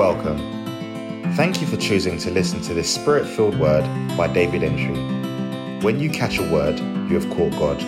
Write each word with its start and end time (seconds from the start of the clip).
welcome. 0.00 0.38
Thank 1.36 1.60
you 1.60 1.66
for 1.66 1.76
choosing 1.76 2.16
to 2.20 2.30
listen 2.30 2.62
to 2.62 2.72
this 2.72 2.88
spirit 2.88 3.26
filled 3.26 3.60
word 3.60 3.84
by 4.16 4.28
David 4.28 4.62
Entry. 4.62 4.96
When 5.84 6.00
you 6.00 6.08
catch 6.08 6.38
a 6.38 6.42
word, 6.50 6.78
you 6.78 7.20
have 7.20 7.28
caught 7.36 7.52
God. 7.58 7.82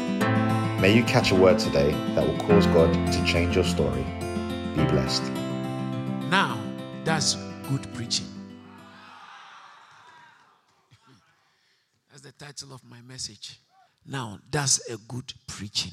May 0.79 0.95
you 0.95 1.05
catch 1.05 1.31
a 1.31 1.35
word 1.35 1.59
today 1.59 1.93
that 2.15 2.29
will 2.29 2.37
cause 2.41 2.67
God 2.67 2.93
to 2.93 3.25
change 3.25 3.55
your 3.55 3.65
story. 3.65 4.05
Be 4.77 4.85
blessed. 4.85 5.23
Now, 6.29 6.61
that's 7.03 7.37
good 7.71 7.91
preaching. 7.95 8.27
That's 12.11 12.21
the 12.21 12.33
title 12.33 12.75
of 12.75 12.85
my 12.85 13.01
message. 13.01 13.59
Now, 14.05 14.39
that's 14.51 14.87
a 14.91 14.99
good 15.09 15.33
preaching. 15.47 15.93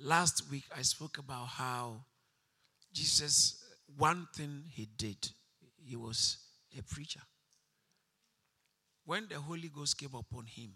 Last 0.00 0.48
week, 0.48 0.62
I 0.78 0.82
spoke 0.82 1.18
about 1.18 1.48
how 1.48 2.04
Jesus, 2.92 3.63
one 3.96 4.28
thing 4.34 4.64
he 4.68 4.86
did, 4.96 5.30
he 5.84 5.96
was 5.96 6.38
a 6.78 6.82
preacher. 6.82 7.20
When 9.04 9.28
the 9.28 9.36
Holy 9.36 9.68
Ghost 9.68 9.98
came 9.98 10.14
upon 10.14 10.46
him, 10.46 10.72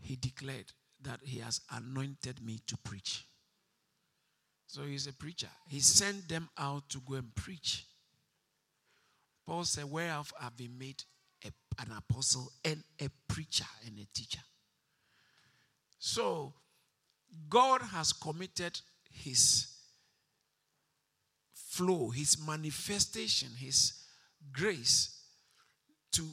he 0.00 0.16
declared 0.16 0.72
that 1.02 1.20
he 1.22 1.38
has 1.40 1.60
anointed 1.70 2.44
me 2.44 2.60
to 2.66 2.76
preach. 2.78 3.24
So 4.66 4.82
he's 4.82 5.06
a 5.06 5.12
preacher. 5.12 5.48
He 5.66 5.80
sent 5.80 6.28
them 6.28 6.50
out 6.58 6.88
to 6.90 7.00
go 7.00 7.14
and 7.14 7.34
preach. 7.34 7.86
Paul 9.46 9.64
said, 9.64 9.84
Whereof 9.84 10.32
I've 10.40 10.56
been 10.56 10.76
made 10.76 11.02
a, 11.44 11.48
an 11.80 11.92
apostle 11.96 12.52
and 12.64 12.82
a 13.00 13.08
preacher 13.28 13.64
and 13.86 13.98
a 13.98 14.06
teacher. 14.12 14.42
So 15.98 16.52
God 17.48 17.80
has 17.80 18.12
committed 18.12 18.78
his 19.10 19.77
flow, 21.78 22.10
his 22.10 22.44
manifestation, 22.44 23.48
his 23.56 23.92
grace 24.52 25.20
to 26.10 26.24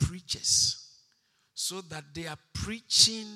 preachers 0.00 0.88
so 1.52 1.82
that 1.82 2.04
their 2.14 2.34
preaching 2.54 3.26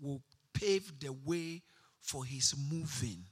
will 0.00 0.22
pave 0.54 0.92
the 1.00 1.12
way 1.24 1.60
for 2.00 2.24
his 2.24 2.54
moving. 2.70 3.24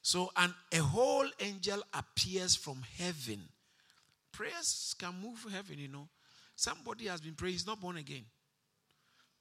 So, 0.00 0.30
and 0.36 0.54
a 0.72 0.78
whole 0.78 1.28
angel 1.40 1.82
appears 1.92 2.56
from 2.56 2.82
heaven. 2.98 3.40
Prayers 4.32 4.94
can 4.98 5.12
move 5.22 5.44
heaven, 5.52 5.78
you 5.78 5.88
know. 5.88 6.08
Somebody 6.56 7.06
has 7.06 7.20
been 7.20 7.34
praying, 7.34 7.52
he's 7.52 7.66
not 7.66 7.80
born 7.80 7.98
again. 7.98 8.24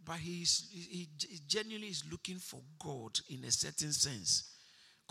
But 0.03 0.17
he's, 0.17 0.67
he, 0.72 1.07
he 1.29 1.39
genuinely 1.47 1.88
is 1.88 2.03
looking 2.11 2.38
for 2.38 2.59
God 2.83 3.19
in 3.29 3.44
a 3.45 3.52
certain 3.52 3.94
sense. 3.94 4.50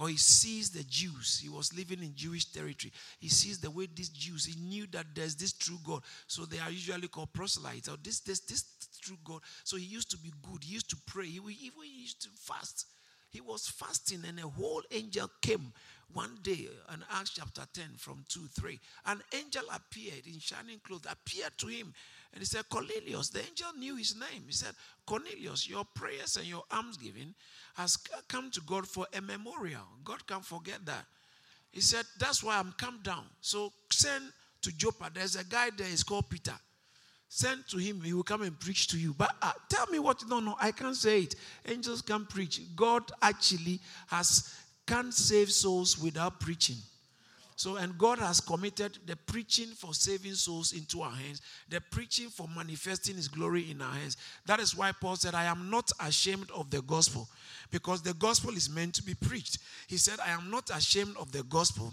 Because 0.00 0.12
he 0.12 0.16
sees 0.16 0.70
the 0.70 0.82
Jews. 0.84 1.40
He 1.42 1.50
was 1.50 1.76
living 1.76 2.02
in 2.02 2.14
Jewish 2.14 2.46
territory. 2.46 2.90
He 3.18 3.28
sees 3.28 3.58
the 3.58 3.70
way 3.70 3.86
these 3.94 4.08
Jews, 4.08 4.46
he 4.46 4.58
knew 4.58 4.86
that 4.92 5.04
there's 5.14 5.34
this 5.34 5.52
true 5.52 5.76
God. 5.84 6.02
So 6.26 6.46
they 6.46 6.58
are 6.58 6.70
usually 6.70 7.08
called 7.08 7.34
proselytes 7.34 7.86
or 7.86 7.98
this, 8.02 8.20
this, 8.20 8.40
this 8.40 8.64
true 9.02 9.18
God. 9.22 9.40
So 9.62 9.76
he 9.76 9.84
used 9.84 10.10
to 10.12 10.16
be 10.16 10.32
good. 10.50 10.64
He 10.64 10.72
used 10.72 10.88
to 10.88 10.96
pray. 11.06 11.26
He 11.26 11.36
even 11.36 11.82
used 11.84 12.22
to 12.22 12.28
fast. 12.34 12.86
He 13.30 13.42
was 13.42 13.68
fasting, 13.68 14.22
and 14.26 14.38
a 14.38 14.48
whole 14.48 14.82
angel 14.90 15.30
came 15.42 15.70
one 16.12 16.38
day 16.42 16.68
in 16.92 17.04
Acts 17.12 17.30
chapter 17.30 17.62
10 17.72 17.84
from 17.96 18.24
2 18.28 18.40
3. 18.60 18.78
An 19.06 19.22
angel 19.34 19.62
appeared 19.72 20.26
in 20.26 20.38
shining 20.38 20.80
clothes, 20.82 21.06
appeared 21.10 21.52
to 21.58 21.66
him, 21.66 21.92
and 22.32 22.40
he 22.40 22.46
said, 22.46 22.68
Cornelius. 22.68 23.30
The 23.30 23.40
angel 23.40 23.68
knew 23.78 23.96
his 23.96 24.14
name. 24.14 24.44
He 24.46 24.52
said, 24.52 24.74
Cornelius, 25.06 25.68
your 25.68 25.84
prayers 25.84 26.36
and 26.36 26.46
your 26.46 26.62
almsgiving 26.72 27.34
has 27.74 27.96
come 28.28 28.50
to 28.52 28.60
God 28.62 28.86
for 28.86 29.06
a 29.16 29.20
memorial. 29.20 29.86
God 30.04 30.26
can't 30.26 30.44
forget 30.44 30.84
that. 30.86 31.04
He 31.72 31.80
said, 31.80 32.04
That's 32.18 32.42
why 32.42 32.58
I'm 32.58 32.72
come 32.72 33.00
down. 33.02 33.24
So 33.40 33.72
send 33.90 34.24
to 34.62 34.76
Joppa. 34.76 35.10
There's 35.12 35.36
a 35.36 35.44
guy 35.44 35.70
there, 35.76 35.86
he's 35.86 36.02
called 36.02 36.28
Peter. 36.28 36.54
Send 37.28 37.68
to 37.68 37.78
him, 37.78 38.00
he 38.00 38.12
will 38.12 38.24
come 38.24 38.42
and 38.42 38.58
preach 38.58 38.88
to 38.88 38.98
you. 38.98 39.14
But 39.16 39.30
uh, 39.40 39.52
tell 39.68 39.86
me 39.86 40.00
what, 40.00 40.28
no, 40.28 40.40
no, 40.40 40.56
I 40.60 40.72
can't 40.72 40.96
say 40.96 41.20
it. 41.20 41.36
Angels 41.68 42.02
can't 42.02 42.28
preach. 42.28 42.60
God 42.74 43.04
actually 43.22 43.78
has 44.08 44.52
can't 44.90 45.14
save 45.14 45.52
souls 45.52 45.98
without 45.98 46.40
preaching. 46.40 46.76
So, 47.54 47.76
and 47.76 47.96
God 47.98 48.18
has 48.18 48.40
committed 48.40 48.98
the 49.06 49.16
preaching 49.16 49.68
for 49.68 49.92
saving 49.92 50.34
souls 50.34 50.72
into 50.72 51.02
our 51.02 51.10
hands, 51.10 51.42
the 51.68 51.80
preaching 51.80 52.28
for 52.28 52.48
manifesting 52.56 53.16
His 53.16 53.28
glory 53.28 53.70
in 53.70 53.82
our 53.82 53.92
hands. 53.92 54.16
That 54.46 54.60
is 54.60 54.74
why 54.74 54.92
Paul 54.92 55.16
said, 55.16 55.34
I 55.34 55.44
am 55.44 55.70
not 55.70 55.92
ashamed 56.00 56.50
of 56.52 56.70
the 56.70 56.80
gospel, 56.82 57.28
because 57.70 58.02
the 58.02 58.14
gospel 58.14 58.56
is 58.56 58.70
meant 58.70 58.94
to 58.94 59.02
be 59.02 59.14
preached. 59.14 59.58
He 59.86 59.98
said, 59.98 60.18
I 60.24 60.30
am 60.30 60.50
not 60.50 60.70
ashamed 60.74 61.16
of 61.18 61.30
the 61.32 61.42
gospel 61.44 61.92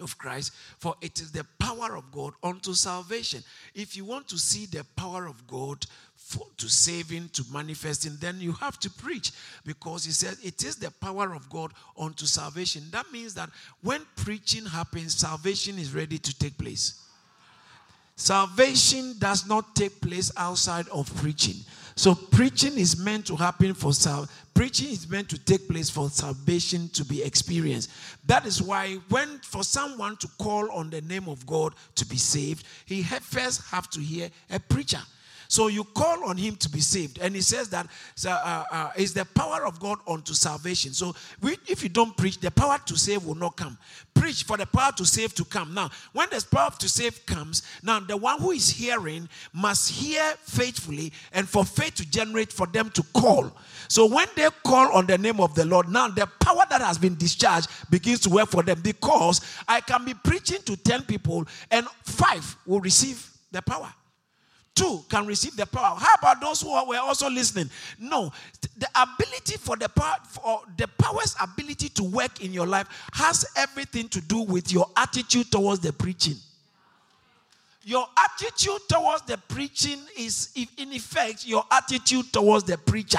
of 0.00 0.18
Christ, 0.18 0.52
for 0.78 0.94
it 1.00 1.20
is 1.20 1.32
the 1.32 1.46
power 1.58 1.96
of 1.96 2.10
God 2.12 2.34
unto 2.42 2.74
salvation. 2.74 3.42
If 3.74 3.96
you 3.96 4.04
want 4.04 4.28
to 4.28 4.38
see 4.38 4.66
the 4.66 4.84
power 4.96 5.26
of 5.26 5.46
God 5.46 5.84
for, 6.16 6.46
to 6.58 6.68
saving, 6.68 7.30
to 7.30 7.44
manifesting, 7.52 8.16
then 8.20 8.40
you 8.40 8.52
have 8.52 8.78
to 8.80 8.90
preach 8.90 9.32
because 9.64 10.04
he 10.04 10.12
says 10.12 10.38
it 10.42 10.64
is 10.64 10.76
the 10.76 10.90
power 10.90 11.34
of 11.34 11.48
God 11.50 11.72
unto 11.98 12.26
salvation. 12.26 12.84
That 12.90 13.10
means 13.12 13.34
that 13.34 13.50
when 13.82 14.02
preaching 14.16 14.66
happens, 14.66 15.14
salvation 15.14 15.78
is 15.78 15.94
ready 15.94 16.18
to 16.18 16.38
take 16.38 16.56
place. 16.58 17.00
Salvation 18.22 19.16
does 19.18 19.48
not 19.48 19.74
take 19.74 20.00
place 20.00 20.30
outside 20.36 20.86
of 20.90 21.12
preaching. 21.16 21.56
So 21.96 22.14
preaching 22.14 22.78
is 22.78 22.96
meant 22.96 23.26
to 23.26 23.34
happen 23.34 23.74
for 23.74 23.92
sal- 23.92 24.28
preaching 24.54 24.90
is 24.90 25.10
meant 25.10 25.28
to 25.30 25.38
take 25.38 25.68
place 25.68 25.90
for 25.90 26.08
salvation 26.08 26.88
to 26.90 27.04
be 27.04 27.20
experienced. 27.20 27.90
That 28.26 28.46
is 28.46 28.62
why 28.62 28.94
when 29.08 29.40
for 29.40 29.64
someone 29.64 30.16
to 30.18 30.28
call 30.38 30.70
on 30.70 30.88
the 30.88 31.00
name 31.00 31.28
of 31.28 31.44
God 31.46 31.74
to 31.96 32.06
be 32.06 32.16
saved, 32.16 32.64
he 32.86 33.02
first 33.02 33.62
have 33.72 33.90
to 33.90 33.98
hear 33.98 34.30
a 34.50 34.60
preacher. 34.60 35.02
So 35.52 35.66
you 35.66 35.84
call 35.84 36.24
on 36.24 36.38
him 36.38 36.56
to 36.56 36.70
be 36.70 36.80
saved. 36.80 37.18
And 37.20 37.34
he 37.34 37.42
says 37.42 37.68
that 37.68 37.86
uh, 38.26 38.64
uh, 38.70 38.90
is 38.96 39.12
the 39.12 39.26
power 39.26 39.66
of 39.66 39.78
God 39.80 39.98
unto 40.08 40.32
salvation. 40.32 40.94
So 40.94 41.14
we, 41.42 41.58
if 41.68 41.82
you 41.82 41.90
don't 41.90 42.16
preach, 42.16 42.40
the 42.40 42.50
power 42.50 42.78
to 42.86 42.96
save 42.96 43.26
will 43.26 43.34
not 43.34 43.58
come. 43.58 43.76
Preach 44.14 44.44
for 44.44 44.56
the 44.56 44.64
power 44.64 44.92
to 44.96 45.04
save 45.04 45.34
to 45.34 45.44
come. 45.44 45.74
Now, 45.74 45.90
when 46.14 46.30
the 46.30 46.42
power 46.50 46.70
to 46.78 46.88
save 46.88 47.26
comes, 47.26 47.62
now 47.82 48.00
the 48.00 48.16
one 48.16 48.40
who 48.40 48.52
is 48.52 48.70
hearing 48.70 49.28
must 49.52 49.90
hear 49.90 50.22
faithfully 50.40 51.12
and 51.34 51.46
for 51.46 51.66
faith 51.66 51.96
to 51.96 52.10
generate 52.10 52.50
for 52.50 52.66
them 52.66 52.88
to 52.88 53.02
call. 53.12 53.52
So 53.88 54.06
when 54.06 54.28
they 54.34 54.48
call 54.64 54.90
on 54.94 55.04
the 55.06 55.18
name 55.18 55.38
of 55.38 55.54
the 55.54 55.66
Lord, 55.66 55.90
now 55.90 56.08
the 56.08 56.26
power 56.40 56.64
that 56.70 56.80
has 56.80 56.96
been 56.96 57.16
discharged 57.16 57.68
begins 57.90 58.20
to 58.20 58.30
work 58.30 58.48
for 58.48 58.62
them 58.62 58.80
because 58.80 59.42
I 59.68 59.82
can 59.82 60.06
be 60.06 60.14
preaching 60.14 60.62
to 60.62 60.78
10 60.78 61.02
people 61.02 61.44
and 61.70 61.86
five 62.04 62.56
will 62.64 62.80
receive 62.80 63.28
the 63.50 63.60
power 63.60 63.92
two 64.74 65.04
can 65.08 65.26
receive 65.26 65.56
the 65.56 65.66
power. 65.66 65.96
How 65.98 66.14
about 66.18 66.40
those 66.40 66.62
who 66.62 66.70
were 66.70 66.98
also 66.98 67.28
listening? 67.28 67.70
No, 67.98 68.32
the 68.76 68.88
ability 68.94 69.56
for 69.58 69.76
the 69.76 69.88
power, 69.88 70.16
for 70.28 70.62
the 70.76 70.88
power's 70.98 71.36
ability 71.40 71.88
to 71.90 72.04
work 72.04 72.42
in 72.42 72.52
your 72.52 72.66
life 72.66 72.88
has 73.12 73.44
everything 73.56 74.08
to 74.08 74.20
do 74.20 74.42
with 74.42 74.72
your 74.72 74.86
attitude 74.96 75.50
towards 75.50 75.80
the 75.80 75.92
preaching. 75.92 76.36
Your 77.84 78.06
attitude 78.16 78.80
towards 78.88 79.22
the 79.22 79.38
preaching 79.48 79.98
is, 80.16 80.50
in 80.54 80.92
effect, 80.92 81.46
your 81.46 81.64
attitude 81.70 82.32
towards 82.32 82.64
the 82.64 82.78
preacher. 82.78 83.18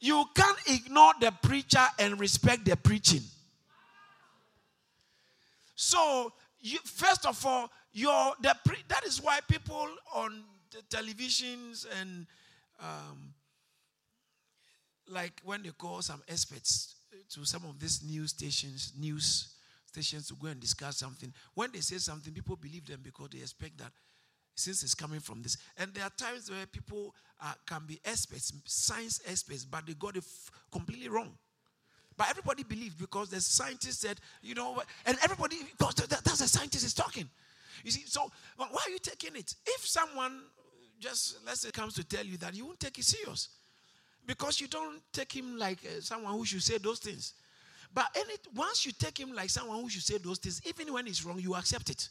You 0.00 0.24
can't 0.34 0.58
ignore 0.66 1.12
the 1.20 1.32
preacher 1.42 1.84
and 1.98 2.18
respect 2.18 2.64
the 2.64 2.76
preaching. 2.76 3.22
So, 5.74 6.32
you, 6.60 6.78
first 6.84 7.26
of 7.26 7.44
all, 7.44 7.70
your 7.94 8.34
the 8.40 8.54
that 8.88 9.04
is 9.06 9.22
why 9.22 9.40
people 9.48 9.88
on 10.14 10.42
the 10.70 10.82
televisions 10.94 11.86
and 12.00 12.26
um, 12.80 13.32
like 15.08 15.40
when 15.44 15.62
they 15.62 15.70
call 15.70 16.02
some 16.02 16.22
experts 16.28 16.96
to 17.30 17.44
some 17.44 17.64
of 17.64 17.78
these 17.78 18.02
news 18.02 18.30
stations, 18.30 18.92
news 18.98 19.54
stations 19.86 20.28
to 20.28 20.34
go 20.34 20.48
and 20.48 20.60
discuss 20.60 20.96
something. 20.96 21.32
When 21.54 21.70
they 21.72 21.80
say 21.80 21.98
something, 21.98 22.32
people 22.32 22.56
believe 22.56 22.86
them 22.86 23.00
because 23.02 23.28
they 23.30 23.38
expect 23.38 23.78
that 23.78 23.92
since 24.56 24.82
it's 24.82 24.94
coming 24.94 25.20
from 25.20 25.42
this. 25.42 25.56
And 25.76 25.92
there 25.94 26.04
are 26.04 26.10
times 26.10 26.50
where 26.50 26.66
people 26.66 27.14
uh, 27.42 27.52
can 27.66 27.82
be 27.86 28.00
experts, 28.04 28.52
science 28.64 29.20
experts, 29.26 29.64
but 29.64 29.86
they 29.86 29.94
got 29.94 30.16
it 30.16 30.24
f- 30.24 30.50
completely 30.72 31.08
wrong. 31.08 31.32
But 32.16 32.30
everybody 32.30 32.62
believed 32.62 32.98
because 32.98 33.28
the 33.30 33.40
scientist 33.40 34.00
said, 34.00 34.20
you 34.40 34.54
know, 34.54 34.80
and 35.04 35.18
everybody, 35.22 35.56
because 35.76 35.94
that's 35.94 36.38
the 36.38 36.48
scientist 36.48 36.84
is 36.84 36.94
talking. 36.94 37.28
You 37.84 37.90
see, 37.90 38.04
so 38.06 38.30
why 38.56 38.66
are 38.86 38.90
you 38.90 38.98
taking 38.98 39.36
it? 39.36 39.54
If 39.66 39.86
someone 39.86 40.40
just, 40.98 41.36
let's 41.46 41.60
say, 41.60 41.70
comes 41.70 41.94
to 41.94 42.04
tell 42.04 42.24
you 42.24 42.38
that, 42.38 42.54
you 42.54 42.64
won't 42.64 42.80
take 42.80 42.98
it 42.98 43.04
serious. 43.04 43.50
Because 44.26 44.58
you 44.60 44.68
don't 44.68 45.00
take 45.12 45.36
him 45.36 45.58
like 45.58 45.78
uh, 45.84 46.00
someone 46.00 46.32
who 46.32 46.46
should 46.46 46.62
say 46.62 46.78
those 46.78 46.98
things. 46.98 47.34
But 47.92 48.06
any, 48.16 48.34
once 48.54 48.86
you 48.86 48.92
take 48.92 49.18
him 49.20 49.34
like 49.34 49.50
someone 49.50 49.80
who 49.80 49.90
should 49.90 50.02
say 50.02 50.16
those 50.16 50.38
things, 50.38 50.62
even 50.66 50.92
when 50.92 51.06
it's 51.06 51.24
wrong, 51.24 51.38
you 51.38 51.54
accept 51.54 51.90
it. 51.90 52.08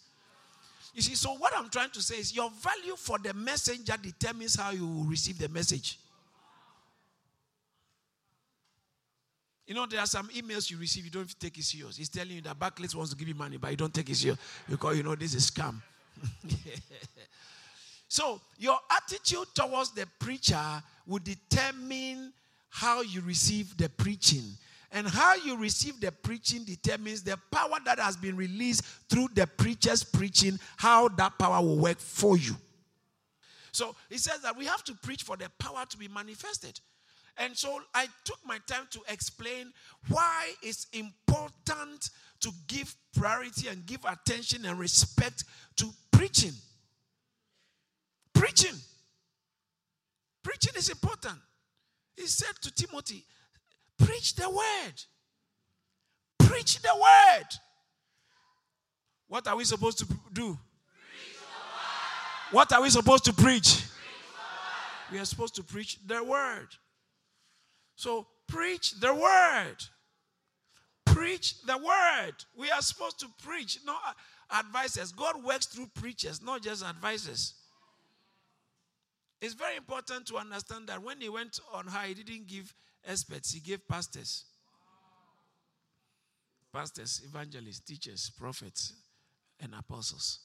You 0.94 1.02
see, 1.02 1.16
so 1.16 1.34
what 1.34 1.54
I'm 1.58 1.70
trying 1.70 1.90
to 1.90 2.02
say 2.04 2.18
is 2.20 2.36
your 2.36 2.52
value 2.52 2.96
for 2.96 3.18
the 3.18 3.34
messenger 3.34 3.96
determines 4.00 4.56
how 4.56 4.72
you 4.72 5.06
receive 5.08 5.40
the 5.40 5.50
message. 5.50 5.98
You 9.66 9.74
know, 9.74 9.86
there 9.86 10.00
are 10.00 10.06
some 10.06 10.28
emails 10.30 10.70
you 10.70 10.78
receive, 10.78 11.06
you 11.06 11.12
don't 11.12 11.40
take 11.40 11.58
it 11.58 11.64
serious. 11.64 11.96
He's 11.96 12.10
telling 12.10 12.36
you 12.36 12.42
that 12.42 12.60
Barclays 12.60 12.96
wants 12.96 13.12
to 13.12 13.18
give 13.18 13.28
you 13.28 13.36
money, 13.36 13.58
but 13.58 13.72
you 13.72 13.78
don't 13.78 13.94
take 13.94 14.10
it 14.10 14.16
serious 14.16 14.38
because 14.70 14.98
you 14.98 15.04
know 15.04 15.16
this 15.16 15.34
is 15.34 15.50
scam. 15.50 15.76
so, 18.08 18.42
your 18.58 18.78
attitude 18.92 19.48
towards 19.56 19.92
the 19.92 20.06
preacher 20.20 20.84
will 21.08 21.22
determine 21.24 22.34
how 22.70 23.02
you 23.02 23.22
receive 23.22 23.78
the 23.78 23.88
preaching. 23.88 24.44
And 24.92 25.08
how 25.08 25.36
you 25.36 25.58
receive 25.58 26.00
the 26.00 26.12
preaching 26.12 26.66
determines 26.66 27.24
the 27.24 27.38
power 27.50 27.78
that 27.86 28.00
has 28.00 28.16
been 28.16 28.36
released 28.36 28.84
through 29.10 29.30
the 29.34 29.48
preacher's 29.48 30.04
preaching, 30.04 30.60
how 30.78 31.08
that 31.10 31.38
power 31.40 31.66
will 31.66 31.78
work 31.78 32.00
for 32.00 32.38
you. 32.38 32.56
So 33.72 33.96
he 34.08 34.20
says 34.20 34.42
that 34.42 34.56
we 34.56 34.66
have 34.66 34.84
to 34.84 34.94
preach 34.94 35.24
for 35.24 35.36
the 35.36 35.50
power 35.58 35.84
to 35.90 35.98
be 35.98 36.08
manifested. 36.08 36.80
And 37.38 37.58
so 37.58 37.82
I 37.94 38.08
took 38.24 38.40
my 38.46 38.60
time 38.68 38.88
to 38.92 39.02
explain 39.08 39.74
why 40.10 40.52
it's 40.62 40.88
important 40.94 42.10
to 42.42 42.52
give 42.68 42.96
priority 43.16 43.70
and 43.70 43.86
give 43.86 44.06
attention 44.06 44.66
and 44.66 44.78
respect 44.78 45.46
to 45.78 45.90
preaching. 46.12 46.54
Preaching. 48.34 48.76
Preaching 50.44 50.74
is 50.76 50.90
important. 50.90 51.38
He 52.16 52.28
said 52.28 52.54
to 52.62 52.72
Timothy, 52.74 53.26
Preach 53.98 54.36
the 54.36 54.50
word. 54.50 54.94
Preach 56.40 56.82
the 56.82 56.94
word. 56.94 57.48
What 59.28 59.48
are 59.48 59.56
we 59.56 59.64
supposed 59.64 60.00
to 60.00 60.08
do? 60.32 60.58
What 62.52 62.72
are 62.72 62.82
we 62.82 62.90
supposed 62.90 63.26
to 63.26 63.34
preach? 63.34 63.84
We 65.12 65.20
are 65.20 65.26
supposed 65.26 65.56
to 65.56 65.64
preach 65.64 65.98
the 66.06 66.24
word. 66.24 66.68
So 67.96 68.28
preach 68.48 69.00
the 69.00 69.14
word. 69.14 69.76
Preach 71.06 71.62
the 71.66 71.78
word. 71.78 72.34
We 72.58 72.72
are 72.72 72.82
supposed 72.82 73.20
to 73.20 73.28
preach, 73.44 73.80
not 73.86 74.00
advisors. 74.52 75.12
God 75.12 75.44
works 75.44 75.68
through 75.68 75.88
preachers, 75.94 76.42
not 76.42 76.64
just 76.64 76.84
advisors. 76.84 77.56
It's 79.42 79.54
very 79.54 79.76
important 79.76 80.26
to 80.28 80.38
understand 80.38 80.88
that 80.88 81.04
when 81.04 81.20
he 81.20 81.30
went 81.30 81.60
on 81.74 81.88
high, 81.88 82.08
he 82.08 82.14
didn't 82.14 82.48
give 82.48 82.74
experts, 83.06 83.52
he 83.52 83.60
gave 83.60 83.86
pastors. 83.88 84.46
Pastors, 86.74 87.22
evangelists, 87.26 87.82
teachers, 87.82 88.32
prophets, 88.40 88.94
and 89.60 89.74
apostles 89.78 90.40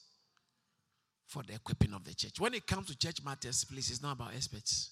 for 1.27 1.43
the 1.43 1.53
equipping 1.53 1.93
of 1.93 2.03
the 2.03 2.13
church. 2.13 2.39
When 2.39 2.53
it 2.53 2.67
comes 2.67 2.87
to 2.87 2.97
church 2.97 3.23
matters, 3.23 3.63
please, 3.63 3.89
it's 3.89 4.01
not 4.01 4.13
about 4.13 4.33
experts. 4.35 4.91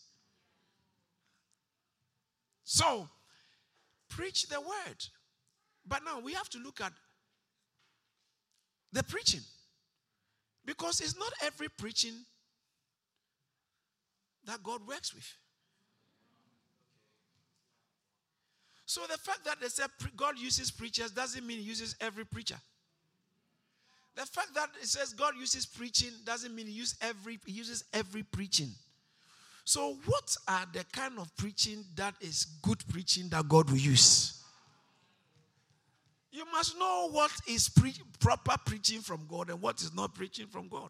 So, 2.70 3.08
preach 4.10 4.50
the 4.50 4.60
word. 4.60 5.06
But 5.88 6.04
now 6.04 6.20
we 6.20 6.34
have 6.34 6.50
to 6.50 6.58
look 6.60 6.82
at 6.82 6.92
the 8.92 9.04
preaching. 9.04 9.40
Because 10.66 11.00
it's 11.00 11.18
not 11.18 11.32
every 11.42 11.70
preaching 11.70 12.26
that 14.44 14.62
God 14.64 14.86
works 14.86 15.16
with. 15.16 15.26
So 18.86 19.00
the 19.10 19.18
fact 19.18 19.46
that 19.46 19.62
they 19.62 19.70
say 19.70 19.84
God 20.18 20.38
uses 20.38 20.70
preachers 20.70 21.12
doesn't 21.12 21.48
mean 21.48 21.60
he 21.60 21.64
uses 21.64 21.96
every 22.02 22.26
preacher. 22.26 22.58
The 24.18 24.26
fact 24.26 24.54
that 24.56 24.72
it 24.82 24.90
says 24.90 25.14
God 25.14 25.36
uses 25.40 25.66
preaching 25.66 26.12
doesn't 26.26 26.54
mean 26.54 26.68
he 26.68 26.74
uses 26.74 26.98
every, 27.02 27.40
he 27.46 27.54
uses 27.54 27.86
every 27.94 28.24
preaching. 28.24 28.72
So, 29.68 29.98
what 30.06 30.34
are 30.48 30.66
the 30.72 30.86
kind 30.94 31.20
of 31.20 31.36
preaching 31.36 31.84
that 31.96 32.16
is 32.22 32.46
good 32.62 32.82
preaching 32.88 33.28
that 33.32 33.50
God 33.50 33.70
will 33.70 33.78
use? 33.78 34.42
You 36.32 36.46
must 36.54 36.80
know 36.80 37.10
what 37.12 37.32
is 37.50 37.68
pre- 37.68 37.94
proper 38.18 38.56
preaching 38.66 39.02
from 39.02 39.28
God 39.28 39.50
and 39.50 39.62
what 39.62 39.82
is 39.82 39.94
not 39.94 40.16
preaching 40.16 40.48
from 40.48 40.70
God. 40.70 40.90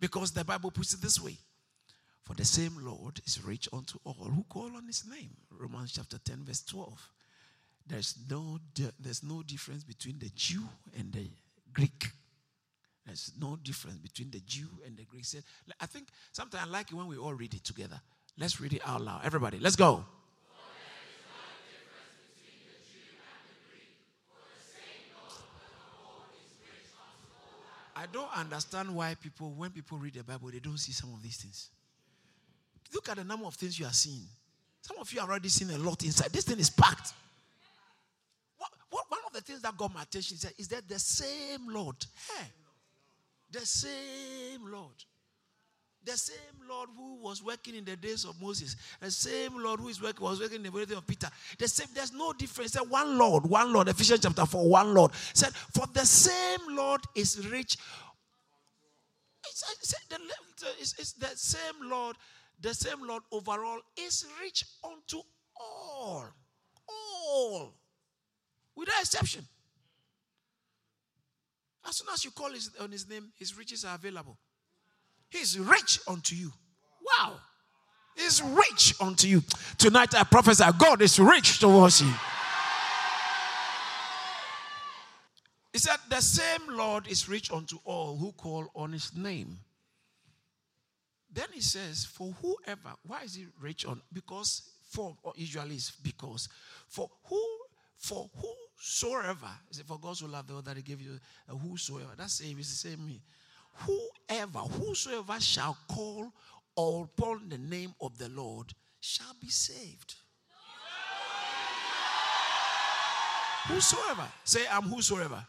Because 0.00 0.32
the 0.32 0.44
Bible 0.44 0.70
puts 0.70 0.92
it 0.92 1.00
this 1.00 1.18
way 1.18 1.38
For 2.24 2.34
the 2.34 2.44
same 2.44 2.76
Lord 2.84 3.22
is 3.24 3.42
rich 3.42 3.70
unto 3.72 3.98
all 4.04 4.12
who 4.12 4.44
call 4.50 4.76
on 4.76 4.86
his 4.86 5.06
name. 5.08 5.30
Romans 5.50 5.92
chapter 5.92 6.18
10, 6.18 6.44
verse 6.44 6.62
12. 6.62 7.10
There's 7.86 8.18
no, 8.28 8.58
there's 9.00 9.22
no 9.22 9.42
difference 9.42 9.82
between 9.82 10.18
the 10.18 10.30
Jew 10.34 10.64
and 10.98 11.10
the 11.10 11.30
Greek. 11.72 12.10
There's 13.06 13.32
no 13.40 13.56
difference 13.56 13.98
between 13.98 14.30
the 14.30 14.40
Jew 14.46 14.68
and 14.86 14.96
the 14.96 15.04
Greek. 15.04 15.24
I 15.80 15.86
think 15.86 16.08
sometimes 16.30 16.64
I 16.66 16.70
like 16.70 16.92
it 16.92 16.94
when 16.94 17.08
we 17.08 17.16
all 17.16 17.34
read 17.34 17.52
it 17.52 17.64
together. 17.64 18.00
Let's 18.38 18.60
read 18.60 18.72
it 18.72 18.82
out 18.86 19.00
loud. 19.00 19.22
Everybody, 19.24 19.58
let's 19.58 19.76
go. 19.76 20.04
I 27.94 28.06
don't 28.06 28.36
understand 28.36 28.92
why 28.92 29.14
people, 29.14 29.52
when 29.56 29.70
people 29.70 29.98
read 29.98 30.14
the 30.14 30.24
Bible, 30.24 30.50
they 30.50 30.58
don't 30.58 30.78
see 30.78 30.92
some 30.92 31.12
of 31.12 31.22
these 31.22 31.36
things. 31.36 31.68
Look 32.92 33.08
at 33.08 33.16
the 33.16 33.24
number 33.24 33.46
of 33.46 33.54
things 33.54 33.78
you 33.78 33.86
are 33.86 33.92
seeing. 33.92 34.26
Some 34.80 34.98
of 34.98 35.12
you 35.12 35.20
are 35.20 35.28
already 35.28 35.48
seen 35.48 35.70
a 35.70 35.78
lot 35.78 36.02
inside. 36.02 36.30
This 36.32 36.44
thing 36.44 36.58
is 36.58 36.70
packed. 36.70 37.12
What, 38.58 38.70
what, 38.90 39.04
one 39.08 39.20
of 39.26 39.32
the 39.32 39.40
things 39.40 39.62
that 39.62 39.76
got 39.76 39.94
my 39.94 40.02
attention 40.02 40.34
is 40.34 40.42
that, 40.42 40.52
is 40.58 40.68
that 40.68 40.88
the 40.88 40.98
same 40.98 41.68
Lord. 41.68 41.96
Hey, 42.36 42.46
the 43.52 43.66
same 43.66 44.70
Lord. 44.70 45.04
The 46.04 46.16
same 46.16 46.36
Lord 46.68 46.88
who 46.96 47.22
was 47.22 47.44
working 47.44 47.76
in 47.76 47.84
the 47.84 47.94
days 47.94 48.24
of 48.24 48.40
Moses, 48.42 48.74
the 49.00 49.10
same 49.10 49.62
Lord 49.62 49.78
who 49.78 49.88
is 49.88 50.02
working, 50.02 50.24
was 50.24 50.40
working 50.40 50.64
in 50.64 50.72
the 50.72 50.84
days 50.84 50.96
of 50.96 51.06
Peter. 51.06 51.28
The 51.58 51.68
same, 51.68 51.86
there's 51.94 52.12
no 52.12 52.32
difference. 52.32 52.72
Said 52.72 52.90
one 52.90 53.16
Lord, 53.16 53.46
one 53.46 53.72
Lord. 53.72 53.86
Ephesians 53.88 54.20
chapter 54.20 54.44
4, 54.44 54.68
one 54.68 54.94
Lord. 54.94 55.12
Said, 55.32 55.54
for 55.54 55.86
the 55.92 56.04
same 56.04 56.58
Lord 56.70 57.02
is 57.14 57.46
rich. 57.48 57.76
It's, 59.48 59.94
it's, 60.80 60.98
it's 60.98 61.12
the 61.12 61.30
same 61.36 61.88
Lord, 61.88 62.16
the 62.60 62.74
same 62.74 63.06
Lord 63.06 63.22
overall 63.30 63.78
is 63.96 64.26
rich 64.40 64.64
unto 64.82 65.18
all. 65.56 66.26
All. 66.88 67.74
Without 68.74 69.00
exception. 69.00 69.46
As 71.86 71.96
soon 71.96 72.08
as 72.12 72.24
you 72.24 72.30
call 72.30 72.50
his, 72.50 72.70
on 72.80 72.92
his 72.92 73.08
name, 73.08 73.32
his 73.36 73.56
riches 73.56 73.84
are 73.84 73.94
available. 73.94 74.38
He's 75.30 75.58
rich 75.58 76.00
unto 76.06 76.34
you. 76.34 76.52
Wow. 77.18 77.34
He's 78.16 78.42
rich 78.42 78.94
unto 79.00 79.26
you. 79.26 79.42
Tonight 79.78 80.14
I 80.14 80.24
prophesy 80.24 80.64
God 80.78 81.02
is 81.02 81.18
rich 81.18 81.58
towards 81.58 82.00
you. 82.00 82.12
He 85.72 85.78
said, 85.78 85.96
The 86.08 86.20
same 86.20 86.76
Lord 86.76 87.06
is 87.06 87.28
rich 87.28 87.50
unto 87.50 87.78
all 87.84 88.16
who 88.16 88.32
call 88.32 88.68
on 88.74 88.92
his 88.92 89.16
name. 89.16 89.58
Then 91.32 91.46
he 91.52 91.62
says, 91.62 92.04
For 92.04 92.34
whoever, 92.42 92.94
why 93.06 93.22
is 93.22 93.34
he 93.34 93.46
rich 93.60 93.86
on? 93.86 94.02
Because, 94.12 94.70
for, 94.90 95.16
usually 95.34 95.76
it's 95.76 95.90
because, 95.90 96.48
for 96.88 97.08
who, 97.24 97.42
for 97.96 98.28
whosoever, 98.82 99.50
for 99.86 99.98
God 99.98 100.16
so 100.16 100.26
loved 100.26 100.48
the 100.48 100.54
world 100.54 100.64
that 100.64 100.76
he 100.76 100.82
gave 100.82 101.00
you 101.00 101.18
whosoever? 101.48 102.10
That's 102.16 102.34
same, 102.34 102.58
it's 102.58 102.70
the 102.70 102.88
same 102.88 103.06
me. 103.06 103.22
Whoever, 103.86 104.58
whosoever 104.58 105.40
shall 105.40 105.76
call 105.88 106.32
upon 106.76 107.48
the 107.48 107.58
name 107.58 107.94
of 108.00 108.18
the 108.18 108.28
Lord 108.28 108.72
shall 109.00 109.34
be 109.40 109.48
saved. 109.48 110.14
Whosoever. 113.68 114.26
Say, 114.42 114.62
I'm 114.70 114.82
whosoever. 114.82 115.28
Whosoever. 115.28 115.46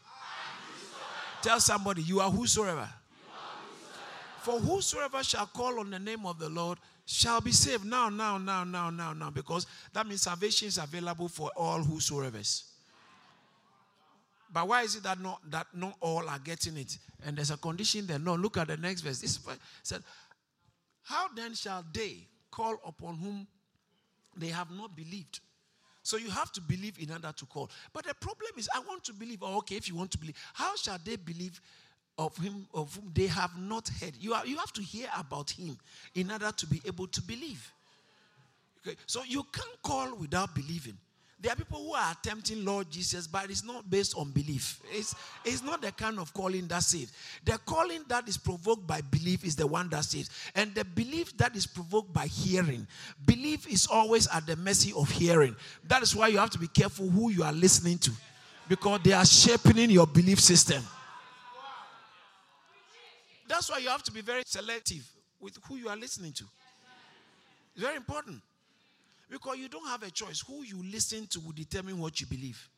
Tell 1.42 1.60
somebody, 1.60 2.04
you 2.04 2.20
are 2.20 2.30
whosoever. 2.30 2.88
For 4.42 4.60
whosoever 4.60 5.24
shall 5.24 5.48
call 5.48 5.80
on 5.80 5.90
the 5.90 5.98
name 5.98 6.26
of 6.26 6.38
the 6.38 6.50
Lord 6.50 6.78
shall 7.06 7.42
be 7.42 7.52
saved. 7.52 7.86
Now, 7.86 8.10
now, 8.10 8.38
now, 8.38 8.64
now, 8.64 8.92
now, 8.92 9.14
now. 9.14 9.32
Because 9.32 9.66
that 9.94 10.06
means 10.06 10.22
salvation 10.22 10.68
is 10.68 10.78
available 10.78 11.28
for 11.28 11.50
all 11.56 11.82
whosoever's. 11.82 12.73
But 14.54 14.68
why 14.68 14.84
is 14.84 14.96
it 14.96 15.04
that 15.04 15.20
not 15.20 15.42
that 15.50 15.68
not 15.74 15.96
all 16.00 16.30
are 16.30 16.40
getting 16.40 16.78
it? 16.78 16.98
And 17.26 17.38
there's 17.38 17.50
a 17.50 17.58
condition 17.58 18.06
there. 18.06 18.20
No, 18.20 18.36
look 18.36 18.58
at 18.58 18.68
the 18.68 18.78
next 18.78 19.02
verse. 19.02 19.20
This 19.20 19.40
said, 19.82 20.04
How 21.02 21.28
then 21.36 21.56
shall 21.56 21.84
they 21.92 22.28
call 22.52 22.78
upon 22.86 23.18
whom 23.18 23.48
they 24.38 24.48
have 24.50 24.70
not 24.70 24.96
believed? 24.96 25.40
So 26.04 26.18
you 26.18 26.30
have 26.30 26.52
to 26.52 26.62
believe 26.62 27.00
in 27.00 27.12
order 27.12 27.32
to 27.36 27.46
call. 27.46 27.72
But 27.94 28.06
the 28.06 28.14
problem 28.14 28.52
is, 28.58 28.70
I 28.76 28.80
want 28.82 29.04
to 29.06 29.14
believe. 29.14 29.40
Oh, 29.42 29.58
okay, 29.60 29.76
if 29.76 29.88
you 29.88 29.96
want 29.96 30.12
to 30.12 30.18
believe, 30.20 30.38
how 30.54 30.76
shall 30.76 31.00
they 31.04 31.16
believe 31.16 31.60
of 32.20 32.38
him 32.38 32.68
of 32.74 32.94
whom 32.96 33.12
they 33.16 33.28
have 33.28 33.58
not 33.58 33.90
heard? 34.02 34.14
You, 34.20 34.34
are, 34.34 34.46
you 34.46 34.58
have 34.58 34.74
to 34.74 34.84
hear 34.84 35.08
about 35.18 35.50
him 35.50 35.78
in 36.14 36.32
order 36.32 36.52
to 36.52 36.68
be 36.68 36.82
able 36.86 37.08
to 37.08 37.22
believe. 37.22 37.72
Okay, 38.86 38.98
so 39.08 39.24
you 39.24 39.44
can't 39.52 39.82
call 39.82 40.14
without 40.16 40.54
believing. 40.54 40.98
There 41.42 41.52
are 41.52 41.56
people 41.58 41.84
who 41.84 41.94
are 41.94 42.12
attempting 42.14 42.64
Lord 42.64 42.90
Jesus, 42.90 43.28
but 43.28 43.50
it's 43.50 43.66
not 43.66 43.90
based 43.90 44.16
on 44.18 44.32
belief. 44.32 44.80
It's, 44.94 45.14
it's 45.44 45.62
not 45.62 45.82
the 45.82 45.92
kind 45.92 46.18
of 46.18 46.34
calling 46.34 46.68
that 46.68 46.84
saves. 46.84 47.12
The 47.44 47.60
calling 47.66 48.06
that 48.08 48.30
is 48.30 48.38
provoked 48.38 48.88
by 48.88 49.02
belief 49.02 49.44
is 49.44 49.58
the 49.58 49.68
one 49.68 49.90
that 49.90 50.06
saves. 50.06 50.30
And 50.56 50.74
the 50.74 50.86
belief 50.86 51.36
that 51.38 51.54
is 51.56 51.66
provoked 51.66 52.14
by 52.14 52.28
hearing, 52.28 52.88
belief 53.26 53.68
is 53.68 53.88
always 53.88 54.28
at 54.34 54.46
the 54.46 54.56
mercy 54.56 54.94
of 54.96 55.10
hearing. 55.10 55.54
That 55.86 56.02
is 56.02 56.16
why 56.16 56.28
you 56.30 56.38
have 56.38 56.52
to 56.52 56.60
be 56.60 56.68
careful 56.68 57.10
who 57.10 57.30
you 57.30 57.44
are 57.44 57.52
listening 57.52 57.98
to, 57.98 58.12
because 58.70 59.02
they 59.04 59.12
are 59.12 59.26
shaping 59.26 59.90
your 59.90 60.08
belief 60.08 60.40
system. 60.40 60.82
That's 63.50 63.70
why 63.70 63.80
you 63.80 63.90
have 63.90 64.04
to 64.04 64.12
be 64.14 64.22
very 64.22 64.44
selective 64.46 65.06
with 65.42 65.58
who 65.68 65.76
you 65.76 65.90
are 65.90 65.98
listening 65.98 66.32
to. 66.34 66.46
It's 67.76 67.84
very 67.84 67.98
important. 67.98 68.42
Because 69.34 69.58
you 69.58 69.68
don't 69.68 69.88
have 69.88 70.04
a 70.04 70.12
choice. 70.12 70.42
Who 70.42 70.62
you 70.62 70.84
listen 70.92 71.26
to 71.32 71.40
will 71.40 71.54
determine 71.54 71.98
what 71.98 72.22
you 72.22 72.28
believe. 72.28 72.70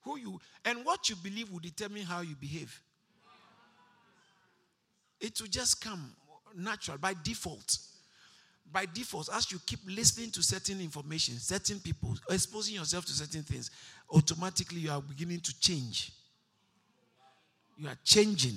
Who 0.00 0.18
you 0.18 0.40
and 0.64 0.82
what 0.82 1.10
you 1.10 1.16
believe 1.16 1.50
will 1.50 1.58
determine 1.58 2.04
how 2.04 2.22
you 2.22 2.34
behave. 2.36 2.80
It 5.20 5.38
will 5.38 5.48
just 5.48 5.84
come 5.84 6.10
natural 6.56 6.96
by 6.96 7.14
default. 7.22 7.76
By 8.72 8.86
default, 8.86 9.28
as 9.34 9.52
you 9.52 9.58
keep 9.66 9.80
listening 9.86 10.30
to 10.30 10.42
certain 10.42 10.80
information, 10.80 11.34
certain 11.34 11.78
people, 11.78 12.16
exposing 12.30 12.76
yourself 12.76 13.04
to 13.04 13.12
certain 13.12 13.42
things, 13.42 13.70
automatically 14.10 14.80
you 14.80 14.90
are 14.90 15.02
beginning 15.02 15.40
to 15.40 15.60
change. 15.60 16.12
You 17.76 17.88
are 17.88 17.98
changing. 18.02 18.56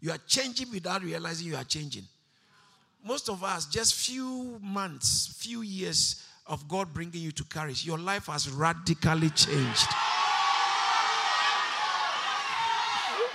You 0.00 0.10
are 0.10 0.18
changing 0.26 0.72
without 0.72 1.04
realizing 1.04 1.46
you 1.46 1.54
are 1.54 1.62
changing 1.62 2.02
most 3.06 3.28
of 3.28 3.44
us, 3.44 3.66
just 3.66 3.94
few 3.94 4.58
months, 4.60 5.32
few 5.38 5.62
years 5.62 6.24
of 6.44 6.66
God 6.66 6.92
bringing 6.92 7.20
you 7.20 7.30
to 7.30 7.44
Charis, 7.44 7.86
your 7.86 7.98
life 7.98 8.26
has 8.26 8.50
radically 8.50 9.30
changed. 9.30 9.86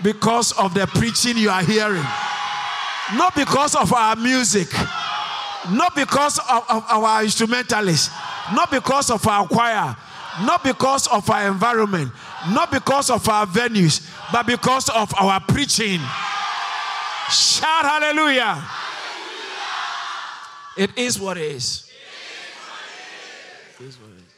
Because 0.03 0.51
of 0.53 0.73
the 0.73 0.87
preaching 0.87 1.37
you 1.37 1.49
are 1.49 1.63
hearing, 1.63 2.03
not 3.15 3.33
because 3.33 3.75
of 3.75 3.93
our 3.93 4.17
music, 4.17 4.67
not 5.69 5.95
because 5.95 6.37
of, 6.39 6.65
of 6.69 6.83
our 6.89 7.23
instrumentalists, 7.23 8.09
not 8.53 8.71
because 8.71 9.09
of 9.09 9.25
our 9.25 9.47
choir, 9.47 9.95
not 10.41 10.65
because 10.65 11.07
of 11.07 11.29
our 11.29 11.47
environment, 11.47 12.11
not 12.49 12.71
because 12.71 13.09
of 13.09 13.27
our 13.29 13.45
venues, 13.45 14.05
but 14.33 14.45
because 14.45 14.89
of 14.89 15.13
our 15.17 15.39
preaching. 15.39 15.99
Shout 17.29 17.85
hallelujah. 17.85 18.61
It 20.77 20.97
is 20.97 21.19
what 21.19 21.37
it 21.37 21.51
is. 21.51 21.91
It 23.79 23.85
is 23.85 23.97
what 23.97 24.09
it 24.11 24.17
is. 24.17 24.31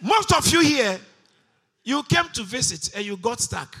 Most 0.00 0.32
of 0.32 0.46
you 0.52 0.60
here, 0.60 0.98
you 1.84 2.02
came 2.02 2.28
to 2.34 2.42
visit 2.42 2.94
and 2.94 3.04
you 3.04 3.16
got 3.16 3.40
stuck. 3.40 3.76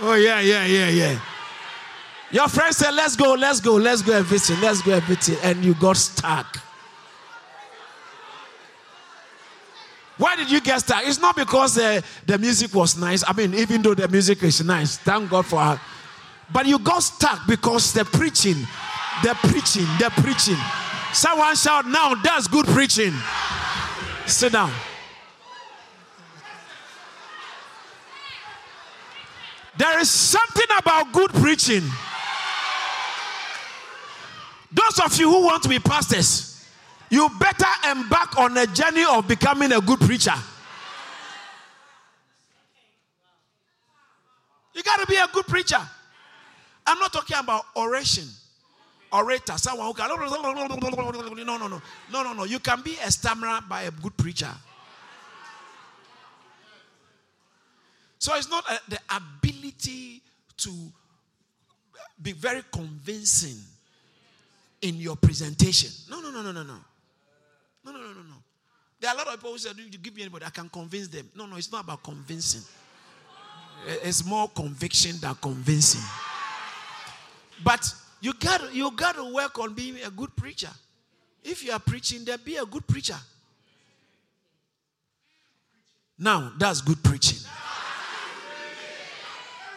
Oh, 0.00 0.14
yeah, 0.14 0.40
yeah, 0.40 0.66
yeah, 0.66 0.88
yeah. 0.88 1.20
Your 2.32 2.48
friend 2.48 2.74
said, 2.74 2.92
Let's 2.92 3.14
go, 3.14 3.34
let's 3.34 3.60
go, 3.60 3.74
let's 3.74 4.02
go 4.02 4.16
and 4.16 4.26
visit, 4.26 4.58
let's 4.60 4.82
go 4.82 4.94
and 4.94 5.02
visit, 5.04 5.38
and 5.44 5.64
you 5.64 5.74
got 5.74 5.96
stuck. 5.96 6.58
Why 10.18 10.36
did 10.36 10.50
you 10.50 10.60
get 10.60 10.80
stuck? 10.80 11.06
It's 11.06 11.18
not 11.18 11.36
because 11.36 11.78
uh, 11.78 12.00
the 12.26 12.38
music 12.38 12.74
was 12.74 12.96
nice. 12.96 13.24
I 13.26 13.32
mean, 13.32 13.54
even 13.54 13.82
though 13.82 13.94
the 13.94 14.08
music 14.08 14.42
is 14.42 14.62
nice, 14.64 14.98
thank 14.98 15.30
God 15.30 15.46
for 15.46 15.60
her. 15.60 15.80
But 16.52 16.66
you 16.66 16.78
got 16.78 17.02
stuck 17.02 17.46
because 17.46 17.92
the 17.92 18.04
preaching, 18.04 18.66
the 19.22 19.34
preaching, 19.48 19.86
the 19.98 20.10
preaching. 20.22 20.58
Someone 21.12 21.56
shout, 21.56 21.86
now 21.86 22.14
that's 22.14 22.46
good 22.46 22.66
preaching. 22.66 23.12
Sit 24.26 24.52
down. 24.52 24.72
There 29.78 29.98
is 30.00 30.10
something 30.10 30.66
about 30.78 31.12
good 31.12 31.32
preaching. 31.32 31.82
Those 34.70 35.00
of 35.04 35.18
you 35.18 35.30
who 35.30 35.44
want 35.44 35.62
to 35.64 35.68
be 35.68 35.78
pastors, 35.78 36.51
you 37.12 37.28
better 37.38 37.66
embark 37.90 38.38
on 38.38 38.56
a 38.56 38.66
journey 38.66 39.04
of 39.04 39.28
becoming 39.28 39.70
a 39.70 39.82
good 39.82 40.00
preacher. 40.00 40.32
You 44.74 44.82
got 44.82 44.98
to 44.98 45.06
be 45.06 45.16
a 45.16 45.26
good 45.30 45.46
preacher. 45.46 45.80
I'm 46.86 46.98
not 46.98 47.12
talking 47.12 47.36
about 47.38 47.64
oration, 47.76 48.24
orator, 49.12 49.58
someone 49.58 49.88
who 49.88 49.92
can. 49.92 50.08
No, 50.08 50.16
no, 50.16 50.26
no, 51.58 51.82
no, 52.10 52.22
no, 52.22 52.32
no. 52.32 52.44
You 52.44 52.58
can 52.60 52.80
be 52.80 52.96
a 53.04 53.10
stammerer 53.10 53.60
by 53.68 53.82
a 53.82 53.90
good 53.90 54.16
preacher. 54.16 54.48
So 58.18 58.34
it's 58.36 58.48
not 58.48 58.64
a, 58.70 58.80
the 58.88 58.98
ability 59.14 60.22
to 60.56 60.70
be 62.22 62.32
very 62.32 62.62
convincing 62.72 63.58
in 64.80 64.94
your 64.94 65.16
presentation. 65.16 65.90
No, 66.08 66.22
no, 66.22 66.30
no, 66.30 66.40
no, 66.40 66.52
no, 66.52 66.62
no. 66.62 66.78
No, 67.84 67.92
no, 67.92 67.98
no, 67.98 68.08
no, 68.08 68.22
no. 68.22 68.36
There 69.00 69.10
are 69.10 69.14
a 69.14 69.18
lot 69.18 69.26
of 69.28 69.34
people 69.34 69.52
who 69.52 69.58
say, 69.58 69.70
you 69.76 69.98
give 69.98 70.14
me 70.14 70.22
anybody, 70.22 70.44
I 70.44 70.50
can 70.50 70.68
convince 70.68 71.08
them. 71.08 71.28
No, 71.34 71.46
no, 71.46 71.56
it's 71.56 71.72
not 71.72 71.84
about 71.84 72.02
convincing. 72.02 72.62
Eh, 73.88 73.96
it's 74.04 74.24
more 74.24 74.48
conviction 74.48 75.16
than 75.20 75.34
convincing. 75.36 76.02
But 77.64 77.84
you 78.20 78.32
got 78.34 78.72
you 78.74 78.90
got 78.92 79.16
to 79.16 79.34
work 79.34 79.58
on 79.58 79.74
being 79.74 79.96
a 80.04 80.10
good 80.10 80.34
preacher. 80.36 80.70
If 81.42 81.64
you 81.64 81.72
are 81.72 81.80
preaching, 81.80 82.24
then 82.24 82.38
be 82.44 82.56
a 82.56 82.64
good 82.64 82.86
preacher. 82.86 83.16
Now, 86.18 86.52
that's 86.56 86.80
good 86.80 87.02
preaching. 87.02 87.38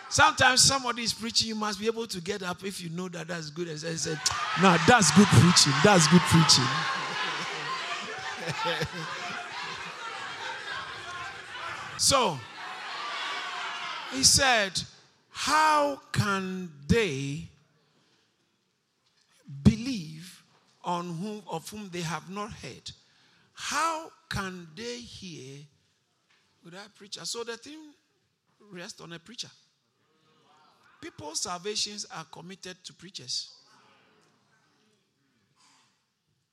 Sometimes 0.09 0.61
somebody 0.61 1.01
is 1.01 1.13
preaching, 1.13 1.47
you 1.49 1.55
must 1.55 1.79
be 1.79 1.87
able 1.87 2.05
to 2.07 2.21
get 2.21 2.43
up 2.43 2.63
if 2.63 2.79
you 2.81 2.89
know 2.89 3.09
that 3.09 3.27
that's 3.27 3.49
good. 3.49 3.67
And 3.67 3.79
say, 3.79 4.15
no, 4.61 4.77
that's 4.87 5.11
good 5.17 5.27
preaching. 5.27 5.73
That's 5.83 6.07
good 6.07 6.21
preaching. 6.21 6.63
so, 11.97 12.37
he 14.13 14.23
said, 14.23 14.81
How 15.29 16.01
can 16.11 16.69
they 16.87 17.47
believe 19.63 20.43
on 20.83 21.17
whom 21.17 21.41
of 21.47 21.69
whom 21.69 21.89
they 21.91 22.01
have 22.01 22.29
not 22.29 22.51
heard? 22.51 22.91
How 23.53 24.11
can 24.29 24.67
they 24.75 24.99
hear 24.99 25.59
without 26.63 26.87
a 26.87 26.89
preacher? 26.89 27.25
So 27.25 27.43
the 27.43 27.57
thing 27.57 27.79
rests 28.71 29.01
on 29.01 29.13
a 29.13 29.19
preacher. 29.19 29.49
People's 31.01 31.41
salvations 31.41 32.05
are 32.15 32.25
committed 32.25 32.77
to 32.83 32.93
preachers. 32.93 33.51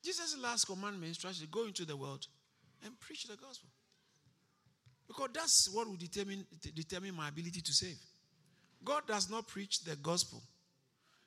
Jesus' 0.03 0.37
last 0.39 0.67
commandment 0.67 1.09
instruction 1.09 1.47
go 1.51 1.65
into 1.67 1.85
the 1.85 1.97
world 1.97 2.27
and 2.85 2.99
preach 3.01 3.25
the 3.25 3.37
gospel. 3.37 3.69
Because 5.07 5.29
that's 5.35 5.69
what 5.73 5.87
will 5.87 5.97
determine, 5.97 6.45
determine 6.75 7.15
my 7.15 7.29
ability 7.29 7.61
to 7.61 7.73
save. 7.73 7.99
God 8.85 9.07
does 9.07 9.31
not 9.31 9.47
preach 9.47 9.85
the 9.85 9.97
gospel. 9.97 10.43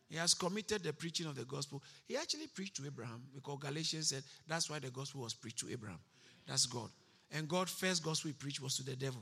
He 0.10 0.18
has 0.18 0.34
committed 0.34 0.84
the 0.84 0.94
preaching 0.94 1.26
of 1.26 1.36
the 1.36 1.46
gospel. 1.46 1.82
He 2.08 2.16
actually 2.18 2.48
preached 2.48 2.76
to 2.78 2.86
Abraham 2.86 3.24
because 3.34 3.58
Galatians 3.60 4.10
said 4.10 4.24
that's 4.48 4.70
why 4.70 4.80
the 4.80 4.90
gospel 4.90 5.22
was 5.22 5.34
preached 5.34 5.60
to 5.60 5.70
Abraham. 5.72 6.00
That's 6.48 6.66
God. 6.66 6.90
And 7.32 7.48
God's 7.48 7.72
first 7.72 8.04
gospel 8.04 8.30
he 8.30 8.34
preached 8.34 8.62
was 8.62 8.76
to 8.78 8.84
the 8.84 8.96
devil. 8.96 9.22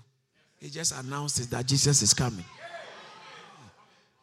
He 0.59 0.69
just 0.69 0.93
announced 0.97 1.39
it 1.39 1.49
that 1.51 1.65
Jesus 1.65 2.01
is 2.01 2.13
coming. 2.13 2.45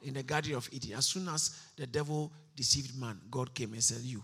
In 0.03 0.15
the 0.15 0.23
Garden 0.23 0.55
of 0.55 0.69
Eden, 0.73 0.97
as 0.97 1.07
soon 1.07 1.29
as 1.29 1.59
the 1.77 1.87
devil 1.87 2.33
deceived 2.57 2.99
man, 2.99 3.21
God 3.31 3.55
came 3.55 3.73
and 3.75 3.85
said, 3.85 4.01
You, 4.01 4.23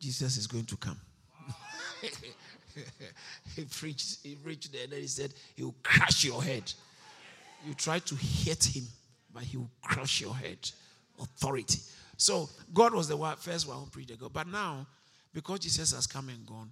Jesus 0.00 0.36
is 0.36 0.46
going 0.46 0.64
to 0.64 0.76
come. 0.76 1.00
he 3.56 3.64
preached, 3.64 4.18
he 4.22 4.34
preached 4.34 4.72
there, 4.72 4.84
and 4.84 4.92
then 4.92 5.00
he 5.00 5.06
said, 5.06 5.32
He 5.54 5.62
will 5.62 5.74
crush 5.82 6.24
your 6.24 6.42
head. 6.42 6.72
You 7.66 7.74
try 7.74 7.98
to 8.00 8.14
hit 8.14 8.64
him, 8.64 8.84
but 9.32 9.42
he 9.42 9.56
will 9.56 9.70
crush 9.82 10.20
your 10.20 10.34
head. 10.34 10.58
Authority. 11.20 11.80
So 12.16 12.48
God 12.72 12.94
was 12.94 13.08
the 13.08 13.16
first 13.38 13.66
one 13.68 13.78
who 13.78 13.86
preached 13.86 14.10
the 14.10 14.16
God. 14.16 14.32
But 14.32 14.48
now, 14.48 14.86
because 15.32 15.60
Jesus 15.60 15.94
has 15.94 16.06
come 16.06 16.28
and 16.28 16.46
gone, 16.46 16.70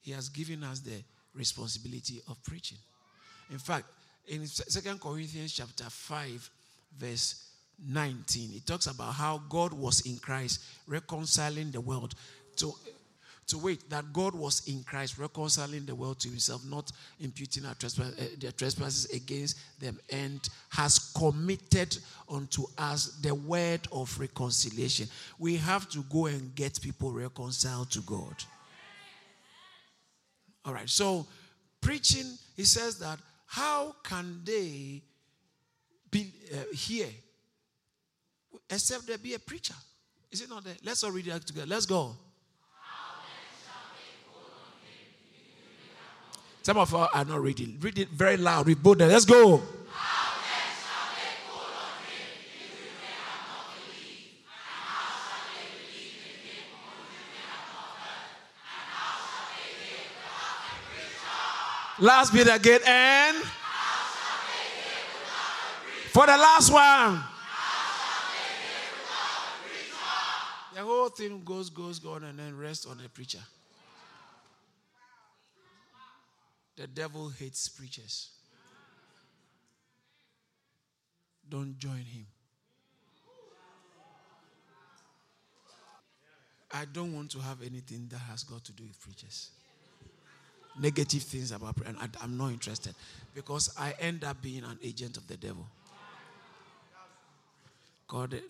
he 0.00 0.12
has 0.12 0.28
given 0.28 0.64
us 0.64 0.80
the 0.80 1.02
responsibility 1.34 2.20
of 2.28 2.42
preaching. 2.42 2.78
In 3.50 3.58
fact, 3.58 3.86
in 4.26 4.46
Second 4.46 5.00
Corinthians 5.00 5.52
chapter 5.52 5.84
5, 5.84 6.50
verse 6.98 7.50
19, 7.86 8.50
it 8.54 8.66
talks 8.66 8.86
about 8.86 9.14
how 9.14 9.42
God 9.48 9.72
was 9.72 10.00
in 10.02 10.16
Christ 10.16 10.62
reconciling 10.86 11.70
the 11.70 11.80
world 11.80 12.14
to, 12.58 12.72
to 13.46 13.58
wait 13.58 13.88
that 13.90 14.12
God 14.12 14.34
was 14.34 14.66
in 14.68 14.82
Christ, 14.84 15.18
reconciling 15.18 15.84
the 15.84 15.94
world 15.94 16.20
to 16.20 16.28
himself, 16.28 16.64
not 16.64 16.90
imputing 17.20 17.66
our 17.66 17.74
trespass, 17.74 18.12
uh, 18.18 18.24
their 18.38 18.52
trespasses 18.52 19.06
against 19.12 19.80
them, 19.80 19.98
and 20.10 20.40
has 20.70 21.12
committed 21.16 21.96
unto 22.28 22.64
us 22.78 23.18
the 23.22 23.34
word 23.34 23.80
of 23.92 24.18
reconciliation. 24.18 25.08
We 25.38 25.56
have 25.56 25.88
to 25.90 26.02
go 26.10 26.26
and 26.26 26.54
get 26.54 26.80
people 26.80 27.12
reconciled 27.12 27.90
to 27.92 28.00
God. 28.00 28.34
All 30.64 30.72
right, 30.72 30.88
so 30.88 31.26
preaching, 31.80 32.26
he 32.56 32.64
says 32.64 32.98
that 33.00 33.18
how 33.46 33.94
can 34.02 34.40
they 34.44 35.02
be 36.10 36.32
uh, 36.52 36.74
here 36.74 37.08
except 38.70 39.06
there 39.06 39.18
be 39.18 39.34
a 39.34 39.38
preacher? 39.38 39.74
Is 40.32 40.40
it 40.40 40.48
not 40.48 40.64
there? 40.64 40.74
Let's 40.82 41.04
all 41.04 41.10
read 41.10 41.28
it 41.28 41.46
together. 41.46 41.66
Let's 41.66 41.86
go. 41.86 42.16
Some 46.64 46.78
of 46.78 46.94
us 46.94 47.10
are 47.12 47.24
not 47.26 47.42
reading. 47.42 47.76
Read 47.78 47.98
it 47.98 48.08
very 48.08 48.38
loud. 48.38 48.66
Read 48.66 48.82
both. 48.82 48.96
Let's 48.96 49.26
go. 49.26 49.62
Last 62.00 62.32
bit 62.32 62.48
again. 62.48 62.80
And 62.86 63.36
for 66.14 66.24
the 66.24 66.32
last 66.32 66.72
one. 66.72 67.22
The 70.72 70.80
whole 70.80 71.10
thing 71.10 71.42
goes, 71.44 71.68
goes, 71.68 71.98
goes, 71.98 72.22
and 72.22 72.38
then 72.38 72.56
rests 72.56 72.86
on 72.86 72.98
a 73.04 73.08
preacher. 73.10 73.40
The 76.76 76.86
devil 76.86 77.28
hates 77.28 77.68
preachers. 77.68 78.30
Don't 81.48 81.78
join 81.78 81.98
him. 81.98 82.26
I 86.72 86.86
don't 86.86 87.14
want 87.14 87.30
to 87.30 87.38
have 87.38 87.62
anything 87.62 88.08
that 88.10 88.18
has 88.18 88.42
got 88.42 88.64
to 88.64 88.72
do 88.72 88.82
with 88.82 89.00
preachers. 89.00 89.50
Negative 90.80 91.22
things 91.22 91.52
about 91.52 91.76
and 91.86 91.96
I'm 92.20 92.36
not 92.36 92.48
interested 92.48 92.96
because 93.32 93.72
I 93.78 93.94
end 94.00 94.24
up 94.24 94.42
being 94.42 94.64
an 94.64 94.78
agent 94.82 95.16
of 95.16 95.28
the 95.28 95.36
devil. 95.36 95.64
God, 98.08 98.30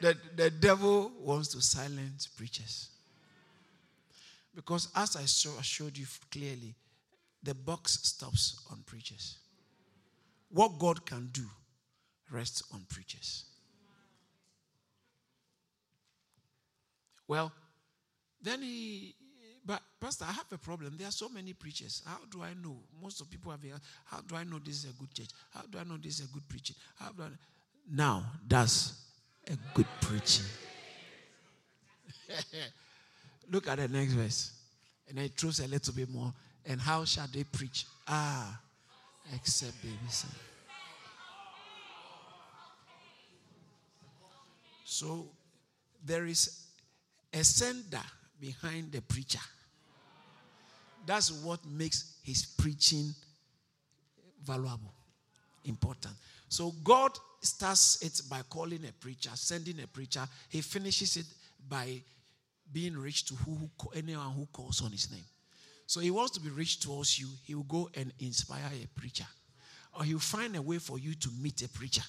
the, 0.00 0.16
the 0.34 0.50
devil 0.50 1.12
wants 1.20 1.48
to 1.48 1.62
silence 1.62 2.26
preachers. 2.26 2.88
Because 4.54 4.88
as 4.96 5.16
I 5.16 5.24
showed 5.24 5.96
you 5.96 6.06
clearly, 6.30 6.74
the 7.42 7.54
box 7.54 7.98
stops 8.02 8.66
on 8.70 8.82
preachers. 8.84 9.38
What 10.50 10.78
God 10.78 11.06
can 11.06 11.28
do 11.32 11.46
rests 12.30 12.62
on 12.72 12.84
preachers. 12.88 13.44
Well, 17.28 17.52
then 18.42 18.62
he, 18.62 19.14
but 19.64 19.80
Pastor, 20.00 20.24
I 20.28 20.32
have 20.32 20.46
a 20.52 20.58
problem. 20.58 20.96
There 20.98 21.06
are 21.06 21.12
so 21.12 21.28
many 21.28 21.52
preachers. 21.52 22.02
How 22.04 22.18
do 22.30 22.42
I 22.42 22.54
know? 22.60 22.76
Most 23.00 23.20
of 23.20 23.30
people 23.30 23.52
have, 23.52 23.60
asked. 23.72 23.84
how 24.04 24.20
do 24.20 24.34
I 24.34 24.42
know 24.42 24.58
this 24.58 24.84
is 24.84 24.90
a 24.90 24.94
good 24.94 25.14
church? 25.14 25.28
How 25.54 25.62
do 25.70 25.78
I 25.78 25.84
know 25.84 25.96
this 25.96 26.18
is 26.18 26.28
a 26.28 26.32
good 26.32 26.48
preaching? 26.48 26.76
How 26.98 27.12
do 27.12 27.22
I, 27.22 27.28
now, 27.92 28.24
that's 28.46 28.94
a 29.48 29.56
good 29.74 29.86
preaching. 30.00 30.46
Look 33.50 33.68
at 33.68 33.78
the 33.78 33.88
next 33.88 34.12
verse. 34.12 34.52
And 35.08 35.18
it 35.18 35.32
throws 35.36 35.58
a 35.60 35.66
little 35.66 35.92
bit 35.92 36.08
more. 36.08 36.32
And 36.64 36.80
how 36.80 37.04
shall 37.04 37.26
they 37.32 37.44
preach? 37.44 37.84
Ah, 38.06 38.60
except 39.34 39.82
baby 39.82 39.96
son. 40.08 40.30
So 44.84 45.26
there 46.04 46.26
is 46.26 46.66
a 47.32 47.42
sender 47.44 48.02
behind 48.40 48.92
the 48.92 49.00
preacher. 49.00 49.40
That's 51.06 51.30
what 51.30 51.60
makes 51.66 52.16
his 52.22 52.44
preaching 52.44 53.14
valuable, 54.44 54.92
important. 55.64 56.14
So 56.48 56.72
God 56.84 57.12
starts 57.40 58.02
it 58.02 58.28
by 58.28 58.42
calling 58.48 58.84
a 58.88 58.92
preacher, 58.92 59.30
sending 59.34 59.80
a 59.80 59.86
preacher. 59.86 60.26
He 60.48 60.60
finishes 60.60 61.16
it 61.16 61.26
by 61.68 62.00
being 62.72 62.96
rich 62.96 63.26
to 63.26 63.34
who, 63.34 63.70
who, 63.80 63.90
anyone 63.94 64.32
who 64.32 64.46
calls 64.52 64.82
on 64.82 64.90
his 64.90 65.10
name. 65.10 65.24
So 65.86 66.00
he 66.00 66.10
wants 66.10 66.32
to 66.32 66.40
be 66.40 66.50
rich 66.50 66.80
towards 66.80 67.18
you. 67.18 67.26
He 67.44 67.54
will 67.54 67.64
go 67.64 67.90
and 67.94 68.12
inspire 68.20 68.70
a 68.72 68.86
preacher. 68.98 69.26
Or 69.98 70.04
he'll 70.04 70.20
find 70.20 70.54
a 70.54 70.62
way 70.62 70.78
for 70.78 70.98
you 70.98 71.14
to 71.14 71.28
meet 71.40 71.62
a 71.62 71.68
preacher. 71.68 72.02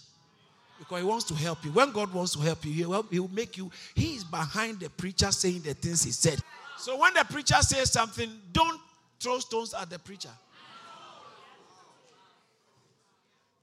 Because 0.77 0.99
he 0.99 1.05
wants 1.05 1.25
to 1.25 1.35
help 1.35 1.63
you. 1.65 1.71
When 1.71 1.91
God 1.91 2.13
wants 2.13 2.33
to 2.33 2.39
help 2.39 2.63
you, 2.65 2.73
he'll, 2.73 3.03
he'll 3.03 3.27
make 3.27 3.57
you, 3.57 3.71
he 3.95 4.15
is 4.15 4.23
behind 4.23 4.79
the 4.79 4.89
preacher 4.89 5.31
saying 5.31 5.61
the 5.61 5.73
things 5.73 6.03
he 6.03 6.11
said. 6.11 6.39
So 6.77 6.99
when 6.99 7.13
the 7.13 7.23
preacher 7.23 7.55
says 7.61 7.91
something, 7.91 8.29
don't 8.51 8.79
throw 9.19 9.39
stones 9.39 9.73
at 9.73 9.89
the 9.89 9.99
preacher. 9.99 10.29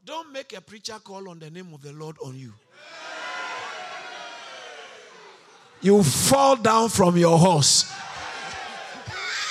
Don't 0.04 0.32
make 0.32 0.56
a 0.56 0.60
preacher 0.60 0.98
call 1.04 1.28
on 1.28 1.38
the 1.38 1.50
name 1.50 1.74
of 1.74 1.82
the 1.82 1.92
Lord 1.92 2.16
on 2.24 2.36
you. 2.36 2.52
You 5.80 6.02
fall 6.02 6.56
down 6.56 6.88
from 6.88 7.16
your 7.16 7.38
horse. 7.38 7.92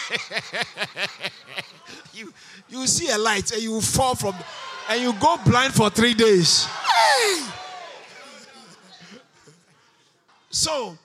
you, 2.13 2.33
you 2.69 2.87
see 2.87 3.09
a 3.09 3.17
light 3.17 3.51
and 3.51 3.61
you 3.61 3.79
fall 3.81 4.15
from 4.15 4.35
and 4.89 5.01
you 5.01 5.13
go 5.13 5.37
blind 5.45 5.73
for 5.73 5.89
three 5.89 6.13
days. 6.13 6.67
so 10.49 10.97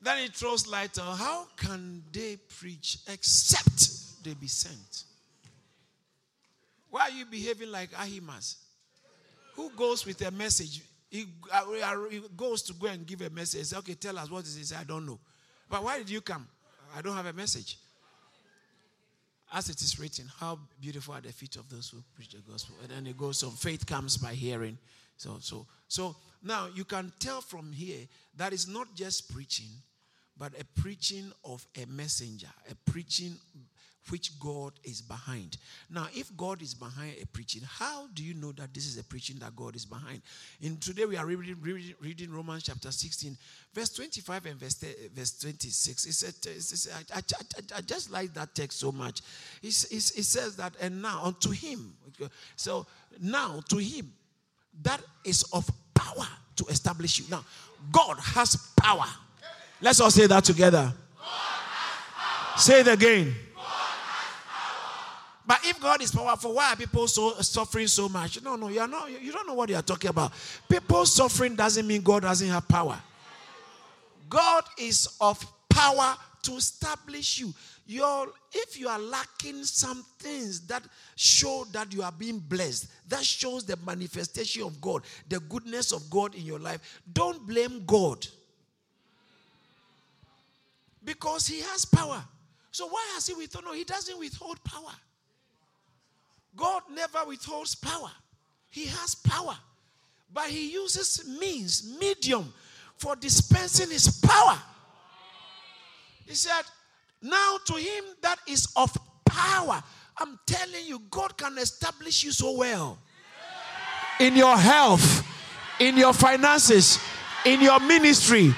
then 0.00 0.18
he 0.18 0.28
throws 0.28 0.66
light 0.66 0.98
on 0.98 1.16
how 1.16 1.46
can 1.56 2.02
they 2.12 2.38
preach 2.60 2.98
except 3.08 4.24
they 4.24 4.34
be 4.34 4.46
sent? 4.46 5.04
Why 6.90 7.02
are 7.02 7.10
you 7.10 7.26
behaving 7.26 7.70
like 7.70 7.90
Ahimaaz? 7.98 8.56
Who 9.54 9.70
goes 9.70 10.06
with 10.06 10.20
a 10.22 10.30
message 10.30 10.82
he, 11.10 11.26
he 12.10 12.20
goes 12.36 12.62
to 12.62 12.72
go 12.74 12.88
and 12.88 13.06
give 13.06 13.20
a 13.20 13.30
message. 13.30 13.60
He 13.60 13.64
says, 13.64 13.78
okay, 13.78 13.94
tell 13.94 14.18
us 14.18 14.30
what 14.30 14.44
is 14.44 14.70
it. 14.70 14.76
I 14.76 14.84
don't 14.84 15.06
know. 15.06 15.18
But 15.68 15.82
why 15.82 15.98
did 15.98 16.10
you 16.10 16.20
come? 16.20 16.46
I 16.96 17.02
don't 17.02 17.16
have 17.16 17.26
a 17.26 17.32
message. 17.32 17.78
As 19.52 19.68
it 19.68 19.80
is 19.80 19.98
written, 19.98 20.30
how 20.38 20.58
beautiful 20.80 21.14
are 21.14 21.20
the 21.20 21.32
feet 21.32 21.56
of 21.56 21.68
those 21.70 21.90
who 21.90 22.02
preach 22.14 22.30
the 22.30 22.38
gospel. 22.50 22.74
And 22.82 22.90
then 22.90 23.06
it 23.06 23.16
goes 23.16 23.42
on, 23.44 23.52
faith 23.52 23.86
comes 23.86 24.16
by 24.16 24.34
hearing. 24.34 24.76
So, 25.16 25.36
so, 25.40 25.66
so 25.88 26.16
now 26.42 26.68
you 26.74 26.84
can 26.84 27.12
tell 27.20 27.40
from 27.40 27.72
here 27.72 28.06
that 28.36 28.52
it's 28.52 28.66
not 28.66 28.94
just 28.94 29.32
preaching, 29.32 29.70
but 30.36 30.52
a 30.60 30.64
preaching 30.80 31.32
of 31.44 31.66
a 31.80 31.86
messenger, 31.86 32.48
a 32.70 32.90
preaching 32.90 33.36
which 34.10 34.38
God 34.38 34.72
is 34.84 35.00
behind. 35.00 35.56
Now, 35.90 36.06
if 36.14 36.34
God 36.36 36.62
is 36.62 36.74
behind 36.74 37.14
a 37.20 37.26
preaching, 37.26 37.62
how 37.66 38.06
do 38.14 38.22
you 38.22 38.34
know 38.34 38.52
that 38.52 38.72
this 38.72 38.86
is 38.86 38.98
a 38.98 39.04
preaching 39.04 39.36
that 39.40 39.54
God 39.56 39.76
is 39.76 39.84
behind? 39.84 40.22
And 40.62 40.80
today 40.80 41.04
we 41.04 41.16
are 41.16 41.26
reading, 41.26 41.56
reading, 41.60 41.94
reading 42.00 42.32
Romans 42.32 42.64
chapter 42.64 42.90
16, 42.90 43.36
verse 43.74 43.90
25 43.90 44.46
and 44.46 44.60
verse, 44.60 44.84
verse 45.14 45.38
26. 45.38 46.06
It 46.06 46.88
I, 47.14 47.18
I, 47.76 47.80
just 47.82 48.10
like 48.10 48.32
that 48.34 48.54
text 48.54 48.78
so 48.78 48.92
much. 48.92 49.20
It, 49.62 49.84
it, 49.90 50.18
it 50.18 50.24
says 50.24 50.56
that, 50.56 50.74
and 50.80 51.02
now 51.02 51.22
unto 51.24 51.50
him. 51.50 51.94
So 52.56 52.86
now 53.20 53.60
to 53.68 53.78
him 53.78 54.12
that 54.82 55.00
is 55.24 55.42
of 55.52 55.70
power 55.94 56.26
to 56.56 56.66
establish 56.66 57.18
you. 57.18 57.24
Now, 57.30 57.44
God 57.92 58.18
has 58.18 58.56
power. 58.76 59.06
Let's 59.80 60.00
all 60.00 60.10
say 60.10 60.26
that 60.26 60.44
together. 60.44 60.92
Say 62.56 62.80
it 62.80 62.88
again. 62.88 63.34
If 65.76 65.82
God 65.82 66.00
is 66.00 66.10
powerful, 66.10 66.54
why 66.54 66.72
are 66.72 66.76
people 66.76 67.06
so 67.06 67.34
suffering 67.40 67.86
so 67.86 68.08
much? 68.08 68.42
No, 68.42 68.56
no, 68.56 68.68
you 68.68 68.80
are 68.80 68.88
not. 68.88 69.10
You 69.10 69.30
don't 69.30 69.46
know 69.46 69.52
what 69.52 69.68
you 69.68 69.76
are 69.76 69.82
talking 69.82 70.08
about. 70.08 70.32
People 70.68 71.04
suffering 71.04 71.54
doesn't 71.54 71.86
mean 71.86 72.00
God 72.00 72.22
doesn't 72.22 72.48
have 72.48 72.66
power. 72.66 72.98
God 74.28 74.64
is 74.78 75.16
of 75.20 75.44
power 75.68 76.16
to 76.44 76.52
establish 76.52 77.38
you. 77.38 77.52
Your, 77.86 78.28
if 78.52 78.80
you 78.80 78.88
are 78.88 78.98
lacking 78.98 79.64
some 79.64 80.02
things 80.18 80.66
that 80.66 80.82
show 81.14 81.66
that 81.72 81.92
you 81.92 82.02
are 82.02 82.12
being 82.12 82.38
blessed, 82.38 82.88
that 83.08 83.22
shows 83.22 83.64
the 83.64 83.76
manifestation 83.84 84.62
of 84.62 84.80
God, 84.80 85.02
the 85.28 85.40
goodness 85.40 85.92
of 85.92 86.08
God 86.08 86.34
in 86.34 86.42
your 86.42 86.58
life, 86.58 87.02
don't 87.12 87.46
blame 87.46 87.84
God. 87.86 88.26
Because 91.04 91.46
He 91.46 91.60
has 91.60 91.84
power. 91.84 92.24
So 92.70 92.88
why 92.88 93.06
has 93.14 93.26
He 93.26 93.34
withhold? 93.34 93.66
No, 93.66 93.74
He 93.74 93.84
doesn't 93.84 94.18
withhold 94.18 94.64
power. 94.64 94.92
God 96.56 96.82
never 96.90 97.18
withholds 97.26 97.74
power. 97.74 98.10
He 98.70 98.86
has 98.86 99.14
power. 99.14 99.56
But 100.32 100.46
he 100.46 100.72
uses 100.72 101.26
means, 101.38 101.96
medium, 102.00 102.52
for 102.96 103.14
dispensing 103.16 103.90
his 103.90 104.20
power. 104.20 104.58
He 106.26 106.34
said, 106.34 106.62
Now 107.22 107.58
to 107.66 107.74
him 107.74 108.04
that 108.22 108.38
is 108.48 108.68
of 108.76 108.96
power, 109.24 109.82
I'm 110.18 110.38
telling 110.46 110.86
you, 110.86 111.00
God 111.10 111.36
can 111.36 111.58
establish 111.58 112.24
you 112.24 112.32
so 112.32 112.56
well 112.56 112.98
in 114.18 114.34
your 114.34 114.56
health, 114.56 115.26
in 115.78 115.96
your 115.96 116.12
finances, 116.12 116.98
in 117.44 117.60
your 117.60 117.78
ministry, 117.80 118.54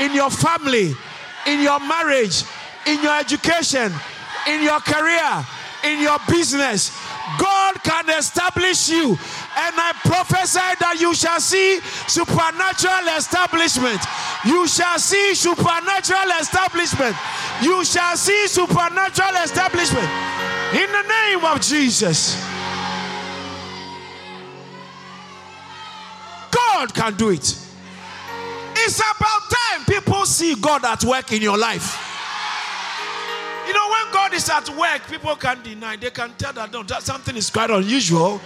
in 0.00 0.14
your 0.14 0.30
family, 0.30 0.94
in 1.46 1.60
your 1.60 1.78
marriage, 1.80 2.42
in 2.86 3.02
your 3.02 3.18
education, 3.18 3.92
in 4.48 4.62
your 4.62 4.80
career, 4.80 5.46
in 5.84 6.00
your 6.00 6.18
business. 6.28 6.90
God 7.38 7.82
can 7.82 8.10
establish 8.10 8.88
you. 8.88 9.10
And 9.10 9.74
I 9.76 9.92
prophesy 10.04 10.58
that 10.80 10.96
you 10.98 11.14
shall 11.14 11.40
see 11.40 11.80
supernatural 12.08 13.16
establishment. 13.16 14.00
You 14.44 14.66
shall 14.66 14.98
see 14.98 15.34
supernatural 15.34 16.30
establishment. 16.40 17.16
You 17.62 17.84
shall 17.84 18.16
see 18.16 18.46
supernatural 18.48 19.36
establishment. 19.42 20.08
In 20.74 20.88
the 20.90 21.04
name 21.08 21.44
of 21.44 21.60
Jesus. 21.60 22.36
God 26.50 26.94
can 26.94 27.14
do 27.16 27.30
it. 27.30 27.58
It's 28.74 28.98
about 28.98 29.42
time 29.50 29.84
people 29.86 30.24
see 30.26 30.54
God 30.56 30.84
at 30.84 31.04
work 31.04 31.30
in 31.32 31.42
your 31.42 31.58
life. 31.58 32.11
You 33.72 33.78
know, 33.78 33.88
when 33.88 34.12
God 34.12 34.34
is 34.34 34.50
at 34.50 34.68
work, 34.76 35.08
people 35.08 35.34
can 35.34 35.62
deny. 35.62 35.96
They 35.96 36.10
can 36.10 36.34
tell 36.34 36.52
that 36.52 36.70
no, 36.70 36.82
that 36.82 37.02
something 37.02 37.34
is 37.34 37.48
quite 37.48 37.70
unusual. 37.70 38.38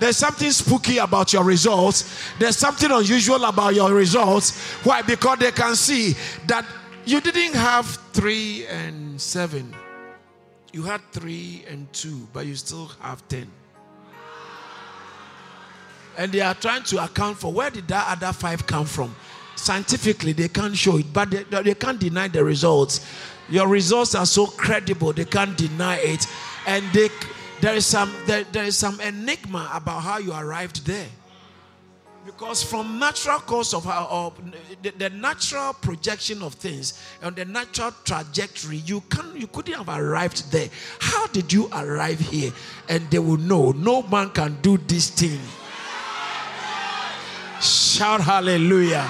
There's 0.00 0.16
something 0.16 0.50
spooky 0.50 0.98
about 0.98 1.32
your 1.32 1.44
results. 1.44 2.12
There's 2.36 2.56
something 2.56 2.90
unusual 2.90 3.44
about 3.44 3.76
your 3.76 3.94
results. 3.94 4.58
Why? 4.82 5.02
Because 5.02 5.38
they 5.38 5.52
can 5.52 5.76
see 5.76 6.16
that 6.48 6.66
you 7.04 7.20
didn't 7.20 7.54
have 7.54 7.86
three 8.12 8.66
and 8.66 9.20
seven. 9.20 9.72
You 10.72 10.82
had 10.82 11.00
three 11.12 11.64
and 11.68 11.86
two, 11.92 12.26
but 12.32 12.44
you 12.46 12.56
still 12.56 12.90
have 13.02 13.22
ten. 13.28 13.48
And 16.18 16.32
they 16.32 16.40
are 16.40 16.54
trying 16.54 16.82
to 16.82 17.04
account 17.04 17.38
for 17.38 17.52
where 17.52 17.70
did 17.70 17.86
that 17.86 18.08
other 18.08 18.32
five 18.32 18.66
come 18.66 18.86
from. 18.86 19.14
Scientifically, 19.54 20.32
they 20.32 20.48
can't 20.48 20.76
show 20.76 20.96
it, 20.96 21.12
but 21.12 21.30
they, 21.30 21.44
they 21.44 21.74
can't 21.74 22.00
deny 22.00 22.26
the 22.26 22.42
results. 22.42 23.06
Your 23.48 23.68
results 23.68 24.14
are 24.14 24.26
so 24.26 24.46
credible, 24.46 25.12
they 25.12 25.24
can't 25.24 25.56
deny 25.56 25.96
it. 25.96 26.26
And 26.66 26.84
they, 26.92 27.08
there, 27.60 27.74
is 27.74 27.86
some, 27.86 28.12
there, 28.26 28.44
there 28.44 28.64
is 28.64 28.76
some 28.76 29.00
enigma 29.00 29.70
about 29.74 30.00
how 30.00 30.18
you 30.18 30.32
arrived 30.32 30.86
there. 30.86 31.08
Because 32.24 32.62
from 32.62 33.00
natural 33.00 33.40
course 33.40 33.74
of 33.74 33.84
how, 33.84 34.06
of 34.08 34.40
the, 34.82 34.90
the, 34.90 35.10
natural 35.10 35.72
projection 35.72 36.40
of 36.42 36.54
things 36.54 37.02
and 37.20 37.34
the 37.34 37.44
natural 37.44 37.90
trajectory, 38.04 38.76
you 38.76 39.00
can 39.10 39.34
you 39.34 39.48
couldn't 39.48 39.74
have 39.74 39.88
arrived 39.88 40.52
there. 40.52 40.68
How 41.00 41.26
did 41.26 41.52
you 41.52 41.68
arrive 41.72 42.20
here? 42.20 42.52
And 42.88 43.10
they 43.10 43.18
will 43.18 43.38
know 43.38 43.72
no 43.72 44.02
man 44.02 44.30
can 44.30 44.56
do 44.62 44.78
this 44.78 45.10
thing. 45.10 45.40
Shout 47.60 48.20
hallelujah. 48.20 49.08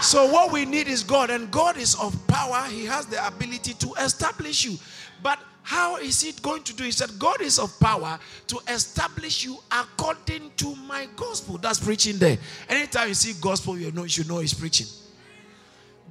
So, 0.00 0.30
what 0.30 0.52
we 0.52 0.64
need 0.64 0.88
is 0.88 1.02
God, 1.02 1.30
and 1.30 1.50
God 1.50 1.76
is 1.76 1.94
of 1.94 2.14
power. 2.26 2.66
He 2.68 2.84
has 2.84 3.06
the 3.06 3.24
ability 3.26 3.74
to 3.74 3.94
establish 3.94 4.64
you. 4.64 4.76
But 5.22 5.38
how 5.62 5.96
is 5.96 6.22
it 6.22 6.40
going 6.42 6.62
to 6.62 6.76
do? 6.76 6.84
He 6.84 6.92
said, 6.92 7.10
God 7.18 7.40
is 7.40 7.58
of 7.58 7.78
power 7.80 8.20
to 8.46 8.60
establish 8.68 9.44
you 9.44 9.58
according 9.72 10.52
to 10.58 10.76
my 10.76 11.08
gospel. 11.16 11.58
That's 11.58 11.80
preaching 11.80 12.18
there. 12.18 12.38
Anytime 12.68 13.08
you 13.08 13.14
see 13.14 13.40
gospel, 13.40 13.76
you 13.76 13.90
know 13.90 14.04
you 14.04 14.22
know 14.24 14.38
he's 14.38 14.54
preaching. 14.54 14.86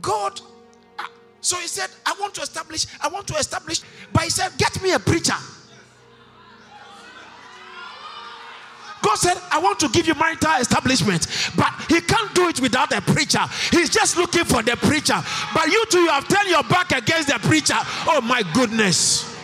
God. 0.02 0.42
Uh, 1.00 1.04
so 1.40 1.56
he 1.58 1.68
said, 1.68 1.90
I 2.06 2.16
want 2.20 2.34
to 2.36 2.42
establish, 2.42 2.86
I 3.00 3.08
want 3.08 3.28
to 3.28 3.36
establish. 3.36 3.80
But 4.12 4.24
he 4.24 4.30
said, 4.30 4.52
Get 4.58 4.82
me 4.84 4.92
a 4.92 5.00
preacher. 5.00 5.36
God 9.06 9.18
said, 9.20 9.38
I 9.52 9.60
want 9.60 9.80
to 9.82 9.90
give 9.90 10.08
you 10.08 10.16
marital 10.16 10.54
establishment, 10.60 11.28
but 11.56 11.72
He 11.88 12.02
can't 12.02 12.34
do 12.34 12.48
it 12.48 12.60
without 12.60 12.92
a 12.92 13.02
preacher. 13.02 13.46
He's 13.70 13.92
just 13.92 14.18
looking 14.18 14.46
for 14.46 14.64
the 14.64 14.76
preacher. 14.78 15.22
But 15.54 15.68
you 15.68 15.86
two, 15.92 16.00
you 16.00 16.10
have 16.10 16.28
turned 16.28 16.50
your 16.50 16.64
back 16.64 16.92
against 16.92 17.28
the 17.28 17.38
preacher. 17.48 17.78
Oh 18.08 18.22
my 18.22 18.42
goodness. 18.56 19.35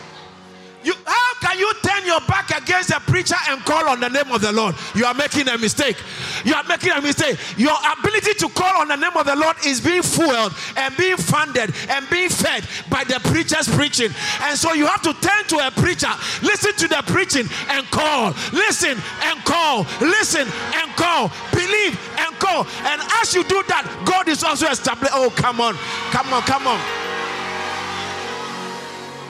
You, 0.84 0.94
how 1.04 1.34
can 1.40 1.58
you 1.58 1.72
turn 1.82 2.04
your 2.06 2.20
back 2.22 2.50
against 2.50 2.90
a 2.90 3.00
preacher 3.00 3.36
and 3.48 3.60
call 3.64 3.88
on 3.88 4.00
the 4.00 4.08
name 4.08 4.30
of 4.32 4.40
the 4.40 4.52
Lord? 4.52 4.74
You 4.94 5.04
are 5.04 5.14
making 5.14 5.48
a 5.48 5.58
mistake. 5.58 5.96
You 6.44 6.54
are 6.54 6.64
making 6.64 6.92
a 6.92 7.00
mistake. 7.00 7.38
Your 7.56 7.76
ability 7.98 8.34
to 8.34 8.48
call 8.48 8.80
on 8.80 8.88
the 8.88 8.96
name 8.96 9.16
of 9.16 9.26
the 9.26 9.36
Lord 9.36 9.56
is 9.64 9.80
being 9.80 10.02
fueled 10.02 10.52
and 10.76 10.96
being 10.96 11.16
funded 11.16 11.74
and 11.88 12.08
being 12.10 12.28
fed 12.28 12.64
by 12.90 13.04
the 13.04 13.20
preacher's 13.30 13.68
preaching. 13.68 14.10
And 14.42 14.58
so 14.58 14.72
you 14.72 14.86
have 14.86 15.02
to 15.02 15.12
turn 15.14 15.44
to 15.48 15.66
a 15.66 15.70
preacher, 15.70 16.10
listen 16.42 16.74
to 16.76 16.88
the 16.88 17.02
preaching 17.06 17.48
and 17.68 17.86
call. 17.90 18.34
Listen 18.52 18.98
and 19.22 19.44
call. 19.44 19.86
Listen 20.00 20.48
and 20.74 20.90
call. 20.96 21.30
Believe 21.52 21.98
and 22.18 22.34
call. 22.38 22.66
And 22.84 23.00
as 23.20 23.34
you 23.34 23.44
do 23.44 23.62
that, 23.68 23.86
God 24.04 24.28
is 24.28 24.42
also 24.42 24.68
established. 24.68 25.12
Oh, 25.14 25.30
come 25.30 25.60
on. 25.60 25.74
Come 26.10 26.32
on. 26.32 26.42
Come 26.42 26.66
on. 26.66 27.01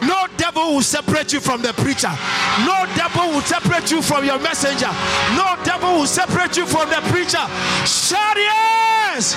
No 0.03 0.27
devil 0.37 0.75
will 0.75 0.83
separate 0.83 1.33
you 1.33 1.41
from 1.41 1.63
the 1.63 1.73
preacher. 1.75 2.11
No 2.67 2.87
devil 2.97 3.29
will 3.31 3.43
separate 3.43 3.91
you 3.91 4.03
from 4.03 4.25
your 4.25 4.39
messenger. 4.39 4.91
No 5.37 5.57
devil 5.65 6.01
will 6.01 6.07
separate 6.07 6.57
you 6.57 6.67
from 6.67 6.89
the 6.91 7.01
preacher. 7.11 7.45
Shout 7.87 8.37
yes. 8.37 9.37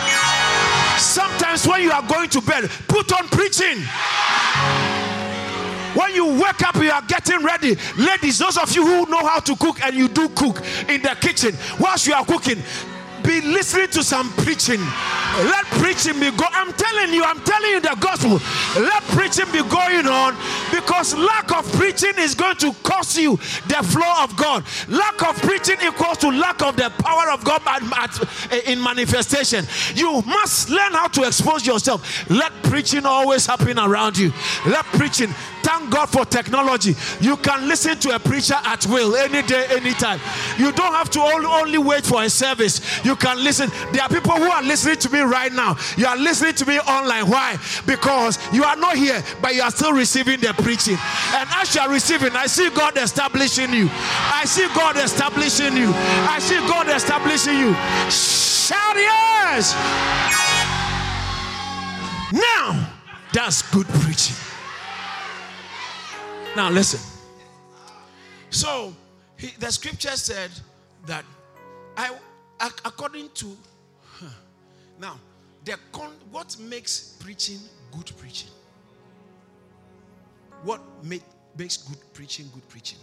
Sometimes 0.97 1.67
when 1.67 1.83
you 1.83 1.91
are 1.91 2.05
going 2.07 2.29
to 2.29 2.41
bed, 2.41 2.69
put 2.87 3.11
on 3.13 3.27
preaching. 3.27 3.83
When 5.95 6.13
you 6.13 6.25
wake 6.41 6.61
up, 6.67 6.75
you 6.75 6.91
are 6.91 7.01
getting 7.03 7.43
ready. 7.43 7.77
Ladies, 7.97 8.37
those 8.39 8.57
of 8.57 8.73
you 8.75 8.85
who 8.85 9.09
know 9.09 9.25
how 9.25 9.39
to 9.39 9.55
cook 9.55 9.81
and 9.81 9.95
you 9.95 10.09
do 10.09 10.27
cook 10.29 10.61
in 10.89 11.01
the 11.01 11.15
kitchen, 11.21 11.55
whilst 11.79 12.05
you 12.07 12.13
are 12.13 12.25
cooking, 12.25 12.61
be 13.25 13.41
listening 13.41 13.87
to 13.89 14.03
some 14.03 14.29
preaching. 14.43 14.79
Let 14.79 15.65
preaching 15.81 16.19
be 16.19 16.31
go. 16.31 16.45
I'm 16.51 16.71
telling 16.73 17.13
you, 17.13 17.23
I'm 17.23 17.39
telling 17.41 17.71
you 17.71 17.81
the 17.81 17.97
gospel. 17.99 18.39
Let 18.81 19.03
preaching 19.03 19.51
be 19.51 19.67
going 19.69 20.07
on 20.07 20.35
because 20.71 21.15
lack 21.15 21.51
of 21.57 21.69
preaching 21.73 22.13
is 22.17 22.35
going 22.35 22.55
to 22.57 22.73
cost 22.83 23.17
you 23.17 23.37
the 23.67 23.81
flow 23.83 24.23
of 24.23 24.35
God. 24.37 24.63
Lack 24.87 25.21
of 25.27 25.35
preaching 25.41 25.77
equals 25.85 26.17
to 26.19 26.29
lack 26.29 26.61
of 26.61 26.77
the 26.77 26.89
power 26.99 27.31
of 27.31 27.43
God 27.43 27.61
in 28.67 28.81
manifestation. 28.81 29.65
You 29.95 30.21
must 30.21 30.69
learn 30.69 30.93
how 30.93 31.07
to 31.09 31.23
expose 31.23 31.65
yourself. 31.65 32.29
Let 32.29 32.51
preaching 32.63 33.05
always 33.05 33.45
happen 33.45 33.79
around 33.79 34.17
you. 34.17 34.31
Let 34.65 34.85
preaching 34.85 35.33
Thank 35.65 35.89
God 35.89 36.09
for 36.09 36.25
technology. 36.25 36.95
You 37.19 37.37
can 37.37 37.67
listen 37.67 37.97
to 38.01 38.13
a 38.15 38.19
preacher 38.19 38.53
at 38.53 38.85
will 38.85 39.15
any 39.15 39.41
day, 39.41 39.65
anytime. 39.71 40.19
You 40.59 40.71
don't 40.71 40.93
have 40.93 41.09
to 41.09 41.19
only 41.19 41.79
wait 41.79 42.05
for 42.05 42.21
a 42.21 42.29
service. 42.29 43.03
You 43.03 43.14
can 43.15 43.43
listen. 43.43 43.69
There 43.91 44.01
are 44.01 44.09
people 44.09 44.33
who 44.33 44.49
are 44.49 44.63
listening 44.63 44.97
to 44.97 45.09
me 45.09 45.19
right 45.21 45.51
now. 45.51 45.77
You 45.97 46.07
are 46.07 46.17
listening 46.17 46.53
to 46.55 46.65
me 46.65 46.79
online. 46.79 47.29
Why? 47.29 47.57
Because 47.85 48.39
you 48.53 48.63
are 48.63 48.75
not 48.75 48.95
here, 48.95 49.23
but 49.41 49.55
you 49.55 49.61
are 49.61 49.71
still 49.71 49.93
receiving 49.93 50.39
the 50.39 50.53
preaching. 50.53 50.97
And 51.33 51.49
as 51.55 51.75
you 51.75 51.81
are 51.81 51.89
receiving, 51.89 52.33
I 52.33 52.47
see 52.47 52.69
God 52.69 52.97
establishing 52.97 53.73
you. 53.73 53.89
I 53.91 54.43
see 54.45 54.67
God 54.75 54.97
establishing 54.97 55.77
you. 55.77 55.91
I 55.93 56.39
see 56.39 56.57
God 56.67 56.87
establishing 56.89 57.57
you. 57.57 57.73
Shout 58.09 58.95
yes. 58.95 59.73
Now, 62.31 62.89
that's 63.33 63.61
good 63.71 63.87
preaching. 63.87 64.35
Now, 66.55 66.69
listen. 66.69 66.99
So, 68.49 68.93
he, 69.37 69.47
the 69.59 69.71
scripture 69.71 70.15
said 70.15 70.51
that 71.05 71.25
I, 71.97 72.11
according 72.59 73.29
to, 73.35 73.57
now, 74.99 75.19
the 75.63 75.77
con, 75.91 76.11
what 76.31 76.55
makes 76.59 77.17
preaching 77.19 77.59
good 77.91 78.11
preaching? 78.17 78.49
What 80.63 80.81
make, 81.03 81.23
makes 81.57 81.77
good 81.77 81.97
preaching 82.13 82.49
good 82.53 82.67
preaching? 82.69 82.99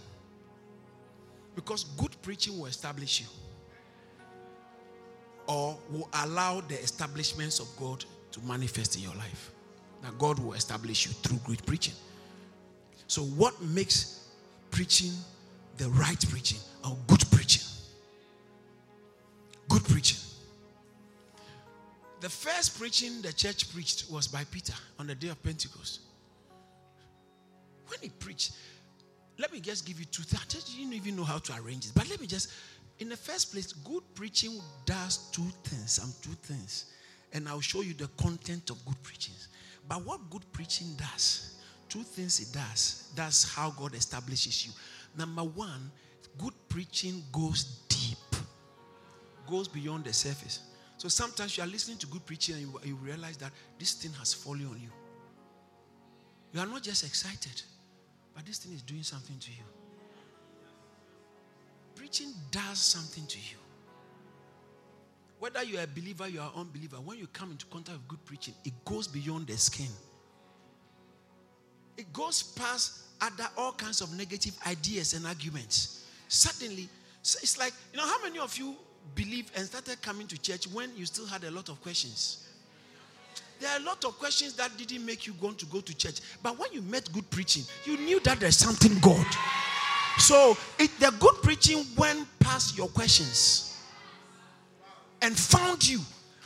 Because 1.55 1.85
good 1.85 2.15
preaching 2.23 2.59
will 2.59 2.67
establish 2.67 3.21
you 3.21 3.27
or 5.47 5.77
will 5.91 6.09
allow 6.25 6.61
the 6.61 6.81
establishments 6.81 7.61
of 7.61 7.69
God 7.79 8.05
to 8.31 8.41
manifest 8.41 8.97
in 8.97 9.03
your 9.03 9.15
life. 9.15 9.51
That 10.03 10.19
God 10.19 10.39
will 10.39 10.55
establish 10.55 11.07
you 11.07 11.13
through 11.13 11.39
good 11.45 11.65
preaching. 11.67 11.95
So, 13.07 13.23
what 13.23 13.61
makes 13.63 14.29
preaching 14.71 15.13
the 15.77 15.89
right 15.91 16.25
preaching 16.31 16.59
or 16.85 16.97
good? 17.07 17.23
Good 19.83 19.93
preaching. 19.93 20.19
The 22.21 22.29
first 22.29 22.79
preaching 22.79 23.21
the 23.23 23.33
church 23.33 23.73
preached 23.73 24.11
was 24.11 24.29
by 24.29 24.45
Peter 24.45 24.75
on 24.99 25.07
the 25.07 25.15
day 25.15 25.29
of 25.29 25.43
Pentecost. 25.43 26.01
When 27.89 27.99
he 28.01 28.09
preached, 28.11 28.53
let 29.39 29.53
me 29.53 29.61
just 29.61 29.85
give 29.87 29.99
you 29.99 30.05
two 30.07 30.23
things. 30.23 30.75
You 30.77 30.85
didn't 30.85 30.95
even 30.95 31.17
know 31.17 31.25
how 31.25 31.39
to 31.39 31.53
arrange 31.61 31.87
it, 31.87 31.93
but 31.95 32.09
let 32.09 32.21
me 32.21 32.27
just 32.27 32.53
in 32.99 33.09
the 33.09 33.17
first 33.17 33.51
place, 33.51 33.73
good 33.73 34.03
preaching 34.15 34.61
does 34.85 35.29
two 35.33 35.49
things. 35.65 35.93
Some 35.93 36.13
two 36.23 36.37
things. 36.43 36.93
And 37.33 37.49
I'll 37.49 37.61
show 37.61 37.81
you 37.81 37.95
the 37.95 38.09
content 38.17 38.71
of 38.71 38.85
good 38.85 39.03
preaching. 39.03 39.35
But 39.89 40.07
what 40.07 40.31
good 40.31 40.45
preaching 40.53 40.95
does, 40.97 41.57
two 41.89 42.05
things 42.05 42.39
it 42.39 42.53
does. 42.53 43.11
That's 43.17 43.53
how 43.53 43.71
God 43.71 43.95
establishes 43.95 44.67
you. 44.67 44.73
Number 45.19 45.43
one, 45.43 45.91
good 46.39 46.55
preaching 46.69 47.25
goes 47.33 47.81
deep, 47.89 48.19
goes 49.53 49.69
beyond 49.69 50.05
the 50.05 50.13
surface. 50.15 50.61
So 50.97 51.09
sometimes 51.09 51.59
you 51.59 51.63
are 51.63 51.67
listening 51.67 51.99
to 51.99 52.07
good 52.07 52.25
preaching 52.25 52.55
and 52.55 52.63
you, 52.65 52.81
you 52.85 52.95
realize 52.95 53.37
that 53.37 53.53
this 53.79 53.93
thing 53.93 54.11
has 54.19 54.33
fallen 54.33 54.67
on 54.67 54.81
you. 54.81 54.89
You 56.55 56.61
are 56.61 56.67
not 56.67 56.83
just 56.83 57.05
excited, 57.05 57.61
but 58.35 58.47
this 58.47 58.59
thing 58.59 58.73
is 58.73 58.81
doing 58.81 59.03
something 59.03 59.39
to 59.39 59.51
you. 59.51 59.65
Preaching 61.95 62.33
does 62.51 62.79
something 62.79 63.27
to 63.27 63.39
you. 63.39 63.59
Whether 65.39 65.65
you 65.65 65.79
are 65.79 65.83
a 65.83 65.87
believer, 65.87 66.29
you 66.29 66.41
are 66.41 66.53
unbeliever, 66.57 66.97
when 66.97 67.19
you 67.19 67.27
come 67.27 67.51
into 67.51 67.67
contact 67.67 67.99
with 67.99 68.09
good 68.09 68.25
preaching, 68.25 68.55
it 68.65 68.73
goes 68.87 69.07
beyond 69.07 69.49
the 69.49 69.57
skin. 69.59 69.91
It 71.99 72.11
goes 72.15 72.43
past 72.43 73.01
other 73.21 73.49
all 73.59 73.73
kinds 73.73 74.01
of 74.01 74.17
negative 74.17 74.57
ideas 74.67 75.13
and 75.13 75.27
arguments. 75.27 76.07
Suddenly, 76.29 76.89
it's 77.21 77.59
like, 77.59 77.75
you 77.93 77.99
know, 77.99 78.07
how 78.07 78.23
many 78.23 78.39
of 78.39 78.57
you 78.57 78.77
believe 79.15 79.51
and 79.57 79.67
started 79.67 80.01
coming 80.03 80.27
to 80.29 80.41
church 80.41 80.67
when 80.69 80.91
you 80.97 81.07
still 81.07 81.27
had 81.27 81.45
a 81.45 81.51
lot 81.51 81.69
of 81.69 81.81
questions? 81.83 82.49
There 83.61 83.71
are 83.71 83.79
a 83.79 83.85
lot 83.85 84.05
of 84.05 84.19
questions 84.19 84.55
that 84.55 84.77
didn't 84.77 85.07
make 85.07 85.27
you 85.27 85.35
want 85.41 85.59
to 85.61 85.67
go 85.67 85.81
to 85.81 85.97
church. 85.97 86.17
But 86.43 86.59
when 86.59 86.73
you 86.73 86.83
met 86.83 87.13
good 87.13 87.31
preaching, 87.31 87.63
you 87.85 87.97
knew 87.97 88.19
that 88.21 88.41
there's 88.41 88.57
something 88.57 88.99
God. 88.99 89.27
So 90.19 90.57
it, 90.79 90.91
the 90.99 91.15
good 91.21 91.37
preaching 91.43 91.85
went 91.97 92.27
past 92.41 92.77
your 92.77 92.89
questions 92.89 93.79
and 95.23 95.37
found 95.37 95.87
you. 95.87 96.01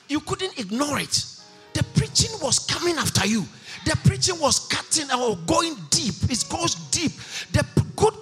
You 0.09 0.21
couldn't 0.21 0.59
ignore 0.59 1.01
it. 1.01 1.25
The 1.73 1.83
preaching 1.95 2.31
was 2.43 2.59
coming 2.59 2.97
after 2.97 3.27
you. 3.27 3.45
The 3.87 3.97
preaching 4.05 4.39
was 4.41 4.67
cutting 4.69 5.11
or 5.11 5.37
going 5.47 5.77
deep. 5.91 6.15
It 6.31 6.45
goes 6.51 6.75
deep. 6.91 7.13
The 7.53 7.65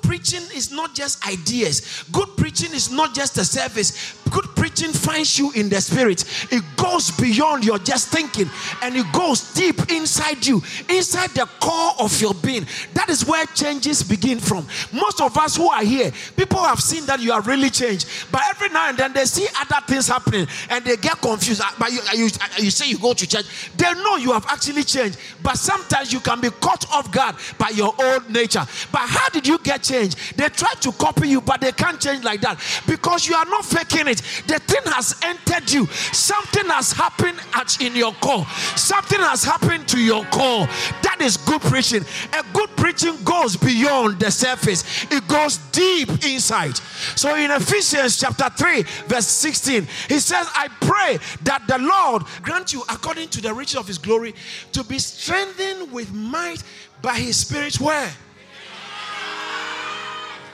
preaching 0.07 0.43
is 0.55 0.71
not 0.71 0.95
just 0.95 1.27
ideas. 1.27 2.05
Good 2.13 2.29
preaching 2.37 2.73
is 2.73 2.91
not 2.91 3.15
just 3.15 3.39
a 3.39 3.45
service. 3.45 4.15
Good 4.31 4.54
preaching 4.75 4.93
finds 4.93 5.39
you 5.39 5.53
in 5.53 5.69
the 5.69 5.81
spirit. 5.81 6.25
It 6.51 6.65
goes 6.77 7.11
beyond 7.13 7.65
your 7.65 7.79
just 7.79 8.09
thinking 8.09 8.51
and 8.83 8.97
it 8.97 9.07
goes 9.13 9.53
deep 9.55 9.91
inside 9.91 10.45
you, 10.45 10.63
inside 10.89 11.31
the 11.31 11.49
core 11.61 11.93
of 12.01 12.21
your 12.21 12.35
being. 12.35 12.67
That 12.95 13.09
is 13.09 13.25
where 13.27 13.47
changes 13.47 14.03
begin 14.03 14.41
from. 14.41 14.67
Most 14.93 15.21
of 15.21 15.37
us 15.37 15.57
who 15.57 15.69
are 15.69 15.85
here, 15.85 16.11
people 16.37 16.59
have 16.59 16.81
seen 16.81 17.07
that 17.07 17.21
you 17.21 17.33
are 17.33 17.41
really 17.43 17.71
changed, 17.71 18.09
but 18.33 18.43
every 18.49 18.69
now 18.71 18.89
and 18.89 18.99
then 18.99 19.13
they 19.13 19.25
see 19.27 19.47
other 19.61 19.85
things 19.87 20.09
happening 20.09 20.47
and 20.71 20.85
they 20.85 20.97
get 20.97 21.21
confused. 21.21 21.61
Ah, 21.63 21.75
but 21.79 21.93
you, 21.93 22.01
you, 22.15 22.29
you 22.59 22.71
say 22.71 22.89
you 22.89 22.99
go 22.99 23.15
to 23.15 23.27
church, 23.27 23.47
they 23.77 23.93
know 23.95 24.17
you 24.17 24.33
have 24.33 24.47
actually 24.49 24.83
changed, 24.83 25.19
but 25.43 25.57
sometimes 25.57 26.13
you 26.13 26.21
can 26.21 26.41
be 26.41 26.51
caught 26.51 26.91
off 26.93 27.13
guard 27.13 27.37
by 27.59 27.69
your 27.71 27.95
old 28.01 28.29
nature. 28.31 28.65
But 28.91 29.03
how 29.03 29.29
did 29.29 29.47
you 29.47 29.59
get 29.59 29.83
changed? 29.83 30.37
They 30.37 30.49
try 30.49 30.73
to 30.81 30.93
copy 30.93 31.29
you, 31.29 31.41
but 31.41 31.61
they 31.61 31.73
can't 31.73 32.01
change 32.01 32.25
like 32.25 32.41
that 32.41 32.59
because 32.87 33.29
you 33.29 33.35
are 33.35 33.45
not 33.45 33.65
faking 33.65 34.09
it. 34.09 34.21
Thing 34.67 34.93
has 34.93 35.15
entered 35.23 35.71
you. 35.71 35.87
Something 35.87 36.67
has 36.67 36.93
happened 36.93 37.39
at 37.55 37.81
in 37.81 37.95
your 37.97 38.13
core. 38.15 38.47
Something 38.77 39.21
has 39.21 39.45
happened 39.45 39.89
to 39.89 39.99
your 39.99 40.25
core. 40.27 40.67
That 41.03 41.19
is 41.21 41.37
good 41.37 41.61
preaching. 41.63 42.05
A 42.33 42.45
good 42.53 42.71
preaching 42.77 43.23
goes 43.25 43.57
beyond 43.57 44.21
the 44.21 44.31
surface. 44.31 45.05
It 45.11 45.27
goes 45.29 45.59
deep 45.73 46.09
inside. 46.25 46.77
So 47.17 47.35
in 47.37 47.51
Ephesians 47.51 48.19
chapter 48.19 48.49
3 48.51 48.83
verse 49.07 49.27
16, 49.27 49.87
he 50.09 50.19
says, 50.19 50.47
"I 50.55 50.69
pray 50.81 51.19
that 51.43 51.67
the 51.67 51.79
Lord 51.79 52.25
grant 52.43 52.73
you 52.73 52.83
according 52.89 53.29
to 53.31 53.41
the 53.41 53.53
riches 53.53 53.77
of 53.77 53.87
his 53.87 53.99
glory 53.99 54.35
to 54.73 54.85
be 54.85 54.99
strengthened 54.99 55.93
with 55.93 56.13
might 56.13 56.63
by 57.03 57.19
his 57.19 57.37
spirit 57.37 57.81
where 57.81 58.11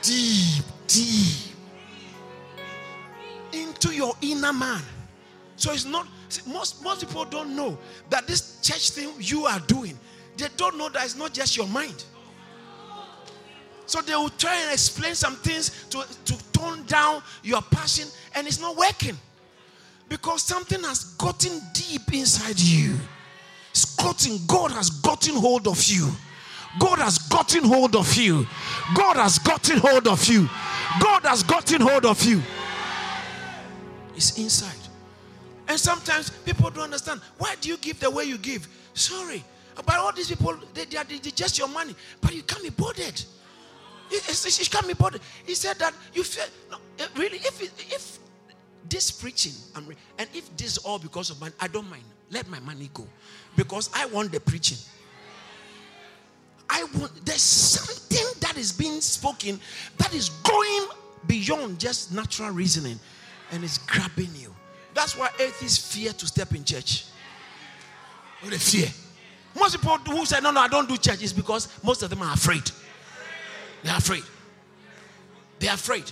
deep 0.01 0.63
deep 0.87 1.50
into 3.81 3.95
your 3.95 4.13
inner 4.21 4.53
man. 4.53 4.81
So 5.55 5.71
it's 5.71 5.85
not 5.85 6.07
most 6.47 6.83
most 6.83 7.01
people 7.01 7.25
don't 7.25 7.55
know 7.55 7.77
that 8.09 8.27
this 8.27 8.59
church 8.61 8.91
thing 8.91 9.11
you 9.19 9.45
are 9.45 9.59
doing. 9.61 9.97
They 10.37 10.47
don't 10.55 10.77
know 10.77 10.89
that 10.89 11.03
it's 11.03 11.15
not 11.15 11.33
just 11.33 11.57
your 11.57 11.67
mind. 11.67 12.03
So 13.85 14.01
they 14.01 14.15
will 14.15 14.29
try 14.29 14.55
and 14.55 14.71
explain 14.71 15.15
some 15.15 15.35
things 15.35 15.85
to, 15.89 16.05
to 16.25 16.51
tone 16.53 16.83
down 16.85 17.21
your 17.43 17.61
passion, 17.61 18.07
and 18.35 18.47
it's 18.47 18.59
not 18.59 18.77
working. 18.77 19.17
Because 20.07 20.43
something 20.43 20.81
has 20.83 21.03
gotten 21.15 21.59
deep 21.73 22.13
inside 22.13 22.59
you. 22.59 22.97
It's 23.71 23.95
gotten, 23.95 24.39
God 24.47 24.71
has 24.71 24.89
gotten 24.89 25.35
hold 25.35 25.67
of 25.67 25.83
you. 25.85 26.09
God 26.79 26.99
has 26.99 27.17
gotten 27.17 27.63
hold 27.65 27.95
of 27.95 28.15
you. 28.15 28.47
God 28.95 29.17
has 29.17 29.39
gotten 29.39 29.77
hold 29.77 30.07
of 30.07 30.25
you. 30.25 30.49
God 31.01 31.23
has 31.23 31.43
gotten 31.43 31.81
hold 31.81 32.05
of 32.05 32.23
you. 32.23 32.41
It's 34.15 34.37
inside. 34.37 34.75
And 35.67 35.79
sometimes 35.79 36.29
people 36.29 36.69
don't 36.69 36.85
understand. 36.85 37.21
Why 37.37 37.55
do 37.61 37.69
you 37.69 37.77
give 37.77 37.99
the 37.99 38.09
way 38.09 38.25
you 38.25 38.37
give? 38.37 38.67
Sorry. 38.93 39.43
But 39.75 39.95
all 39.95 40.11
these 40.11 40.27
people, 40.27 40.55
they, 40.73 40.85
they 40.85 41.03
they, 41.03 41.31
just 41.31 41.57
your 41.57 41.69
money. 41.69 41.95
But 42.19 42.35
you 42.35 42.43
can't 42.43 42.63
be 42.63 42.69
bothered. 42.69 43.21
You 44.11 44.19
can't 44.19 44.87
be 44.87 44.93
bothered. 44.93 45.21
He 45.45 45.55
said 45.55 45.79
that 45.79 45.93
you 46.13 46.23
feel, 46.23 46.43
no, 46.69 46.77
eh, 46.99 47.07
really, 47.15 47.37
if, 47.37 47.61
if 47.61 48.19
this 48.89 49.11
preaching, 49.11 49.53
and 49.75 50.27
if 50.33 50.55
this 50.57 50.73
is 50.73 50.77
all 50.79 50.99
because 50.99 51.29
of 51.29 51.39
money, 51.39 51.53
I 51.59 51.67
don't 51.67 51.89
mind. 51.89 52.03
Let 52.29 52.49
my 52.49 52.59
money 52.59 52.89
go. 52.93 53.07
Because 53.55 53.89
I 53.93 54.05
want 54.07 54.31
the 54.31 54.39
preaching. 54.39 54.77
I 56.69 56.83
want, 56.95 57.25
there's 57.25 57.41
something 57.41 58.25
that 58.41 58.57
is 58.57 58.71
being 58.71 59.01
spoken 59.01 59.59
that 59.97 60.13
is 60.13 60.29
going 60.29 60.87
beyond 61.27 61.79
just 61.79 62.13
natural 62.13 62.51
reasoning 62.51 62.99
and 63.51 63.63
it's 63.63 63.77
grabbing 63.77 64.29
you. 64.35 64.53
That's 64.93 65.17
why 65.17 65.29
atheists 65.39 65.93
fear 65.93 66.11
to 66.13 66.27
step 66.27 66.53
in 66.53 66.63
church. 66.63 67.05
Oh, 68.43 68.49
they 68.49 68.57
fear. 68.57 68.87
Most 69.55 69.79
people 69.81 69.97
who 69.97 70.25
say, 70.25 70.39
No, 70.41 70.51
no, 70.51 70.61
I 70.61 70.67
don't 70.67 70.87
do 70.87 70.97
church 70.97 71.21
is 71.21 71.33
because 71.33 71.67
most 71.83 72.03
of 72.03 72.09
them 72.09 72.21
are 72.21 72.33
afraid. 72.33 72.63
They're 73.83 73.97
afraid. 73.97 74.23
They're 75.59 75.73
afraid. 75.73 76.11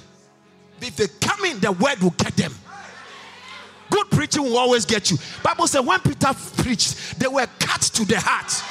If 0.82 0.96
they 0.96 1.08
come 1.20 1.46
in, 1.46 1.60
the 1.60 1.72
word 1.72 2.00
will 2.00 2.12
get 2.12 2.36
them. 2.36 2.54
Good 3.90 4.12
preaching 4.12 4.44
will 4.44 4.58
always 4.58 4.86
get 4.86 5.10
you. 5.10 5.18
Bible 5.44 5.68
said 5.68 5.82
when 5.82 6.00
Peter 6.00 6.30
preached, 6.58 7.20
they 7.20 7.28
were 7.28 7.48
cut 7.60 7.82
to 7.82 8.06
the 8.06 8.20
heart. 8.20 8.64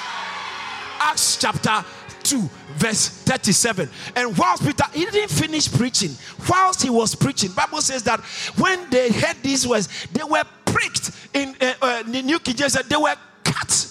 Acts 1.00 1.36
chapter 1.36 1.84
2, 2.22 2.40
verse 2.76 3.08
37. 3.08 3.88
And 4.16 4.36
whilst 4.36 4.64
Peter, 4.64 4.84
he 4.92 5.04
didn't 5.06 5.30
finish 5.30 5.70
preaching. 5.70 6.10
Whilst 6.48 6.82
he 6.82 6.90
was 6.90 7.14
preaching, 7.14 7.50
Bible 7.52 7.80
says 7.80 8.02
that 8.04 8.20
when 8.58 8.88
they 8.90 9.10
heard 9.10 9.36
these 9.42 9.66
words, 9.66 9.88
they 10.12 10.24
were 10.24 10.44
pricked 10.64 11.10
in 11.34 11.54
uh, 11.60 11.74
uh, 11.80 12.02
the 12.04 12.22
New 12.22 12.38
King 12.38 12.56
James 12.56 12.72
said 12.72 12.86
they 12.86 12.96
were 12.96 13.14
cut 13.44 13.86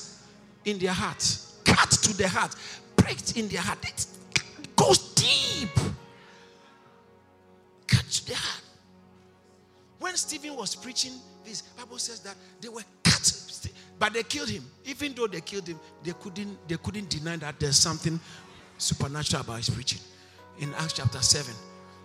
in 0.66 0.78
their 0.78 0.94
heart. 0.94 1.38
Cut 1.66 1.92
to 1.92 2.18
the 2.18 2.28
heart. 2.28 2.56
Pricked 2.96 3.38
in 3.38 3.48
their 3.48 3.62
heart. 3.62 3.80
It 3.84 4.06
goes 4.76 5.14
deep. 5.14 5.70
Cut 7.88 8.06
to 8.10 8.26
the 8.28 8.36
heart. 8.36 8.64
When 10.00 10.16
Stephen 10.16 10.56
was 10.56 10.76
preaching 10.76 11.14
this, 11.46 11.62
Bible 11.62 11.98
says 11.98 12.20
that 12.22 12.36
they 12.62 12.70
were 12.70 12.84
but 14.00 14.14
they 14.14 14.24
killed 14.24 14.50
him. 14.50 14.64
Even 14.86 15.14
though 15.14 15.28
they 15.28 15.42
killed 15.42 15.68
him, 15.68 15.80
they 16.04 16.14
couldn't, 16.14 16.68
they 16.68 16.78
couldn't 16.78 17.10
deny 17.10 17.36
that 17.38 17.60
there's 17.60 17.78
something 17.78 18.20
supernatural 18.78 19.42
about 19.42 19.58
his 19.58 19.70
preaching. 19.70 20.00
In 20.60 20.74
Acts 20.76 20.94
chapter 20.94 21.22
7, 21.22 21.54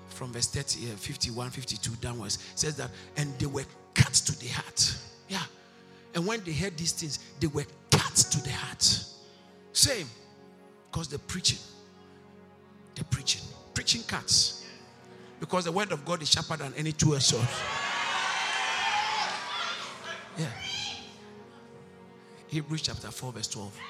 from 0.09 0.33
verse 0.33 0.47
30, 0.47 0.93
uh, 0.93 0.97
51, 0.97 1.51
52 1.51 1.91
downwards, 1.97 2.39
says 2.55 2.77
that, 2.77 2.91
and 3.17 3.37
they 3.39 3.47
were 3.47 3.65
cut 3.95 4.13
to 4.13 4.39
the 4.39 4.49
heart. 4.49 4.97
Yeah. 5.29 5.43
And 6.15 6.27
when 6.27 6.43
they 6.45 6.53
heard 6.53 6.77
these 6.77 6.93
things, 6.93 7.19
they 7.41 7.47
were 7.47 7.65
cut 7.91 8.15
to 8.15 8.43
the 8.43 8.51
heart. 8.51 9.05
Same. 9.73 10.07
Because 10.91 11.09
the 11.09 11.19
preaching, 11.19 11.59
the 12.95 13.05
preaching, 13.05 13.43
preaching 13.75 14.03
cuts. 14.03 14.67
Because 15.41 15.65
the 15.65 15.73
word 15.73 15.91
of 15.93 16.05
God 16.05 16.23
is 16.23 16.31
sharper 16.31 16.57
than 16.57 16.73
any 16.77 16.93
two-edged 16.93 17.25
sword. 17.25 17.49
Yeah. 20.39 20.47
Hebrews 22.53 22.83
chapter 22.83 23.11
4, 23.11 23.33
verse 23.33 23.49
12. 23.49 23.81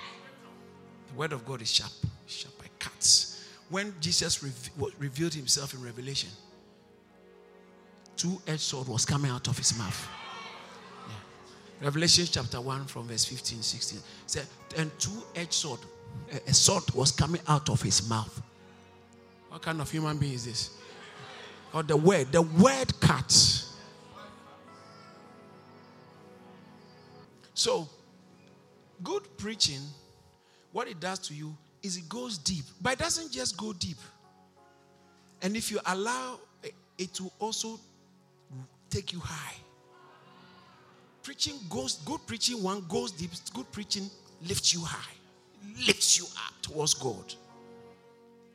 The 1.08 1.18
word 1.18 1.32
of 1.32 1.44
God 1.44 1.60
is 1.62 1.72
sharp, 1.72 1.90
sharp 2.28 2.54
like 2.60 2.78
cuts. 2.78 3.44
When 3.68 3.92
Jesus 4.00 4.40
revealed 4.40 5.34
himself 5.34 5.74
in 5.74 5.82
Revelation, 5.82 6.30
two-edged 8.16 8.60
sword 8.60 8.86
was 8.86 9.04
coming 9.04 9.32
out 9.32 9.48
of 9.48 9.58
his 9.58 9.76
mouth. 9.76 10.08
Yeah. 11.08 11.86
Revelation 11.86 12.24
chapter 12.30 12.60
1 12.60 12.84
from 12.84 13.08
verse 13.08 13.24
15, 13.24 13.62
16. 13.62 13.98
Said, 14.26 14.46
and 14.78 14.96
two-edged 14.96 15.52
sword, 15.52 15.80
a, 16.32 16.36
a 16.48 16.54
sword 16.54 16.88
was 16.94 17.10
coming 17.10 17.40
out 17.48 17.68
of 17.68 17.82
his 17.82 18.08
mouth. 18.08 18.40
What 19.48 19.60
kind 19.62 19.80
of 19.80 19.90
human 19.90 20.18
being 20.18 20.34
is 20.34 20.44
this? 20.44 20.78
Or 21.74 21.82
the 21.82 21.96
word. 21.96 22.30
The 22.30 22.42
word 22.42 23.00
cuts. 23.00 23.76
So, 27.54 27.88
good 29.02 29.22
preaching, 29.36 29.80
what 30.72 30.88
it 30.88 31.00
does 31.00 31.18
to 31.20 31.34
you 31.34 31.56
is 31.82 31.96
it 31.96 32.08
goes 32.08 32.38
deep. 32.38 32.64
But 32.80 32.94
it 32.94 32.98
doesn't 32.98 33.32
just 33.32 33.56
go 33.56 33.72
deep. 33.72 33.98
And 35.42 35.56
if 35.56 35.70
you 35.70 35.80
allow 35.86 36.38
it 36.98 37.14
to 37.14 37.30
also 37.38 37.80
take 38.90 39.12
you 39.12 39.20
high. 39.20 39.56
Preaching 41.22 41.54
goes, 41.70 41.96
good 42.04 42.20
preaching, 42.26 42.62
one 42.62 42.84
goes 42.88 43.10
deep, 43.12 43.30
good 43.54 43.70
preaching 43.72 44.10
lifts 44.46 44.74
you 44.74 44.80
high, 44.84 45.14
lifts 45.86 46.18
you 46.18 46.24
up 46.46 46.52
towards 46.62 46.94
God. 46.94 47.34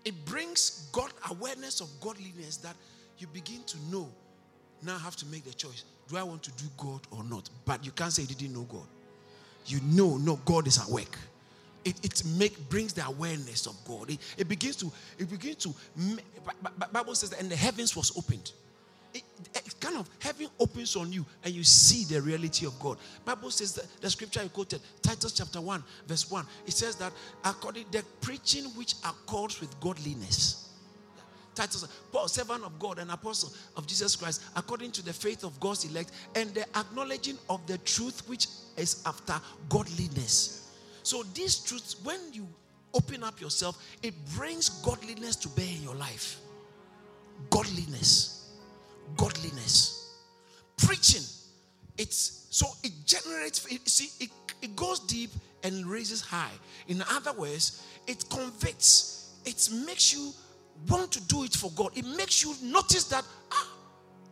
It 0.06 0.14
brings 0.26 0.88
God 0.92 1.12
awareness 1.30 1.82
of 1.82 1.90
godliness 2.02 2.58
that 2.58 2.76
you 3.18 3.28
begin 3.28 3.64
to 3.64 3.78
know. 3.90 4.10
Now 4.84 4.96
I 4.96 5.00
have 5.00 5.16
to 5.18 5.26
make 5.26 5.44
the 5.44 5.54
choice. 5.54 5.84
Do 6.08 6.18
I 6.18 6.24
want 6.24 6.44
to 6.44 6.52
do 6.52 6.66
God 6.78 7.02
or 7.12 7.24
not? 7.24 7.50
But 7.66 7.84
you 7.84 7.92
can't 7.92 8.14
say 8.14 8.22
you 8.24 8.36
didn't 8.36 8.54
know 8.54 8.64
God. 8.64 8.88
You 9.68 9.80
know, 9.84 10.18
no, 10.18 10.38
God 10.46 10.68
is 10.68 10.88
awake. 10.90 11.16
It, 11.86 12.04
it 12.04 12.24
make 12.38 12.70
brings 12.70 12.94
the 12.94 13.06
awareness 13.06 13.66
of 13.66 13.76
God. 13.86 14.10
It, 14.10 14.20
it 14.38 14.48
begins 14.48 14.76
to, 14.78 14.92
it 15.18 15.30
begins 15.30 15.58
to, 15.58 15.74
Bible 16.92 17.16
says 17.16 17.30
that 17.30 17.40
and 17.40 17.50
the 17.50 17.56
heavens 17.56 17.96
was 17.96 18.18
opened 18.18 18.52
it, 19.18 19.24
it 19.56 19.80
kind 19.80 19.98
of 19.98 20.10
heaven 20.20 20.48
opens 20.60 20.96
on 20.96 21.12
you 21.12 21.26
and 21.44 21.54
you 21.54 21.64
see 21.64 22.04
the 22.14 22.22
reality 22.22 22.66
of 22.66 22.78
God. 22.80 22.98
Bible 23.26 23.52
says 23.52 23.74
that 23.76 23.86
the 24.02 24.10
scripture 24.10 24.44
you 24.44 24.50
quoted, 24.50 24.82
Titus 25.02 25.32
chapter 25.32 25.62
1, 25.62 25.84
verse 26.08 26.30
1, 26.30 26.46
it 26.66 26.74
says 26.74 26.96
that 26.98 27.12
according 27.44 27.86
the 27.92 28.04
preaching 28.22 28.66
which 28.76 28.94
accords 29.04 29.60
with 29.60 29.78
godliness. 29.80 30.67
Titus, 31.58 31.88
Paul, 32.12 32.28
servant 32.28 32.64
of 32.64 32.80
God 32.80 33.00
and 33.00 33.12
apostle 33.12 33.52
of 33.76 33.88
Jesus 33.88 34.16
Christ, 34.16 34.44
according 34.56 34.92
to 34.92 35.04
the 35.04 35.14
faith 35.14 35.44
of 35.44 35.60
God's 35.60 35.86
elect, 35.86 36.12
and 36.36 36.54
the 36.54 36.62
acknowledging 36.78 37.38
of 37.50 37.66
the 37.68 37.78
truth 37.80 38.28
which 38.30 38.48
is 38.78 39.04
after 39.06 39.36
godliness. 39.70 40.72
So, 41.04 41.24
these 41.34 41.58
truths, 41.60 41.98
when 42.04 42.20
you 42.32 42.48
open 42.94 43.24
up 43.24 43.42
yourself, 43.42 43.84
it 44.02 44.14
brings 44.36 44.70
godliness 44.82 45.36
to 45.38 45.50
bear 45.50 45.68
in 45.68 45.84
your 45.84 45.96
life. 45.96 46.40
Godliness 47.50 48.38
godliness. 49.16 50.16
Preaching, 50.78 51.24
it's 51.98 52.48
so 52.50 52.68
it 52.84 52.92
generates, 53.06 53.66
it, 53.68 53.88
see, 53.88 54.24
it, 54.24 54.32
it 54.62 54.76
goes 54.76 55.00
deep 55.00 55.32
and 55.64 55.86
raises 55.86 56.22
high. 56.22 56.52
In 56.88 57.04
other 57.12 57.34
words, 57.34 57.84
it 58.08 58.26
convicts, 58.30 59.34
it 59.46 59.70
makes 59.86 60.14
you 60.14 60.32
want 60.88 61.12
to 61.14 61.28
do 61.28 61.44
it 61.44 61.54
for 61.54 61.72
God. 61.72 61.92
It 61.96 62.06
makes 62.06 62.44
you 62.44 62.54
notice 62.64 63.06
that, 63.06 63.26
ah, 63.52 63.68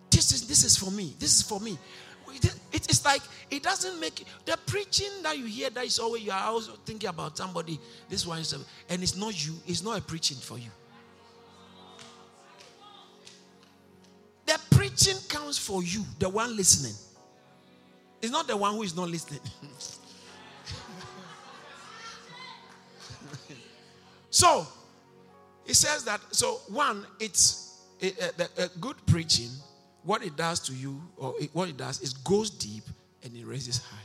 this 0.10 0.32
is, 0.32 0.48
this 0.48 0.64
is 0.64 0.78
for 0.78 0.92
me, 0.92 1.16
this 1.20 1.36
is 1.36 1.42
for 1.42 1.60
me. 1.60 1.78
It's 2.72 3.06
like 3.06 3.22
it 3.50 3.64
doesn't 3.64 4.00
make 4.00 4.26
the 4.46 4.58
preaching 4.66 5.12
that 5.24 5.38
you 5.38 5.46
hear 5.46 5.70
that 5.70 5.86
is 5.86 6.00
always 6.00 6.24
you 6.24 6.32
are 6.32 6.48
always 6.48 6.68
thinking 6.86 7.10
about 7.10 7.38
somebody. 7.38 7.80
This 8.10 8.26
one 8.26 8.40
is, 8.40 8.54
and 8.54 9.04
it's 9.04 9.16
not 9.16 9.46
you. 9.46 9.54
It's 9.66 9.84
not 9.84 9.98
a 9.98 10.02
preaching 10.02 10.38
for 10.38 10.58
you. 10.58 10.70
The 14.46 14.60
preaching 14.72 15.18
counts 15.28 15.58
for 15.58 15.84
you, 15.84 16.04
the 16.20 16.30
one 16.30 16.56
listening. 16.56 16.94
It's 18.22 18.32
not 18.32 18.48
the 18.48 18.58
one 18.58 18.76
who 18.76 18.84
is 18.84 18.96
not 18.96 19.10
listening. 19.10 19.42
so, 24.30 24.68
it 25.66 25.76
says 25.76 26.04
that, 26.06 26.22
so 26.32 26.62
one, 26.68 27.06
it's 27.20 27.82
a, 28.02 28.12
the, 28.38 28.50
uh, 28.58 28.68
good 28.80 28.98
preaching, 29.06 29.50
what 30.04 30.24
it 30.24 30.36
does 30.36 30.60
to 30.62 30.74
you, 30.74 31.02
or 31.18 31.34
it, 31.40 31.50
what 31.54 31.70
it 31.70 31.78
does 31.78 32.02
is 32.02 32.14
goes 32.14 32.50
deep 32.50 32.84
and 33.24 33.36
it 33.36 33.46
raises 33.46 33.80
high. 33.80 33.98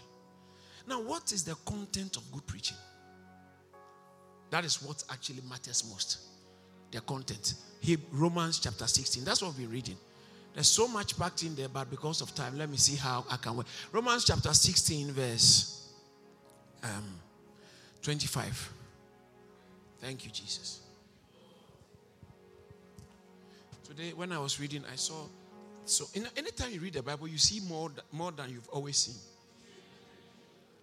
Now, 0.88 1.02
what 1.02 1.32
is 1.32 1.44
the 1.44 1.54
content 1.66 2.16
of 2.16 2.30
good 2.32 2.46
preaching? 2.46 2.76
That 4.50 4.64
is 4.64 4.82
what 4.82 5.04
actually 5.10 5.42
matters 5.48 5.84
most. 5.88 6.18
The 6.90 7.00
content. 7.00 7.54
He, 7.80 7.96
Romans 8.10 8.58
chapter 8.58 8.86
16. 8.86 9.24
That's 9.24 9.42
what 9.42 9.56
we're 9.56 9.68
reading. 9.68 9.96
There's 10.54 10.66
so 10.66 10.88
much 10.88 11.16
packed 11.16 11.44
in 11.44 11.54
there, 11.54 11.68
but 11.68 11.88
because 11.88 12.20
of 12.20 12.34
time, 12.34 12.58
let 12.58 12.68
me 12.68 12.76
see 12.76 12.96
how 12.96 13.24
I 13.30 13.36
can 13.36 13.56
work. 13.56 13.66
Romans 13.92 14.24
chapter 14.24 14.52
16, 14.52 15.12
verse 15.12 15.88
um, 16.82 17.20
25. 18.02 18.72
Thank 20.00 20.24
you, 20.24 20.30
Jesus. 20.30 20.80
Today, 23.90 24.12
when 24.14 24.30
I 24.30 24.38
was 24.38 24.60
reading, 24.60 24.84
I 24.92 24.94
saw. 24.94 25.26
So, 25.84 26.06
anytime 26.14 26.70
you 26.70 26.78
read 26.78 26.92
the 26.92 27.02
Bible, 27.02 27.26
you 27.26 27.38
see 27.38 27.58
more, 27.68 27.90
more 28.12 28.30
than 28.30 28.48
you've 28.48 28.68
always 28.68 28.96
seen. 28.96 29.16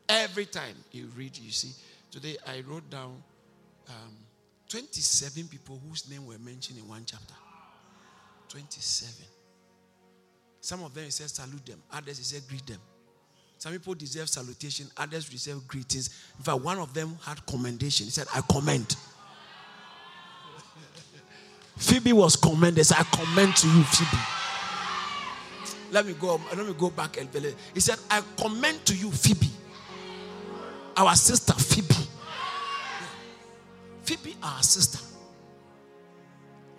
Every 0.09 0.45
time 0.45 0.75
you 0.91 1.09
read, 1.15 1.37
you 1.37 1.51
see. 1.51 1.71
Today, 2.11 2.35
I 2.45 2.65
wrote 2.67 2.89
down 2.89 3.23
um, 3.87 4.13
27 4.67 5.47
people 5.47 5.79
whose 5.87 6.09
name 6.09 6.25
were 6.25 6.37
mentioned 6.37 6.79
in 6.79 6.87
one 6.87 7.03
chapter. 7.05 7.33
27. 8.49 9.25
Some 10.59 10.83
of 10.83 10.93
them 10.93 11.05
he 11.05 11.11
said, 11.11 11.29
salute 11.29 11.65
them, 11.65 11.81
others 11.89 12.17
he 12.17 12.25
said 12.25 12.41
greet 12.49 12.67
them. 12.67 12.81
Some 13.57 13.71
people 13.71 13.93
deserve 13.93 14.27
salutation, 14.27 14.87
others 14.97 15.29
deserve 15.29 15.65
greetings. 15.65 16.09
In 16.37 16.43
fact, 16.43 16.59
one 16.59 16.77
of 16.77 16.93
them 16.93 17.17
had 17.23 17.45
commendation. 17.45 18.05
He 18.05 18.11
said, 18.11 18.27
I 18.35 18.41
commend. 18.51 18.97
Phoebe 21.77 22.11
was 22.13 22.35
commended. 22.35 22.85
Said, 22.85 22.97
I 22.99 23.03
commend 23.03 23.55
to 23.57 23.67
you, 23.67 23.83
Phoebe. 23.83 24.21
Let 25.91 26.05
me 26.05 26.13
go. 26.13 26.41
Let 26.55 26.65
me 26.65 26.73
go 26.73 26.89
back. 26.89 27.17
And 27.17 27.29
he 27.73 27.79
said, 27.79 27.97
I 28.09 28.21
commend 28.35 28.85
to 28.87 28.95
you, 28.95 29.11
Phoebe. 29.11 29.49
Our 30.97 31.15
sister, 31.15 31.53
Phoebe. 31.53 31.93
Phoebe, 34.03 34.35
our 34.41 34.63
sister. 34.63 34.99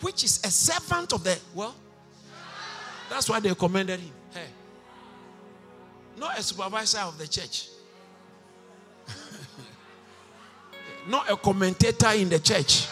Which 0.01 0.25
is 0.25 0.39
a 0.45 0.51
servant 0.51 1.13
of 1.13 1.25
the 1.25 1.39
well, 1.55 1.75
that's 3.11 3.29
why 3.29 3.41
they 3.41 3.55
commended 3.55 4.01
him. 4.01 4.13
Hey, 4.33 4.47
not 6.17 6.39
a 6.39 6.43
supervisor 6.43 7.01
of 7.01 7.19
the 7.19 7.27
church, 7.27 7.69
not 11.09 11.29
a 11.31 11.37
commentator 11.37 12.11
in 12.13 12.29
the 12.29 12.39
church. 12.39 12.87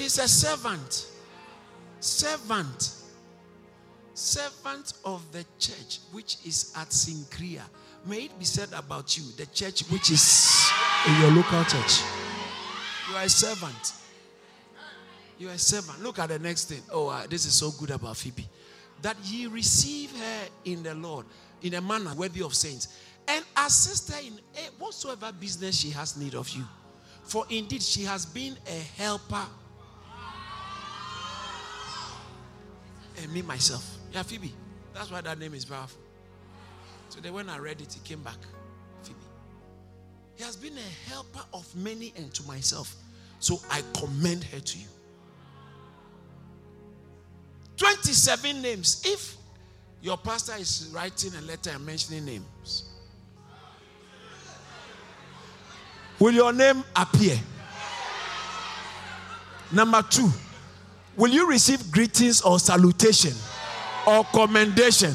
He's 0.00 0.18
a 0.18 0.26
servant. 0.26 1.08
Servant. 2.00 2.94
Servant 4.14 4.94
of 5.04 5.30
the 5.30 5.44
church 5.58 5.98
which 6.12 6.38
is 6.46 6.72
at 6.74 6.88
Cenchrea. 6.88 7.60
May 8.06 8.24
it 8.24 8.38
be 8.38 8.46
said 8.46 8.70
about 8.72 9.18
you, 9.18 9.24
the 9.36 9.44
church 9.44 9.82
which 9.90 10.10
is 10.10 10.70
in 11.06 11.20
your 11.20 11.30
local 11.32 11.62
church. 11.64 12.00
You 13.10 13.16
are 13.16 13.24
a 13.24 13.28
servant. 13.28 13.92
You 15.38 15.48
are 15.48 15.52
a 15.52 15.58
servant. 15.58 16.02
Look 16.02 16.18
at 16.18 16.30
the 16.30 16.38
next 16.38 16.70
thing. 16.70 16.80
Oh, 16.90 17.08
uh, 17.08 17.26
this 17.28 17.44
is 17.44 17.52
so 17.52 17.70
good 17.70 17.90
about 17.90 18.16
Phoebe. 18.16 18.48
That 19.02 19.18
ye 19.24 19.48
receive 19.48 20.16
her 20.16 20.48
in 20.64 20.82
the 20.82 20.94
Lord 20.94 21.26
in 21.60 21.74
a 21.74 21.80
manner 21.82 22.14
worthy 22.14 22.42
of 22.42 22.54
saints 22.54 22.88
and 23.28 23.44
assist 23.54 24.10
her 24.10 24.20
in 24.20 24.40
whatsoever 24.78 25.30
business 25.30 25.76
she 25.78 25.90
has 25.90 26.16
need 26.16 26.34
of 26.34 26.48
you. 26.48 26.64
For 27.22 27.44
indeed, 27.50 27.82
she 27.82 28.04
has 28.04 28.24
been 28.24 28.56
a 28.66 29.00
helper. 29.00 29.44
And 33.22 33.32
me, 33.32 33.42
myself. 33.42 33.98
Yeah, 34.12 34.22
Phoebe. 34.22 34.52
That's 34.94 35.10
why 35.10 35.20
that 35.20 35.38
name 35.38 35.54
is 35.54 35.64
powerful. 35.64 36.00
So 37.10 37.20
then 37.20 37.34
when 37.34 37.48
I 37.48 37.58
read 37.58 37.80
it, 37.80 37.94
it 37.94 38.04
came 38.04 38.22
back. 38.22 38.38
Phoebe. 39.02 39.18
He 40.36 40.44
has 40.44 40.56
been 40.56 40.72
a 40.76 41.10
helper 41.10 41.42
of 41.52 41.74
many 41.76 42.12
and 42.16 42.32
to 42.34 42.42
myself. 42.44 42.94
So 43.40 43.60
I 43.70 43.82
commend 43.94 44.44
her 44.44 44.60
to 44.60 44.78
you. 44.78 44.86
27 47.76 48.62
names. 48.62 49.02
If 49.04 49.36
your 50.02 50.16
pastor 50.16 50.54
is 50.58 50.90
writing 50.94 51.32
a 51.38 51.40
letter 51.42 51.70
and 51.70 51.84
mentioning 51.84 52.24
names, 52.24 52.84
will 56.18 56.32
your 56.32 56.52
name 56.52 56.84
appear? 56.96 57.38
Number 59.72 60.02
two, 60.02 60.30
will 61.16 61.30
you 61.30 61.48
receive 61.48 61.90
greetings 61.90 62.40
or 62.42 62.58
salutation 62.58 63.32
or 64.06 64.24
commendation? 64.24 65.14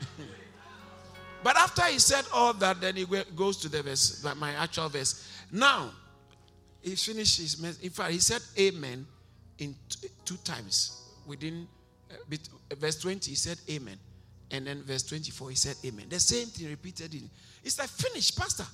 but 1.42 1.56
after 1.56 1.84
he 1.84 1.98
said 1.98 2.24
all 2.32 2.52
that, 2.54 2.80
then 2.80 2.96
he 2.96 3.06
goes 3.34 3.56
to 3.58 3.68
the 3.68 3.82
verse, 3.82 4.24
my 4.36 4.52
actual 4.52 4.88
verse. 4.88 5.28
Now, 5.50 5.90
he 6.82 6.94
finished 6.94 7.40
his 7.40 7.60
message. 7.60 7.84
In 7.84 7.90
fact, 7.90 8.12
he 8.12 8.18
said 8.18 8.40
amen 8.58 9.06
in 9.58 9.74
two 10.24 10.36
times 10.44 11.02
within 11.26 11.66
uh, 12.10 12.14
verse 12.76 12.98
20. 13.00 13.30
He 13.30 13.36
said 13.36 13.58
amen. 13.68 13.98
And 14.50 14.66
then 14.66 14.82
verse 14.82 15.02
24, 15.02 15.50
he 15.50 15.56
said 15.56 15.76
amen. 15.84 16.06
The 16.08 16.20
same 16.20 16.46
thing 16.46 16.68
repeated 16.68 17.14
in. 17.14 17.28
It's 17.62 17.78
like, 17.78 17.88
finish, 17.88 18.34
Pastor. 18.34 18.64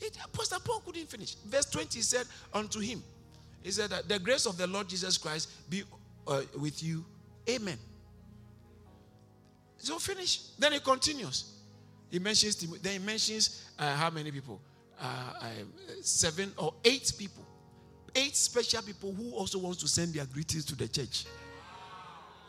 It, 0.00 0.16
Apostle 0.24 0.60
Paul 0.60 0.80
couldn't 0.80 1.08
finish. 1.10 1.34
Verse 1.34 1.66
20 1.66 1.98
he 1.98 2.02
said, 2.02 2.26
Unto 2.54 2.80
him, 2.80 3.02
he 3.62 3.70
said 3.70 3.90
that 3.90 4.08
the 4.08 4.18
grace 4.18 4.46
of 4.46 4.56
the 4.56 4.66
Lord 4.66 4.88
Jesus 4.88 5.18
Christ 5.18 5.50
be 5.68 5.82
uh, 6.26 6.42
with 6.58 6.82
you. 6.82 7.04
Amen. 7.48 7.78
So 9.76 9.98
finish. 9.98 10.40
Then 10.58 10.72
he 10.72 10.80
continues. 10.80 11.52
He 12.10 12.18
mentions, 12.18 12.56
then 12.80 12.92
he 12.92 12.98
mentions 12.98 13.70
uh, 13.78 13.94
how 13.94 14.10
many 14.10 14.30
people? 14.30 14.60
Uh, 15.00 15.32
uh, 15.40 15.46
seven 16.02 16.52
or 16.56 16.74
eight 16.84 17.12
people. 17.18 17.44
Eight 18.14 18.34
special 18.36 18.82
people 18.82 19.12
who 19.12 19.30
also 19.32 19.58
wants 19.58 19.78
to 19.78 19.88
send 19.88 20.14
their 20.14 20.26
greetings 20.26 20.64
to 20.66 20.76
the 20.76 20.88
church. 20.88 21.26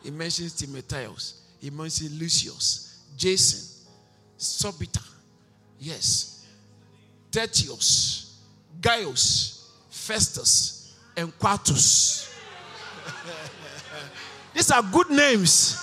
He 0.04 0.10
mentions 0.10 0.54
Timotheus. 0.54 1.41
He 1.62 1.70
mentions 1.70 2.20
Lucius, 2.20 2.98
Jason, 3.16 3.88
Sobita. 4.38 5.02
Yes. 5.80 6.44
Tertius, 7.32 8.36
Gaius, 8.82 9.72
Festus, 9.90 10.96
and 11.16 11.38
Quartus. 11.38 12.36
These 14.56 14.72
are 14.72 14.82
good 14.82 15.12
names. 15.12 15.82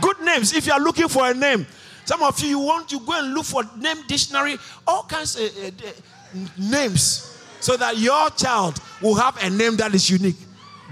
Good 0.00 0.20
names. 0.22 0.54
If 0.54 0.66
you 0.66 0.72
are 0.72 0.80
looking 0.80 1.08
for 1.08 1.30
a 1.30 1.34
name, 1.34 1.66
some 2.06 2.22
of 2.22 2.40
you, 2.40 2.48
you 2.48 2.58
want 2.58 2.88
to 2.88 2.98
go 3.00 3.12
and 3.18 3.34
look 3.34 3.44
for 3.44 3.62
name 3.76 3.98
dictionary, 4.08 4.56
all 4.86 5.04
kinds 5.04 5.36
of 5.36 5.42
uh, 5.58 5.66
uh, 5.66 6.38
names, 6.58 7.38
so 7.60 7.76
that 7.76 7.98
your 7.98 8.30
child 8.30 8.80
will 9.02 9.14
have 9.14 9.36
a 9.44 9.50
name 9.50 9.76
that 9.76 9.94
is 9.94 10.08
unique. 10.08 10.38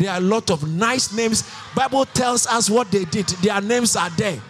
There 0.00 0.10
are 0.10 0.16
a 0.16 0.20
lot 0.22 0.50
of 0.50 0.66
nice 0.66 1.12
names. 1.12 1.44
Bible 1.74 2.06
tells 2.06 2.46
us 2.46 2.70
what 2.70 2.90
they 2.90 3.04
did. 3.04 3.26
Their 3.42 3.60
names 3.60 3.96
are 3.96 4.08
there. 4.08 4.40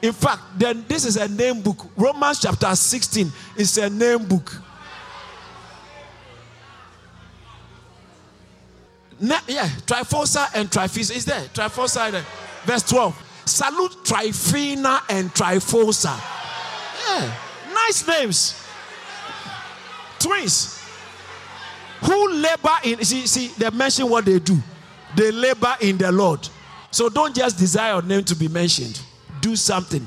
In 0.00 0.12
fact, 0.12 0.40
then 0.56 0.84
this 0.86 1.04
is 1.04 1.16
a 1.16 1.26
name 1.26 1.62
book. 1.62 1.84
Romans 1.96 2.38
chapter 2.38 2.72
16 2.72 3.32
is 3.56 3.76
a 3.76 3.90
name 3.90 4.24
book. 4.24 4.56
Na, 9.18 9.40
yeah, 9.48 9.66
Tryphosa 9.84 10.46
and 10.54 10.70
Tryphisa 10.70 11.16
is 11.16 11.24
there. 11.24 11.40
Tryphosa, 11.52 12.12
there. 12.12 12.20
Uh, 12.20 12.66
verse 12.66 12.84
12. 12.84 13.42
Salute 13.46 14.04
Tryphena 14.04 15.00
and 15.08 15.34
Tryphosa. 15.34 16.16
Yeah, 17.08 17.34
nice 17.74 18.06
names. 18.06 18.62
Twins 20.20 20.75
who 22.06 22.32
labor 22.34 22.76
in 22.84 23.04
see 23.04 23.26
see 23.26 23.48
they 23.58 23.68
mention 23.70 24.08
what 24.08 24.24
they 24.24 24.38
do. 24.38 24.56
They 25.16 25.32
labor 25.32 25.74
in 25.80 25.98
the 25.98 26.12
lord. 26.12 26.48
So 26.90 27.08
don't 27.08 27.34
just 27.34 27.58
desire 27.58 27.94
your 27.94 28.02
name 28.02 28.24
to 28.24 28.36
be 28.36 28.48
mentioned. 28.48 29.00
Do 29.40 29.56
something. 29.56 30.06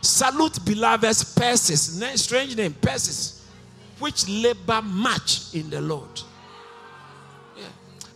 Salute 0.00 0.64
beloved 0.64 1.02
persis 1.04 2.20
strange 2.20 2.56
name 2.56 2.72
persis 2.74 3.44
which 3.98 4.28
labor 4.28 4.80
much 4.82 5.54
in 5.54 5.68
the 5.70 5.80
lord. 5.80 6.20
Yeah. 7.56 7.64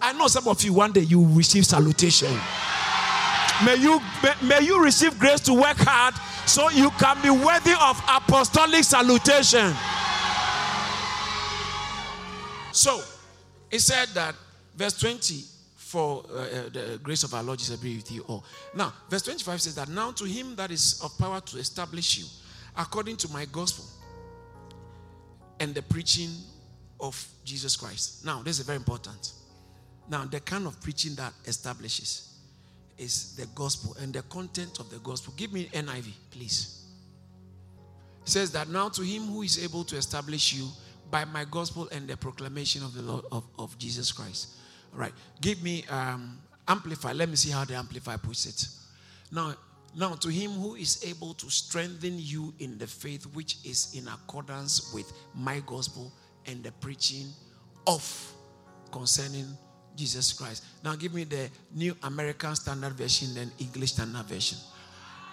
i 0.00 0.12
know 0.12 0.26
some 0.26 0.46
of 0.48 0.62
you 0.62 0.72
one 0.72 0.92
day 0.92 1.00
you 1.00 1.26
receive 1.34 1.66
salutation. 1.66 2.32
May 3.64 3.76
you 3.76 4.00
may, 4.22 4.32
may 4.42 4.60
you 4.62 4.82
receive 4.82 5.18
grace 5.18 5.40
to 5.40 5.52
work 5.54 5.76
hard 5.78 6.14
so 6.48 6.70
you 6.70 6.90
can 6.92 7.20
be 7.20 7.30
worthy 7.30 7.74
of 7.80 8.02
apostolic 8.08 8.84
salutation 8.84 9.74
so, 12.72 13.02
he 13.70 13.78
said 13.78 14.08
that, 14.14 14.34
verse 14.76 14.98
20, 14.98 15.44
for 15.76 16.24
uh, 16.30 16.34
uh, 16.34 16.68
the 16.72 17.00
grace 17.02 17.24
of 17.24 17.34
our 17.34 17.42
Lord 17.42 17.58
Jesus 17.58 17.76
be 17.76 17.96
with 17.96 18.12
you 18.12 18.22
all. 18.22 18.44
Now, 18.74 18.92
verse 19.08 19.22
25 19.22 19.60
says 19.60 19.74
that, 19.74 19.88
now 19.88 20.12
to 20.12 20.24
him 20.24 20.54
that 20.56 20.70
is 20.70 21.00
of 21.02 21.16
power 21.18 21.40
to 21.40 21.58
establish 21.58 22.18
you, 22.18 22.26
according 22.76 23.16
to 23.18 23.32
my 23.32 23.44
gospel 23.46 23.84
and 25.58 25.74
the 25.74 25.82
preaching 25.82 26.30
of 27.00 27.26
Jesus 27.44 27.76
Christ. 27.76 28.24
Now, 28.24 28.42
this 28.42 28.58
is 28.60 28.66
very 28.66 28.76
important. 28.76 29.32
Now, 30.08 30.24
the 30.24 30.40
kind 30.40 30.66
of 30.66 30.80
preaching 30.80 31.14
that 31.16 31.32
establishes 31.46 32.28
is 32.98 33.34
the 33.36 33.46
gospel 33.54 33.96
and 34.00 34.12
the 34.12 34.22
content 34.22 34.78
of 34.78 34.90
the 34.90 34.98
gospel. 34.98 35.32
Give 35.36 35.52
me 35.52 35.68
NIV, 35.72 36.12
please. 36.30 36.84
It 38.22 38.28
says 38.28 38.52
that 38.52 38.68
now 38.68 38.90
to 38.90 39.02
him 39.02 39.22
who 39.22 39.42
is 39.42 39.62
able 39.62 39.84
to 39.84 39.96
establish 39.96 40.52
you 40.52 40.68
by 41.10 41.24
my 41.24 41.44
gospel 41.44 41.88
and 41.92 42.08
the 42.08 42.16
proclamation 42.16 42.82
of 42.82 42.94
the 42.94 43.02
Lord 43.02 43.24
of, 43.32 43.44
of 43.58 43.76
Jesus 43.78 44.12
Christ. 44.12 44.50
All 44.92 45.00
right. 45.00 45.12
Give 45.40 45.62
me 45.62 45.84
um, 45.90 46.38
amplify. 46.68 47.12
Let 47.12 47.28
me 47.28 47.36
see 47.36 47.50
how 47.50 47.64
the 47.64 47.74
amplify 47.74 48.16
puts 48.16 48.46
it. 48.46 48.68
Now, 49.32 49.54
now 49.96 50.14
to 50.14 50.28
him 50.28 50.52
who 50.52 50.74
is 50.74 51.04
able 51.04 51.34
to 51.34 51.50
strengthen 51.50 52.14
you 52.16 52.54
in 52.58 52.78
the 52.78 52.86
faith 52.86 53.24
which 53.34 53.56
is 53.64 53.94
in 53.96 54.08
accordance 54.08 54.92
with 54.94 55.12
my 55.34 55.60
gospel 55.66 56.12
and 56.46 56.62
the 56.62 56.72
preaching 56.72 57.26
of 57.86 58.32
concerning 58.92 59.46
Jesus 59.96 60.32
Christ. 60.32 60.64
Now 60.84 60.94
give 60.96 61.12
me 61.12 61.24
the 61.24 61.50
New 61.74 61.96
American 62.02 62.54
Standard 62.54 62.92
Version, 62.92 63.34
then 63.34 63.50
English 63.58 63.92
Standard 63.92 64.26
Version. 64.26 64.58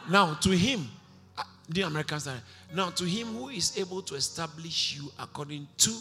Now 0.09 0.33
to 0.35 0.49
him 0.49 0.89
the 1.69 1.81
American 1.81 2.19
Standard. 2.19 2.43
Now, 2.73 2.89
to 2.91 3.05
him 3.05 3.27
who 3.27 3.49
is 3.49 3.77
able 3.77 4.01
to 4.03 4.15
establish 4.15 4.95
you 4.95 5.11
according 5.19 5.67
to 5.77 5.95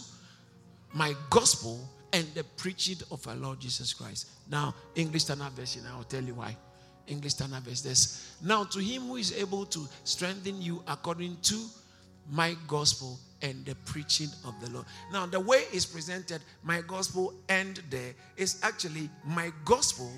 my 0.93 1.15
gospel 1.31 1.89
and 2.13 2.27
the 2.35 2.45
preaching 2.57 2.97
of 3.11 3.27
our 3.27 3.35
Lord 3.35 3.61
Jesus 3.61 3.93
Christ. 3.93 4.29
Now, 4.51 4.75
English 4.95 5.25
Standard 5.25 5.53
Version, 5.53 5.83
I 5.93 5.97
will 5.97 6.05
tell 6.05 6.23
you 6.23 6.35
why. 6.35 6.57
English 7.07 7.33
Standard. 7.33 7.65
This. 7.65 8.37
Now, 8.43 8.65
to 8.65 8.79
him 8.79 9.03
who 9.03 9.17
is 9.17 9.37
able 9.37 9.67
to 9.67 9.87
strengthen 10.05 10.61
you 10.63 10.83
according 10.87 11.39
to 11.43 11.67
my 12.31 12.57
gospel 12.67 13.19
and 13.43 13.65
the 13.65 13.75
preaching 13.85 14.29
of 14.45 14.55
the 14.61 14.71
Lord. 14.71 14.87
Now, 15.13 15.27
the 15.27 15.41
way 15.41 15.65
it's 15.73 15.87
presented, 15.87 16.41
my 16.63 16.81
gospel 16.81 17.35
and 17.49 17.81
there 17.91 18.15
is 18.37 18.61
actually 18.63 19.11
my 19.25 19.53
gospel, 19.65 20.11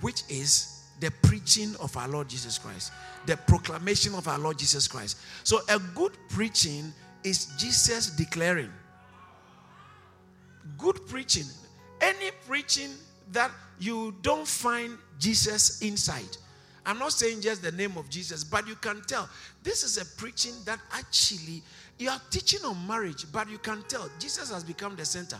which 0.00 0.22
is 0.28 0.75
the 1.00 1.10
preaching 1.22 1.74
of 1.80 1.96
our 1.96 2.08
Lord 2.08 2.28
Jesus 2.28 2.58
Christ, 2.58 2.92
the 3.26 3.36
proclamation 3.36 4.14
of 4.14 4.28
our 4.28 4.38
Lord 4.38 4.58
Jesus 4.58 4.88
Christ. 4.88 5.18
So, 5.44 5.60
a 5.68 5.78
good 5.94 6.12
preaching 6.28 6.92
is 7.24 7.46
Jesus 7.58 8.10
declaring. 8.10 8.72
Good 10.78 11.06
preaching, 11.06 11.46
any 12.00 12.30
preaching 12.46 12.90
that 13.32 13.50
you 13.78 14.14
don't 14.22 14.46
find 14.46 14.96
Jesus 15.18 15.82
inside. 15.82 16.36
I'm 16.84 16.98
not 16.98 17.12
saying 17.12 17.40
just 17.40 17.62
the 17.62 17.72
name 17.72 17.96
of 17.96 18.08
Jesus, 18.08 18.44
but 18.44 18.66
you 18.68 18.76
can 18.76 19.02
tell 19.06 19.28
this 19.62 19.82
is 19.82 19.98
a 19.98 20.04
preaching 20.20 20.52
that 20.64 20.78
actually 20.92 21.62
you 21.98 22.10
are 22.10 22.20
teaching 22.30 22.64
on 22.64 22.86
marriage, 22.86 23.26
but 23.32 23.50
you 23.50 23.58
can 23.58 23.82
tell 23.88 24.08
Jesus 24.20 24.52
has 24.52 24.62
become 24.62 24.94
the 24.94 25.04
center. 25.04 25.38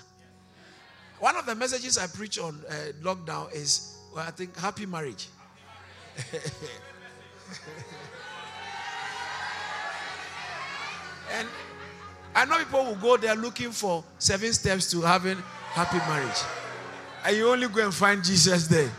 One 1.20 1.36
of 1.36 1.46
the 1.46 1.54
messages 1.54 1.98
I 1.98 2.08
preach 2.08 2.38
on 2.38 2.60
uh, 2.68 2.72
lockdown 3.02 3.54
is, 3.54 3.96
well, 4.14 4.24
I 4.26 4.30
think, 4.32 4.56
happy 4.56 4.86
marriage. 4.86 5.28
and 11.32 11.48
I 12.34 12.44
know 12.44 12.58
people 12.58 12.84
will 12.84 12.96
go 12.96 13.16
there 13.16 13.34
looking 13.34 13.70
for 13.70 14.04
seven 14.18 14.52
steps 14.52 14.90
to 14.90 15.00
having 15.02 15.38
happy 15.72 15.98
marriage. 15.98 16.38
And 17.24 17.36
you 17.36 17.48
only 17.48 17.68
go 17.68 17.84
and 17.84 17.94
find 17.94 18.24
Jesus 18.24 18.66
there. 18.66 18.90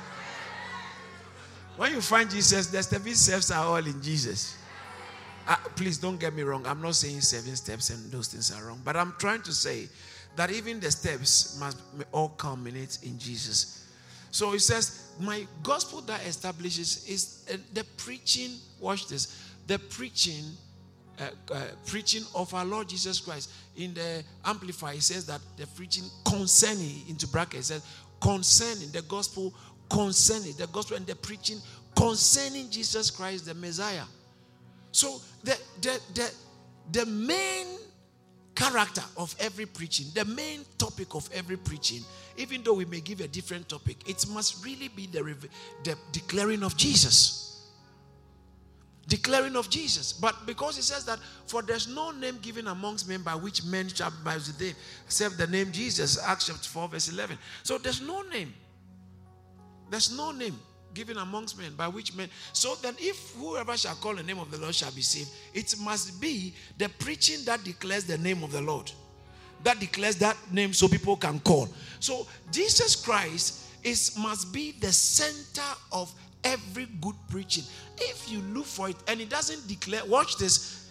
When 1.78 1.94
you 1.94 2.02
find 2.02 2.30
Jesus, 2.30 2.68
the 2.68 2.82
seven 2.82 3.14
steps 3.14 3.52
are 3.52 3.64
all 3.64 3.78
in 3.78 4.02
Jesus. 4.02 4.58
Uh, 5.48 5.56
please 5.76 5.98
don't 5.98 6.20
get 6.20 6.34
me 6.34 6.42
wrong. 6.42 6.66
I'm 6.66 6.82
not 6.82 6.96
saying 6.96 7.22
seven 7.22 7.56
steps 7.56 7.92
and 7.92 8.12
those 8.12 8.28
things 8.28 8.52
are 8.52 8.68
wrong. 8.68 8.82
But 8.84 8.98
I'm 8.98 9.14
trying 9.18 9.44
to 9.44 9.54
say 9.54 9.88
that 10.36 10.52
even 10.52 10.80
the 10.80 10.92
steps 10.92 11.58
must 11.60 11.80
all 12.12 12.30
culminate 12.30 13.00
in 13.04 13.18
Jesus. 13.18 13.86
So 14.32 14.52
he 14.52 14.60
says, 14.60 15.07
My 15.20 15.48
gospel 15.64 16.02
that 16.02 16.26
establishes 16.26 17.08
is 17.08 17.46
uh, 17.52 17.58
the 17.74 17.84
preaching, 17.98 18.52
watch 18.80 19.08
this, 19.08 19.52
the 19.66 19.80
preaching, 19.80 20.44
uh, 21.20 21.30
uh, 21.54 21.62
preaching 21.86 22.24
of 22.36 22.54
our 22.54 22.66
Lord 22.66 22.90
Jesus 22.90 23.20
Christ. 23.20 23.52
In 23.76 23.94
the 23.94 24.24
Amplify, 24.46 24.94
he 24.94 25.00
says 25.02 25.26
that 25.26 25.42
the 25.58 25.68
preaching 25.68 26.04
concerning, 26.26 27.02
into 27.10 27.28
brackets, 27.28 27.68
says 27.68 27.84
concerning 28.22 28.90
the 28.92 29.02
gospel, 29.04 29.54
concerning 29.90 30.54
the 30.54 30.68
gospel 30.68 30.98
and 30.98 31.06
the 31.08 31.16
preaching 31.16 31.60
concerning 31.98 32.70
Jesus 32.70 33.10
Christ, 33.10 33.46
the 33.46 33.56
Messiah. 33.56 34.04
So 34.92 35.20
the, 35.44 35.58
the, 35.82 36.00
the, 36.14 36.32
the 36.92 37.06
main 37.06 37.66
character 38.58 39.04
of 39.16 39.36
every 39.40 39.68
preaching, 39.68 40.08
the 40.16 40.26
main 40.26 40.66
topic 40.80 41.14
of 41.14 41.30
every 41.32 41.58
preaching, 41.58 42.02
even 42.38 42.64
though 42.64 42.74
we 42.74 42.86
may 42.86 43.00
give 43.00 43.22
a 43.22 43.28
different 43.28 43.70
topic, 43.70 43.98
it 44.10 44.26
must 44.30 44.66
really 44.66 44.88
be 44.88 45.06
the, 45.06 45.22
the 45.84 45.96
declaring 46.12 46.64
of 46.64 46.76
Jesus. 46.76 47.68
Declaring 49.08 49.56
of 49.56 49.70
Jesus. 49.70 50.12
But 50.12 50.48
because 50.48 50.76
he 50.76 50.82
says 50.82 51.06
that, 51.06 51.20
for 51.46 51.62
there's 51.62 51.88
no 51.88 52.10
name 52.10 52.40
given 52.42 52.68
amongst 52.68 53.08
men 53.08 53.22
by 53.22 53.36
which 53.36 53.64
men 53.64 53.90
shall 53.90 54.12
be 54.26 54.40
saved, 54.40 54.76
except 55.06 55.38
the 55.38 55.48
name 55.48 55.72
Jesus, 55.72 56.18
Acts 56.26 56.48
chapter 56.48 56.68
4, 56.68 56.90
verse 56.90 57.10
11. 57.10 57.38
So 57.62 57.78
there's 57.78 58.02
no 58.02 58.24
name. 58.24 58.54
There's 59.90 60.18
no 60.18 60.32
name 60.32 60.60
given 60.98 61.18
amongst 61.18 61.60
men, 61.60 61.74
by 61.76 61.88
which 61.88 62.16
men. 62.16 62.28
So 62.54 62.76
then, 62.82 62.96
if 62.98 63.36
whoever 63.36 63.78
shall 63.78 63.96
call 63.96 64.16
the 64.16 64.24
name 64.24 64.40
of 64.40 64.50
the 64.50 64.58
Lord 64.58 64.74
shall 64.74 64.92
be 64.92 65.02
saved, 65.02 65.30
it 65.54 65.76
must 65.80 66.20
be 66.20 66.56
the 66.78 66.90
preaching 66.90 67.46
that 67.46 67.64
declares 67.64 68.06
the 68.06 68.18
name 68.18 68.44
of 68.44 68.52
the 68.52 68.62
Lord, 68.62 68.92
that 69.64 69.80
declares 69.80 70.16
that 70.18 70.36
name 70.52 70.74
so 70.74 70.88
people 70.88 71.16
can 71.16 71.40
call. 71.40 71.70
So 72.00 72.26
Jesus 72.52 72.96
Christ 72.96 73.66
is 73.84 74.18
must 74.18 74.52
be 74.52 74.72
the 74.80 74.92
center 74.92 75.70
of 75.92 76.12
every 76.44 76.88
good 77.00 77.16
preaching. 77.30 77.64
If 77.98 78.32
you 78.32 78.40
look 78.54 78.66
for 78.66 78.90
it 78.90 78.98
and 79.08 79.22
it 79.22 79.30
doesn't 79.30 79.68
declare, 79.68 80.04
watch 80.06 80.38
this. 80.38 80.87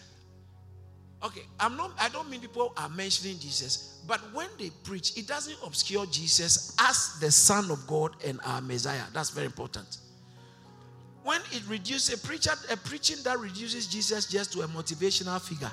Okay, 1.26 1.42
I'm 1.58 1.76
not. 1.76 1.90
I 1.98 2.08
don't 2.08 2.30
mean 2.30 2.40
people 2.40 2.72
are 2.76 2.88
mentioning 2.88 3.36
Jesus, 3.40 4.00
but 4.06 4.20
when 4.32 4.46
they 4.60 4.70
preach, 4.84 5.18
it 5.18 5.26
doesn't 5.26 5.58
obscure 5.64 6.06
Jesus 6.06 6.76
as 6.78 7.18
the 7.20 7.32
Son 7.32 7.68
of 7.72 7.84
God 7.88 8.14
and 8.24 8.38
our 8.46 8.60
Messiah. 8.60 9.02
That's 9.12 9.30
very 9.30 9.46
important. 9.46 9.98
When 11.24 11.40
it 11.50 11.64
reduces 11.68 12.14
a 12.14 12.24
preacher, 12.24 12.52
a 12.70 12.76
preaching 12.76 13.16
that 13.24 13.40
reduces 13.40 13.88
Jesus 13.88 14.26
just 14.26 14.52
to 14.52 14.60
a 14.60 14.68
motivational 14.68 15.40
figure, 15.40 15.72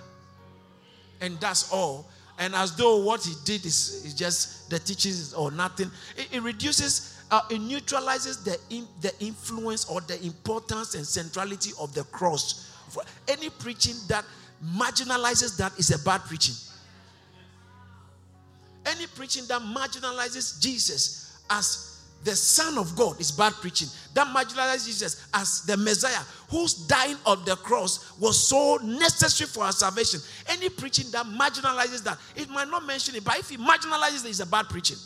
and 1.21 1.39
that's 1.39 1.71
all, 1.71 2.09
and 2.39 2.55
as 2.55 2.75
though 2.75 3.03
what 3.03 3.23
he 3.23 3.33
did 3.45 3.63
is, 3.63 4.03
is 4.05 4.15
just 4.15 4.71
the 4.71 4.79
teachings 4.79 5.35
or 5.35 5.51
nothing, 5.51 5.91
it, 6.17 6.29
it 6.31 6.41
reduces, 6.41 7.23
uh, 7.29 7.41
it 7.51 7.61
neutralizes 7.61 8.43
the 8.43 8.57
in, 8.71 8.87
the 9.01 9.13
influence 9.19 9.85
or 9.85 10.01
the 10.01 10.19
importance 10.25 10.95
and 10.95 11.05
centrality 11.05 11.73
of 11.79 11.93
the 11.93 12.05
cross. 12.05 12.71
For 12.89 13.03
any 13.27 13.51
preaching 13.51 13.95
that 14.07 14.25
marginalizes 14.63 15.57
that 15.57 15.77
is 15.77 15.91
a 15.91 16.03
bad 16.03 16.21
preaching. 16.21 16.55
Any 18.85 19.07
preaching 19.07 19.45
that 19.47 19.61
marginalizes 19.61 20.61
Jesus 20.61 21.41
as 21.49 21.93
the 22.23 22.35
Son 22.35 22.77
of 22.77 22.95
God 22.95 23.19
is 23.19 23.31
bad 23.31 23.53
preaching. 23.53 23.87
That 24.13 24.27
marginalizes 24.27 24.85
Jesus 24.85 25.27
as 25.33 25.61
the 25.63 25.75
Messiah 25.75 26.23
whose 26.49 26.73
dying 26.73 27.17
on 27.25 27.43
the 27.45 27.55
cross 27.57 28.17
was 28.19 28.47
so 28.47 28.77
necessary 28.83 29.47
for 29.47 29.63
our 29.63 29.71
salvation. 29.71 30.19
Any 30.47 30.69
preaching 30.69 31.09
that 31.11 31.25
marginalizes 31.25 32.03
that, 32.03 32.17
it 32.35 32.49
might 32.49 32.69
not 32.69 32.85
mention 32.85 33.15
it, 33.15 33.23
but 33.23 33.37
if 33.39 33.51
it 33.51 33.59
marginalizes 33.59 34.25
it, 34.25 34.29
it's 34.29 34.39
a 34.39 34.45
bad 34.45 34.69
preaching. 34.69 34.97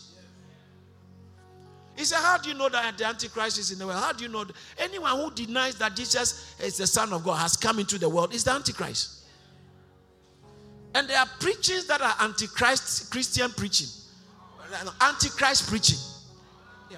He 1.95 2.05
said, 2.05 2.19
How 2.19 2.37
do 2.37 2.49
you 2.49 2.55
know 2.55 2.69
that 2.69 2.95
the 2.97 3.05
Antichrist 3.05 3.57
is 3.57 3.71
in 3.71 3.79
the 3.79 3.87
world? 3.87 3.99
How 3.99 4.13
do 4.13 4.23
you 4.23 4.29
know? 4.29 4.43
That? 4.43 4.55
Anyone 4.77 5.17
who 5.17 5.31
denies 5.31 5.75
that 5.79 5.95
Jesus 5.95 6.55
is 6.59 6.77
the 6.77 6.85
Son 6.85 7.11
of 7.11 7.23
God 7.23 7.35
has 7.35 7.57
come 7.57 7.79
into 7.79 7.97
the 7.97 8.07
world 8.07 8.35
is 8.35 8.43
the 8.43 8.51
Antichrist. 8.51 9.16
And 10.97 11.07
there 11.07 11.19
are 11.19 11.29
preachings 11.39 11.85
that 11.85 12.01
are 12.01 12.15
antichrist 12.21 13.11
Christian 13.11 13.51
preaching, 13.51 13.85
antichrist 14.99 15.69
preaching. 15.69 15.99
Yeah, 16.89 16.97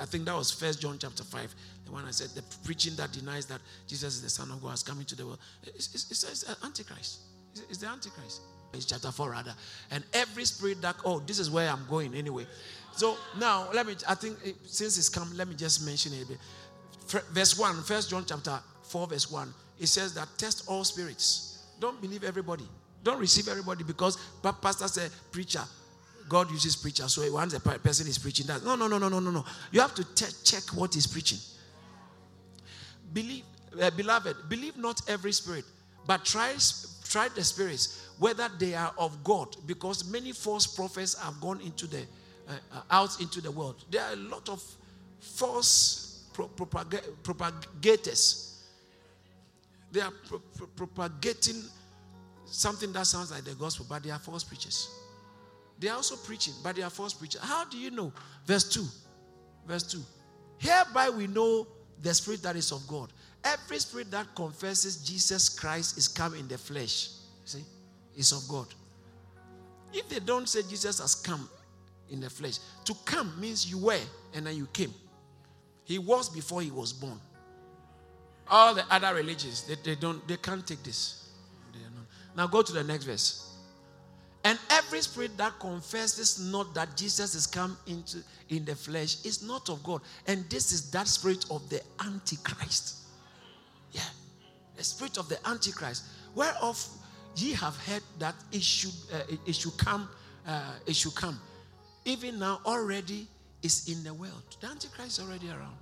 I 0.00 0.06
think 0.06 0.24
that 0.24 0.34
was 0.34 0.50
First 0.50 0.80
John 0.80 0.96
chapter 0.98 1.24
five, 1.24 1.54
the 1.84 1.92
one 1.92 2.06
I 2.06 2.10
said 2.10 2.30
the 2.30 2.42
preaching 2.64 2.96
that 2.96 3.12
denies 3.12 3.44
that 3.46 3.60
Jesus 3.86 4.14
is 4.14 4.22
the 4.22 4.30
Son 4.30 4.50
of 4.50 4.62
God 4.62 4.70
has 4.70 4.82
come 4.82 4.98
into 4.98 5.14
the 5.14 5.26
world. 5.26 5.40
It's, 5.62 5.94
it's, 5.94 6.10
it's, 6.10 6.24
it's 6.24 6.48
uh, 6.48 6.54
antichrist. 6.64 7.18
It's, 7.52 7.60
it's 7.68 7.78
the 7.78 7.88
antichrist. 7.88 8.40
It's 8.72 8.86
chapter 8.86 9.12
four 9.12 9.32
rather. 9.32 9.52
And 9.90 10.02
every 10.14 10.46
spirit 10.46 10.80
that 10.80 10.96
oh, 11.04 11.18
this 11.18 11.38
is 11.38 11.50
where 11.50 11.68
I'm 11.68 11.84
going 11.90 12.14
anyway. 12.14 12.46
So 12.96 13.18
now 13.38 13.68
let 13.74 13.86
me. 13.86 13.94
I 14.08 14.14
think 14.14 14.38
it, 14.42 14.56
since 14.64 14.96
it's 14.96 15.10
come, 15.10 15.30
let 15.36 15.48
me 15.48 15.54
just 15.54 15.84
mention 15.84 16.14
it. 16.14 16.28
Verse 17.30 17.58
one, 17.58 17.82
First 17.82 18.08
John 18.08 18.24
chapter 18.26 18.58
four, 18.84 19.06
verse 19.06 19.30
one. 19.30 19.52
It 19.78 19.88
says 19.88 20.14
that 20.14 20.28
test 20.38 20.64
all 20.66 20.82
spirits. 20.82 21.62
Don't 21.78 22.00
believe 22.00 22.24
everybody. 22.24 22.66
Don't 23.04 23.20
receive 23.20 23.48
everybody 23.48 23.84
because 23.84 24.16
pastor 24.42 24.88
said 24.88 25.10
preacher. 25.30 25.62
God 26.28 26.50
uses 26.50 26.74
preacher. 26.74 27.06
So 27.06 27.30
once 27.32 27.52
a 27.52 27.60
person 27.60 28.06
is 28.08 28.18
preaching 28.18 28.46
that. 28.46 28.64
No, 28.64 28.74
no, 28.74 28.88
no, 28.88 28.98
no, 28.98 29.08
no, 29.08 29.20
no, 29.20 29.30
no. 29.30 29.44
You 29.70 29.80
have 29.80 29.94
to 29.94 30.04
te- 30.14 30.34
check 30.42 30.62
what 30.74 30.96
is 30.96 31.06
preaching. 31.06 31.38
Believe, 33.12 33.44
uh, 33.80 33.90
beloved, 33.90 34.48
believe 34.48 34.76
not 34.78 35.02
every 35.08 35.32
spirit, 35.32 35.64
but 36.06 36.24
try, 36.24 36.54
try 37.04 37.28
the 37.28 37.44
spirits 37.44 38.08
whether 38.18 38.48
they 38.58 38.74
are 38.74 38.92
of 38.96 39.22
God, 39.22 39.54
because 39.66 40.10
many 40.10 40.32
false 40.32 40.66
prophets 40.66 41.14
have 41.20 41.40
gone 41.40 41.60
into 41.60 41.86
the 41.86 42.02
uh, 42.48 42.80
out 42.90 43.20
into 43.20 43.40
the 43.40 43.50
world. 43.50 43.84
There 43.90 44.02
are 44.02 44.12
a 44.12 44.16
lot 44.16 44.48
of 44.48 44.62
false 45.20 46.24
pro- 46.32 46.48
propag- 46.48 47.04
propagators. 47.22 48.62
They 49.92 50.00
are 50.00 50.12
pro- 50.28 50.42
pro- 50.56 50.66
propagating 50.68 51.62
something 52.46 52.92
that 52.92 53.06
sounds 53.06 53.30
like 53.30 53.44
the 53.44 53.54
gospel, 53.54 53.86
but 53.88 54.02
they 54.02 54.10
are 54.10 54.18
false 54.18 54.44
preachers. 54.44 54.88
They 55.78 55.88
are 55.88 55.96
also 55.96 56.16
preaching, 56.16 56.54
but 56.62 56.76
they 56.76 56.82
are 56.82 56.90
false 56.90 57.12
preachers. 57.12 57.42
How 57.42 57.64
do 57.64 57.76
you 57.78 57.90
know? 57.90 58.12
Verse 58.46 58.68
2. 58.70 58.84
Verse 59.66 59.82
2. 59.84 59.98
Hereby 60.58 61.10
we 61.10 61.26
know 61.26 61.66
the 62.00 62.14
spirit 62.14 62.42
that 62.42 62.56
is 62.56 62.70
of 62.72 62.86
God. 62.86 63.12
Every 63.42 63.78
spirit 63.78 64.10
that 64.10 64.34
confesses 64.34 64.96
Jesus 64.96 65.48
Christ 65.48 65.98
is 65.98 66.08
come 66.08 66.34
in 66.34 66.48
the 66.48 66.56
flesh, 66.56 67.10
see, 67.44 67.64
is 68.16 68.32
of 68.32 68.46
God. 68.48 68.66
If 69.92 70.08
they 70.08 70.20
don't 70.20 70.48
say 70.48 70.62
Jesus 70.62 71.00
has 71.00 71.14
come 71.14 71.48
in 72.10 72.20
the 72.20 72.30
flesh, 72.30 72.58
to 72.84 72.94
come 73.04 73.38
means 73.38 73.70
you 73.70 73.78
were 73.78 74.00
and 74.34 74.46
then 74.46 74.56
you 74.56 74.66
came. 74.72 74.94
He 75.84 75.98
was 75.98 76.28
before 76.28 76.62
he 76.62 76.70
was 76.70 76.92
born. 76.92 77.20
All 78.48 78.74
the 78.74 78.84
other 78.90 79.14
religions, 79.14 79.64
they, 79.64 79.76
they 79.76 79.94
don't, 79.94 80.26
they 80.26 80.36
can't 80.36 80.66
take 80.66 80.82
this. 80.82 81.23
Now 82.36 82.46
go 82.46 82.62
to 82.62 82.72
the 82.72 82.84
next 82.84 83.04
verse. 83.04 83.50
And 84.44 84.58
every 84.70 85.00
spirit 85.00 85.36
that 85.38 85.58
confesses 85.58 86.38
not 86.38 86.74
that 86.74 86.96
Jesus 86.96 87.34
is 87.34 87.46
come 87.46 87.78
into 87.86 88.18
in 88.50 88.64
the 88.66 88.74
flesh 88.74 89.24
is 89.24 89.42
not 89.42 89.70
of 89.70 89.82
God. 89.82 90.02
And 90.26 90.44
this 90.50 90.70
is 90.70 90.90
that 90.90 91.08
spirit 91.08 91.46
of 91.50 91.68
the 91.70 91.80
Antichrist. 92.04 92.96
Yeah. 93.92 94.02
The 94.76 94.84
spirit 94.84 95.16
of 95.16 95.30
the 95.30 95.38
Antichrist. 95.48 96.04
Whereof 96.34 96.86
ye 97.36 97.52
have 97.52 97.76
heard 97.86 98.02
that 98.18 98.34
it 98.52 98.62
should 98.62 98.92
uh, 99.12 99.22
it, 99.30 99.38
it, 99.46 99.54
should 99.54 99.78
come, 99.78 100.08
uh, 100.46 100.74
it 100.86 100.94
should 100.94 101.14
come. 101.14 101.40
Even 102.04 102.38
now 102.38 102.60
already 102.66 103.26
is 103.62 103.88
in 103.88 104.04
the 104.04 104.12
world. 104.12 104.42
The 104.60 104.66
Antichrist 104.66 105.18
is 105.18 105.24
already 105.24 105.48
around. 105.48 105.76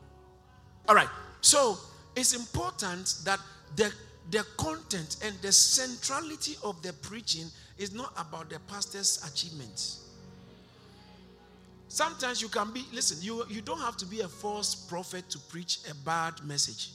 All 0.88 0.94
right. 0.94 1.08
So 1.40 1.78
it's 2.14 2.34
important 2.34 3.14
that 3.24 3.40
the 3.74 3.92
the 4.30 4.44
content 4.56 5.16
and 5.24 5.34
the 5.42 5.52
centrality 5.52 6.56
of 6.62 6.80
the 6.82 6.92
preaching 6.94 7.46
is 7.78 7.92
not 7.92 8.12
about 8.16 8.48
the 8.48 8.58
pastor's 8.60 9.22
achievements. 9.30 10.00
Sometimes 11.88 12.40
you 12.40 12.48
can 12.48 12.72
be, 12.72 12.84
listen, 12.92 13.18
you, 13.20 13.44
you 13.50 13.60
don't 13.60 13.80
have 13.80 13.96
to 13.98 14.06
be 14.06 14.20
a 14.20 14.28
false 14.28 14.74
prophet 14.74 15.28
to 15.28 15.38
preach 15.38 15.78
a 15.90 15.94
bad 16.06 16.34
message. 16.44 16.90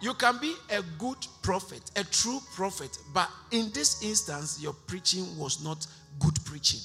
You 0.00 0.14
can 0.14 0.38
be 0.40 0.54
a 0.70 0.82
good 0.98 1.18
prophet, 1.42 1.90
a 1.96 2.04
true 2.04 2.40
prophet, 2.54 2.96
but 3.12 3.28
in 3.50 3.70
this 3.72 4.02
instance, 4.02 4.60
your 4.60 4.72
preaching 4.72 5.36
was 5.36 5.62
not 5.62 5.86
good 6.18 6.38
preaching 6.44 6.80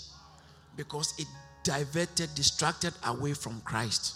because 0.75 1.13
it 1.17 1.27
diverted, 1.63 2.33
distracted 2.35 2.93
away 3.05 3.33
from 3.33 3.61
Christ. 3.61 4.15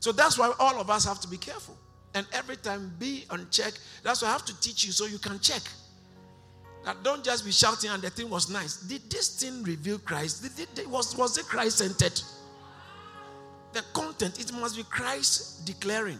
So 0.00 0.12
that's 0.12 0.38
why 0.38 0.52
all 0.58 0.80
of 0.80 0.90
us 0.90 1.04
have 1.04 1.20
to 1.20 1.28
be 1.28 1.36
careful 1.36 1.76
and 2.14 2.26
every 2.32 2.56
time 2.56 2.92
be 2.98 3.24
on 3.30 3.46
check. 3.50 3.72
That's 4.02 4.22
why 4.22 4.28
I 4.28 4.32
have 4.32 4.44
to 4.46 4.60
teach 4.60 4.84
you 4.84 4.92
so 4.92 5.06
you 5.06 5.18
can 5.18 5.38
check. 5.40 5.62
That 6.84 7.02
don't 7.02 7.24
just 7.24 7.44
be 7.44 7.52
shouting 7.52 7.90
and 7.90 8.02
the 8.02 8.10
thing 8.10 8.30
was 8.30 8.50
nice. 8.50 8.76
Did 8.76 9.10
this 9.10 9.40
thing 9.40 9.62
reveal 9.62 9.98
Christ? 9.98 10.56
Did 10.56 10.86
was, 10.88 11.16
was 11.16 11.36
it 11.36 11.44
Christ 11.46 11.78
centered? 11.78 12.20
The 13.72 13.82
content, 13.92 14.40
it 14.40 14.52
must 14.52 14.76
be 14.76 14.82
Christ 14.84 15.66
declaring. 15.66 16.18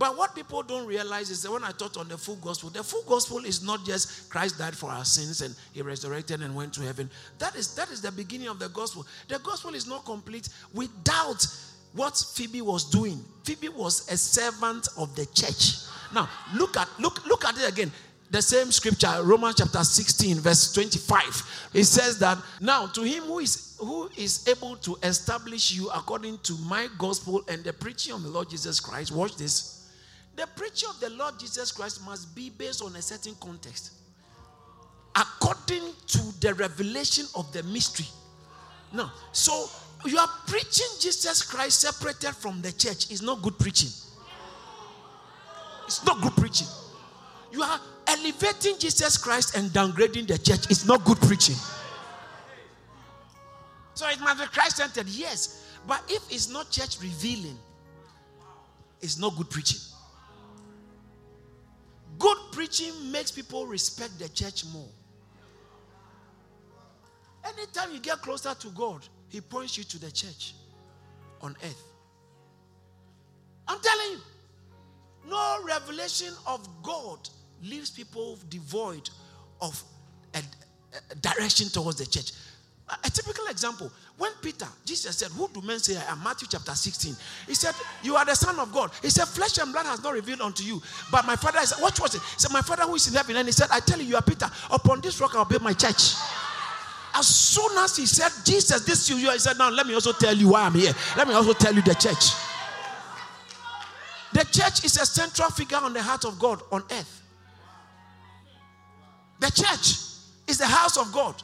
But 0.00 0.16
what 0.16 0.34
people 0.34 0.62
don't 0.62 0.86
realize 0.86 1.28
is 1.28 1.42
that 1.42 1.52
when 1.52 1.62
I 1.62 1.72
taught 1.72 1.98
on 1.98 2.08
the 2.08 2.16
full 2.16 2.36
gospel, 2.36 2.70
the 2.70 2.82
full 2.82 3.02
gospel 3.02 3.44
is 3.44 3.62
not 3.62 3.84
just 3.84 4.30
Christ 4.30 4.58
died 4.58 4.74
for 4.74 4.88
our 4.88 5.04
sins 5.04 5.42
and 5.42 5.54
he 5.72 5.82
resurrected 5.82 6.40
and 6.40 6.54
went 6.54 6.72
to 6.74 6.80
heaven. 6.80 7.10
That 7.38 7.54
is 7.54 7.74
that 7.74 7.90
is 7.90 8.00
the 8.00 8.10
beginning 8.10 8.48
of 8.48 8.58
the 8.58 8.70
gospel. 8.70 9.06
The 9.28 9.38
gospel 9.40 9.74
is 9.74 9.86
not 9.86 10.06
complete 10.06 10.48
without 10.72 11.46
what 11.92 12.16
Phoebe 12.34 12.62
was 12.62 12.84
doing. 12.84 13.22
Phoebe 13.44 13.68
was 13.68 14.10
a 14.10 14.16
servant 14.16 14.88
of 14.96 15.14
the 15.16 15.26
church. 15.26 15.86
Now, 16.14 16.28
look 16.54 16.76
at 16.76 16.88
look 16.98 17.24
look 17.26 17.44
at 17.44 17.56
it 17.58 17.68
again. 17.68 17.92
The 18.30 18.40
same 18.40 18.70
scripture, 18.70 19.12
Romans 19.24 19.56
chapter 19.58 19.82
16, 19.82 20.36
verse 20.38 20.72
25. 20.72 21.70
It 21.74 21.82
says 21.82 22.16
that 22.20 22.38
now 22.60 22.86
to 22.86 23.02
him 23.02 23.24
who 23.24 23.40
is 23.40 23.76
who 23.80 24.08
is 24.16 24.46
able 24.46 24.76
to 24.76 24.96
establish 25.02 25.72
you 25.72 25.90
according 25.90 26.38
to 26.38 26.56
my 26.68 26.88
gospel 26.96 27.42
and 27.48 27.64
the 27.64 27.72
preaching 27.72 28.14
of 28.14 28.22
the 28.22 28.28
Lord 28.28 28.48
Jesus 28.48 28.78
Christ. 28.78 29.10
Watch 29.10 29.36
this. 29.36 29.90
The 30.36 30.46
preaching 30.54 30.88
of 30.90 31.00
the 31.00 31.10
Lord 31.10 31.40
Jesus 31.40 31.72
Christ 31.72 32.04
must 32.04 32.34
be 32.34 32.50
based 32.50 32.82
on 32.82 32.94
a 32.94 33.02
certain 33.02 33.34
context. 33.40 33.94
According 35.16 35.82
to 36.06 36.40
the 36.40 36.54
revelation 36.54 37.26
of 37.34 37.52
the 37.52 37.64
mystery. 37.64 38.06
Now, 38.92 39.12
so 39.32 39.68
you 40.06 40.18
are 40.18 40.28
preaching 40.46 40.86
Jesus 41.00 41.42
Christ 41.42 41.80
separated 41.80 42.34
from 42.36 42.62
the 42.62 42.72
church. 42.72 43.10
It's 43.10 43.22
not 43.22 43.42
good 43.42 43.58
preaching. 43.58 43.90
It's 45.86 46.04
not 46.04 46.20
good 46.22 46.34
preaching. 46.36 46.68
You 47.52 47.62
are 47.62 47.80
elevating 48.06 48.78
Jesus 48.78 49.16
Christ 49.16 49.56
and 49.56 49.70
downgrading 49.70 50.28
the 50.28 50.38
church. 50.38 50.70
It's 50.70 50.86
not 50.86 51.04
good 51.04 51.18
preaching. 51.20 51.56
So 53.94 54.08
it 54.08 54.20
must 54.20 54.40
be 54.40 54.46
Christ 54.46 54.76
centered, 54.76 55.08
yes. 55.08 55.66
But 55.86 56.02
if 56.08 56.22
it's 56.30 56.48
not 56.48 56.70
church 56.70 57.00
revealing, 57.02 57.58
it's 59.00 59.18
not 59.18 59.36
good 59.36 59.50
preaching. 59.50 59.80
Good 62.18 62.38
preaching 62.52 62.92
makes 63.10 63.30
people 63.30 63.66
respect 63.66 64.18
the 64.18 64.28
church 64.28 64.64
more. 64.66 64.88
Anytime 67.44 67.92
you 67.92 67.98
get 67.98 68.20
closer 68.22 68.54
to 68.54 68.68
God, 68.68 69.06
He 69.30 69.40
points 69.40 69.78
you 69.78 69.84
to 69.84 69.98
the 69.98 70.10
church 70.10 70.54
on 71.40 71.56
earth. 71.64 71.82
I'm 73.66 73.80
telling 73.80 74.12
you, 74.12 74.18
no 75.30 75.58
revelation 75.64 76.34
of 76.46 76.68
God 76.82 77.28
leaves 77.62 77.90
people 77.90 78.38
devoid 78.48 79.08
of 79.60 79.82
a, 80.34 80.38
a 81.12 81.14
direction 81.16 81.68
towards 81.68 81.98
the 81.98 82.06
church. 82.06 82.32
A, 82.88 82.94
a 83.06 83.10
typical 83.10 83.46
example 83.46 83.92
when 84.18 84.32
Peter, 84.42 84.66
Jesus 84.84 85.16
said, 85.16 85.30
Who 85.32 85.48
do 85.48 85.62
men 85.62 85.78
say 85.78 85.96
I 85.96 86.12
am? 86.12 86.22
Matthew 86.24 86.48
chapter 86.50 86.74
16. 86.74 87.14
He 87.46 87.54
said, 87.54 87.74
You 88.02 88.16
are 88.16 88.24
the 88.24 88.34
Son 88.34 88.58
of 88.58 88.72
God. 88.72 88.90
He 89.00 89.10
said, 89.10 89.26
Flesh 89.26 89.58
and 89.58 89.72
blood 89.72 89.86
has 89.86 90.02
not 90.02 90.12
revealed 90.12 90.40
unto 90.40 90.64
you. 90.64 90.82
But 91.12 91.24
my 91.24 91.36
father 91.36 91.60
is, 91.60 91.72
what 91.78 91.98
was 92.00 92.16
it? 92.16 92.20
He 92.20 92.40
said, 92.40 92.52
My 92.52 92.62
father 92.62 92.82
who 92.82 92.96
is 92.96 93.06
in 93.06 93.14
heaven. 93.14 93.36
And 93.36 93.46
he 93.46 93.52
said, 93.52 93.68
I 93.70 93.78
tell 93.80 94.00
you, 94.00 94.06
you 94.06 94.16
are 94.16 94.22
Peter. 94.22 94.50
Upon 94.70 95.00
this 95.00 95.20
rock 95.20 95.36
I'll 95.36 95.44
build 95.44 95.62
my 95.62 95.72
church. 95.72 96.14
As 97.14 97.26
soon 97.26 97.76
as 97.78 97.96
he 97.96 98.06
said, 98.06 98.30
Jesus, 98.44 98.84
this 98.84 99.10
is 99.10 99.22
you, 99.22 99.30
he 99.30 99.38
said, 99.38 99.58
Now 99.58 99.70
let 99.70 99.86
me 99.86 99.94
also 99.94 100.12
tell 100.12 100.34
you 100.34 100.50
why 100.50 100.62
I'm 100.62 100.74
here. 100.74 100.92
Let 101.16 101.26
me 101.26 101.34
also 101.34 101.52
tell 101.52 101.74
you 101.74 101.82
the 101.82 101.94
church. 101.94 102.30
The 104.32 104.44
church 104.44 104.84
is 104.84 104.96
a 104.96 105.06
central 105.06 105.50
figure 105.50 105.78
on 105.78 105.92
the 105.92 106.02
heart 106.02 106.24
of 106.24 106.38
God 106.38 106.62
on 106.70 106.82
earth. 106.90 107.22
The 109.40 109.50
church 109.50 109.96
is 110.46 110.58
the 110.58 110.66
house 110.66 110.96
of 110.96 111.12
God. 111.12 111.42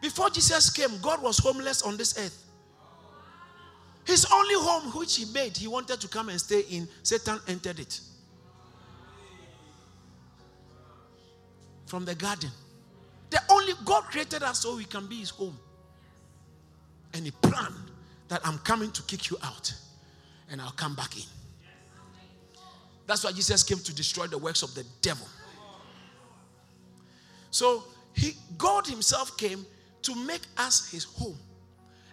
Before 0.00 0.30
Jesus 0.30 0.70
came, 0.70 0.98
God 1.02 1.22
was 1.22 1.38
homeless 1.38 1.82
on 1.82 1.96
this 1.96 2.18
earth. 2.18 2.44
His 4.04 4.26
only 4.32 4.54
home, 4.54 4.92
which 4.92 5.16
he 5.16 5.26
made, 5.26 5.56
he 5.56 5.68
wanted 5.68 6.00
to 6.00 6.08
come 6.08 6.30
and 6.30 6.40
stay 6.40 6.60
in, 6.70 6.88
Satan 7.02 7.38
entered 7.46 7.78
it. 7.78 8.00
From 11.86 12.04
the 12.04 12.14
garden. 12.14 12.50
The 13.30 13.40
only 13.48 13.72
God 13.84 14.04
created 14.04 14.42
us 14.42 14.60
so 14.60 14.76
we 14.76 14.84
can 14.84 15.06
be 15.06 15.16
his 15.16 15.30
home. 15.30 15.58
And 17.14 17.24
he 17.24 17.30
planned 17.30 17.90
that 18.28 18.40
I'm 18.44 18.58
coming 18.58 18.90
to 18.92 19.02
kick 19.02 19.30
you 19.30 19.36
out 19.42 19.72
and 20.50 20.60
I'll 20.60 20.70
come 20.72 20.94
back 20.94 21.16
in. 21.16 21.24
That's 23.06 23.24
why 23.24 23.32
Jesus 23.32 23.62
came 23.62 23.78
to 23.78 23.94
destroy 23.94 24.26
the 24.26 24.38
works 24.38 24.62
of 24.62 24.74
the 24.74 24.84
devil. 25.02 25.26
So 27.50 27.84
he, 28.14 28.34
God 28.58 28.86
Himself 28.86 29.36
came 29.36 29.64
to 30.02 30.14
make 30.14 30.42
us 30.56 30.90
His 30.90 31.04
home. 31.04 31.38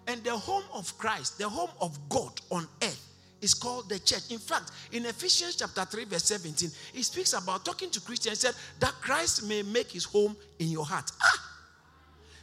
And 0.08 0.24
the 0.24 0.38
home 0.38 0.64
of 0.74 0.98
Christ, 0.98 1.38
the 1.38 1.50
home 1.50 1.70
of 1.82 1.98
God 2.10 2.40
on 2.50 2.68
earth, 2.82 3.07
is 3.42 3.54
called 3.54 3.90
the 3.90 4.00
church. 4.00 4.32
In 4.32 4.40
fact, 4.40 4.72
in 4.92 5.06
Ephesians 5.06 5.56
chapter 5.56 5.86
3, 5.86 6.06
verse 6.06 6.26
17, 6.26 6.70
he 6.94 7.04
speaks 7.04 7.34
about 7.34 7.66
talking 7.66 7.90
to 7.92 8.02
Christians, 8.02 8.40
said 8.40 8.56
that 8.80 8.94
Christ 9.02 9.48
may 9.48 9.62
make 9.62 9.92
his 9.92 10.06
home 10.06 10.36
in 10.60 10.70
your 10.70 10.86
heart. 10.86 11.12
Ah! 11.22 11.54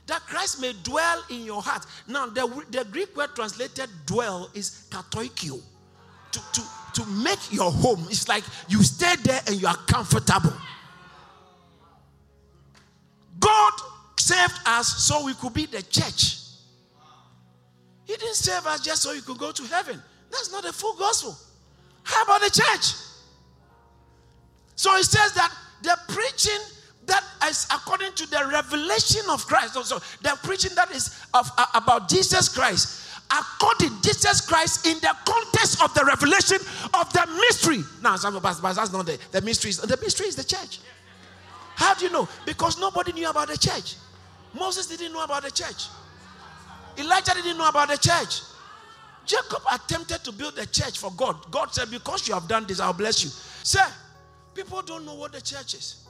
That 0.06 0.20
Christ 0.22 0.60
may 0.60 0.72
dwell 0.82 1.24
in 1.30 1.44
your 1.44 1.62
heart. 1.62 1.86
Now, 2.06 2.26
the, 2.26 2.64
the 2.70 2.84
Greek 2.84 3.16
word 3.16 3.30
translated 3.34 3.88
dwell 4.06 4.50
is 4.54 4.86
katoikeo. 4.90 5.60
To, 6.32 6.40
to, 6.52 6.62
to 6.94 7.06
make 7.06 7.52
your 7.52 7.70
home. 7.70 8.06
It's 8.10 8.28
like 8.28 8.42
you 8.68 8.82
stay 8.82 9.14
there 9.22 9.40
and 9.46 9.60
you 9.60 9.68
are 9.68 9.76
comfortable. 9.86 10.52
God 13.38 13.72
saved 14.18 14.58
us 14.66 15.04
so 15.04 15.24
we 15.24 15.34
could 15.34 15.54
be 15.54 15.66
the 15.66 15.82
church. 15.82 16.38
He 18.04 18.14
didn't 18.14 18.34
save 18.34 18.66
us 18.66 18.80
just 18.80 19.02
so 19.02 19.12
you 19.12 19.22
could 19.22 19.38
go 19.38 19.52
to 19.52 19.62
heaven. 19.64 20.02
That's 20.34 20.50
not 20.50 20.64
the 20.64 20.72
full 20.72 20.96
gospel. 20.96 21.36
How 22.02 22.24
about 22.24 22.42
the 22.42 22.50
church? 22.50 22.94
So 24.74 24.94
it 24.96 25.04
says 25.04 25.32
that 25.34 25.52
the 25.82 25.96
preaching 26.08 26.60
that 27.06 27.22
is 27.48 27.66
according 27.72 28.12
to 28.14 28.26
the 28.26 28.48
revelation 28.50 29.22
of 29.30 29.46
Christ, 29.46 29.76
also 29.76 30.00
the 30.22 30.36
preaching 30.42 30.74
that 30.74 30.90
is 30.90 31.24
of, 31.34 31.48
uh, 31.56 31.66
about 31.74 32.08
Jesus 32.08 32.48
Christ, 32.48 33.08
according 33.30 33.90
Jesus 34.02 34.40
Christ 34.40 34.86
in 34.86 34.98
the 34.98 35.14
context 35.24 35.82
of 35.82 35.94
the 35.94 36.04
revelation 36.04 36.58
of 36.94 37.12
the 37.12 37.26
mystery. 37.48 37.84
Now, 38.02 38.16
some 38.16 38.34
of 38.34 38.44
us, 38.44 38.60
but 38.60 38.74
that's 38.74 38.92
not 38.92 39.06
the, 39.06 39.18
the 39.30 39.40
mystery. 39.42 39.70
The 39.70 39.98
mystery 40.02 40.26
is 40.26 40.36
the 40.36 40.44
church. 40.44 40.80
How 41.76 41.94
do 41.94 42.06
you 42.06 42.12
know? 42.12 42.28
Because 42.44 42.78
nobody 42.80 43.12
knew 43.12 43.28
about 43.28 43.48
the 43.48 43.58
church. 43.58 43.96
Moses 44.52 44.86
didn't 44.86 45.12
know 45.12 45.22
about 45.22 45.42
the 45.42 45.50
church. 45.50 45.86
Elijah 46.98 47.34
didn't 47.34 47.58
know 47.58 47.68
about 47.68 47.88
the 47.88 47.98
church. 47.98 48.40
Jacob 49.26 49.62
attempted 49.72 50.24
to 50.24 50.32
build 50.32 50.58
a 50.58 50.66
church 50.66 50.98
for 50.98 51.10
God. 51.12 51.50
God 51.50 51.72
said, 51.72 51.90
Because 51.90 52.28
you 52.28 52.34
have 52.34 52.48
done 52.48 52.66
this, 52.66 52.80
I'll 52.80 52.92
bless 52.92 53.24
you. 53.24 53.30
Sir, 53.62 53.86
people 54.54 54.82
don't 54.82 55.04
know 55.04 55.14
what 55.14 55.32
the 55.32 55.40
church 55.40 55.74
is. 55.74 56.06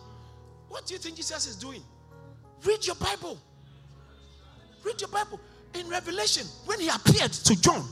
What 0.68 0.86
do 0.86 0.94
you 0.94 0.98
think 0.98 1.16
Jesus 1.16 1.46
is 1.46 1.56
doing? 1.56 1.82
Read 2.64 2.86
your 2.86 2.96
Bible. 2.96 3.38
Read 4.84 5.00
your 5.00 5.10
Bible 5.10 5.40
in 5.74 5.88
Revelation, 5.88 6.46
when 6.66 6.80
he 6.80 6.88
appeared 6.88 7.32
to 7.32 7.60
John 7.60 7.84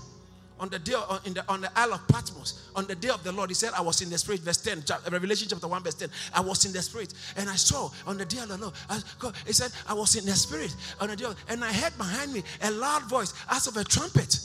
on 0.60 0.68
the 0.68 0.78
day 0.78 0.94
uh, 0.94 1.18
on, 1.26 1.34
the, 1.34 1.44
on 1.48 1.60
the 1.60 1.78
Isle 1.78 1.94
of 1.94 2.06
Patmos, 2.08 2.70
on 2.76 2.86
the 2.86 2.94
day 2.94 3.08
of 3.08 3.24
the 3.24 3.32
Lord, 3.32 3.50
he 3.50 3.54
said, 3.54 3.72
I 3.76 3.80
was 3.80 4.00
in 4.00 4.10
the 4.10 4.18
spirit, 4.18 4.40
verse 4.40 4.58
10, 4.58 4.84
Revelation 5.10 5.48
chapter 5.50 5.66
1, 5.66 5.82
verse 5.82 5.94
10. 5.94 6.08
I 6.32 6.40
was 6.40 6.64
in 6.64 6.72
the 6.72 6.80
spirit, 6.80 7.12
and 7.36 7.50
I 7.50 7.56
saw 7.56 7.90
on 8.06 8.18
the 8.18 8.24
day 8.24 8.38
of 8.38 8.48
the 8.48 8.56
Lord, 8.56 8.74
I, 8.88 9.00
he 9.46 9.52
said, 9.52 9.72
I 9.88 9.94
was 9.94 10.14
in 10.14 10.24
the 10.24 10.32
spirit 10.32 10.74
on 11.00 11.08
the 11.08 11.16
day 11.16 11.24
of, 11.24 11.36
and 11.48 11.64
I 11.64 11.72
heard 11.72 11.96
behind 11.98 12.32
me 12.32 12.42
a 12.62 12.70
loud 12.70 13.08
voice 13.08 13.34
as 13.50 13.66
of 13.66 13.76
a 13.76 13.84
trumpet 13.84 14.38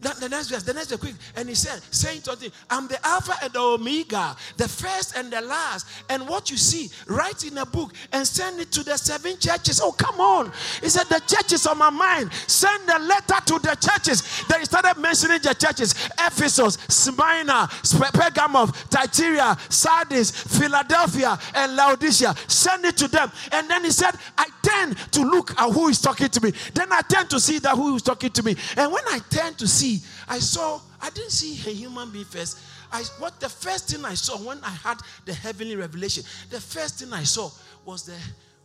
the, 0.00 0.14
the 0.20 0.28
next 0.28 0.48
verse, 0.48 0.62
the 0.62 0.74
next 0.74 0.88
verse, 0.88 1.00
quick. 1.00 1.14
And 1.36 1.48
he 1.48 1.54
said, 1.54 1.80
saying 1.90 2.22
to 2.22 2.36
them, 2.36 2.50
I'm 2.70 2.86
the 2.86 3.04
Alpha 3.06 3.34
and 3.42 3.52
the 3.52 3.60
Omega, 3.60 4.36
the 4.56 4.68
first 4.68 5.16
and 5.16 5.32
the 5.32 5.40
last. 5.40 5.86
And 6.08 6.28
what 6.28 6.50
you 6.50 6.56
see, 6.56 6.90
write 7.06 7.44
in 7.44 7.58
a 7.58 7.66
book 7.66 7.92
and 8.12 8.26
send 8.26 8.60
it 8.60 8.70
to 8.72 8.82
the 8.84 8.96
seven 8.96 9.38
churches. 9.38 9.80
Oh, 9.82 9.92
come 9.92 10.20
on. 10.20 10.52
He 10.80 10.88
said, 10.88 11.04
The 11.04 11.20
churches 11.26 11.66
on 11.66 11.78
my 11.78 11.90
mind. 11.90 12.32
Send 12.46 12.88
a 12.88 12.98
letter 12.98 13.40
to 13.46 13.58
the 13.58 13.76
churches. 13.80 14.44
Then 14.48 14.60
he 14.60 14.66
started 14.66 15.00
mentioning 15.00 15.40
the 15.42 15.54
churches 15.54 15.94
Ephesus, 16.18 16.78
Smyrna, 16.88 17.68
Pergamum, 17.68 18.74
Thyatira, 18.90 19.56
Sardis, 19.68 20.30
Philadelphia, 20.30 21.38
and 21.54 21.76
Laodicea. 21.76 22.34
Send 22.46 22.84
it 22.84 22.96
to 22.98 23.08
them. 23.08 23.30
And 23.52 23.68
then 23.68 23.84
he 23.84 23.90
said, 23.90 24.14
I 24.36 24.46
tend 24.62 24.96
to 25.12 25.22
look 25.22 25.58
at 25.58 25.70
who 25.72 25.88
is 25.88 26.00
talking 26.00 26.28
to 26.28 26.40
me. 26.40 26.52
Then 26.74 26.92
I 26.92 27.00
tend 27.02 27.30
to 27.30 27.40
see 27.40 27.58
that 27.60 27.74
who 27.74 27.96
is 27.96 28.02
talking 28.02 28.30
to 28.30 28.42
me. 28.42 28.56
And 28.76 28.92
when 28.92 29.04
I 29.08 29.18
tend 29.30 29.58
to 29.58 29.66
see, 29.66 29.97
I 30.28 30.38
saw, 30.38 30.80
I 31.00 31.10
didn't 31.10 31.30
see 31.30 31.52
a 31.70 31.74
human 31.74 32.10
being 32.10 32.24
first. 32.24 32.58
I, 32.92 33.02
what 33.18 33.40
the 33.40 33.48
first 33.48 33.90
thing 33.90 34.04
I 34.04 34.14
saw 34.14 34.36
when 34.38 34.58
I 34.62 34.70
had 34.70 34.98
the 35.24 35.34
heavenly 35.34 35.76
revelation, 35.76 36.24
the 36.50 36.60
first 36.60 37.00
thing 37.00 37.12
I 37.12 37.22
saw 37.22 37.50
was 37.84 38.04
the 38.04 38.16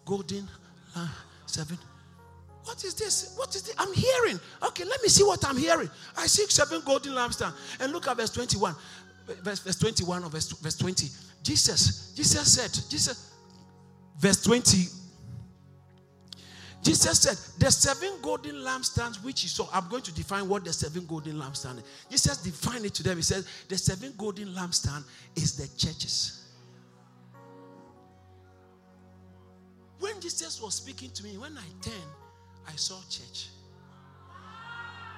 golden 0.05 0.47
uh, 0.95 1.07
seven. 1.45 1.77
What 2.63 2.83
is 2.83 2.93
this? 2.93 3.33
What 3.37 3.53
is 3.55 3.63
this? 3.63 3.75
I'm 3.77 3.93
hearing. 3.93 4.39
Okay, 4.63 4.85
let 4.85 5.01
me 5.01 5.09
see 5.09 5.23
what 5.23 5.45
I'm 5.45 5.57
hearing. 5.57 5.89
I 6.17 6.27
see 6.27 6.45
seven 6.47 6.81
golden 6.85 7.13
lampstands. 7.13 7.53
And 7.79 7.91
look 7.91 8.07
at 8.07 8.17
verse 8.17 8.29
21. 8.29 8.75
Verse, 9.41 9.59
verse 9.59 9.77
21 9.77 10.23
or 10.23 10.29
verse, 10.29 10.51
verse 10.51 10.77
20. 10.77 11.07
Jesus, 11.43 12.13
Jesus 12.15 12.53
said, 12.53 12.71
Jesus, 12.89 13.31
verse 14.17 14.41
20 14.43 15.02
Jesus 16.83 17.21
said, 17.21 17.37
The 17.59 17.71
seven 17.71 18.11
golden 18.21 18.55
lampstands 18.55 19.23
which 19.23 19.41
he 19.41 19.47
saw. 19.47 19.67
I'm 19.73 19.87
going 19.87 20.03
to 20.03 20.13
define 20.13 20.49
what 20.49 20.65
the 20.65 20.73
seven 20.73 21.05
golden 21.05 21.35
lampstands 21.37 21.77
is. 21.77 21.83
Jesus 22.09 22.37
defined 22.37 22.85
it 22.85 22.93
to 22.95 23.03
them. 23.03 23.17
He 23.17 23.23
said, 23.23 23.45
The 23.69 23.77
seven 23.77 24.13
golden 24.17 24.49
lampstand 24.49 25.03
is 25.35 25.55
the 25.55 25.67
churches. 25.77 26.41
When 29.99 30.19
Jesus 30.19 30.61
was 30.61 30.75
speaking 30.75 31.11
to 31.11 31.23
me, 31.23 31.37
when 31.37 31.57
I 31.57 31.63
turned, 31.81 31.95
I 32.67 32.75
saw 32.75 32.99
church. 33.09 33.47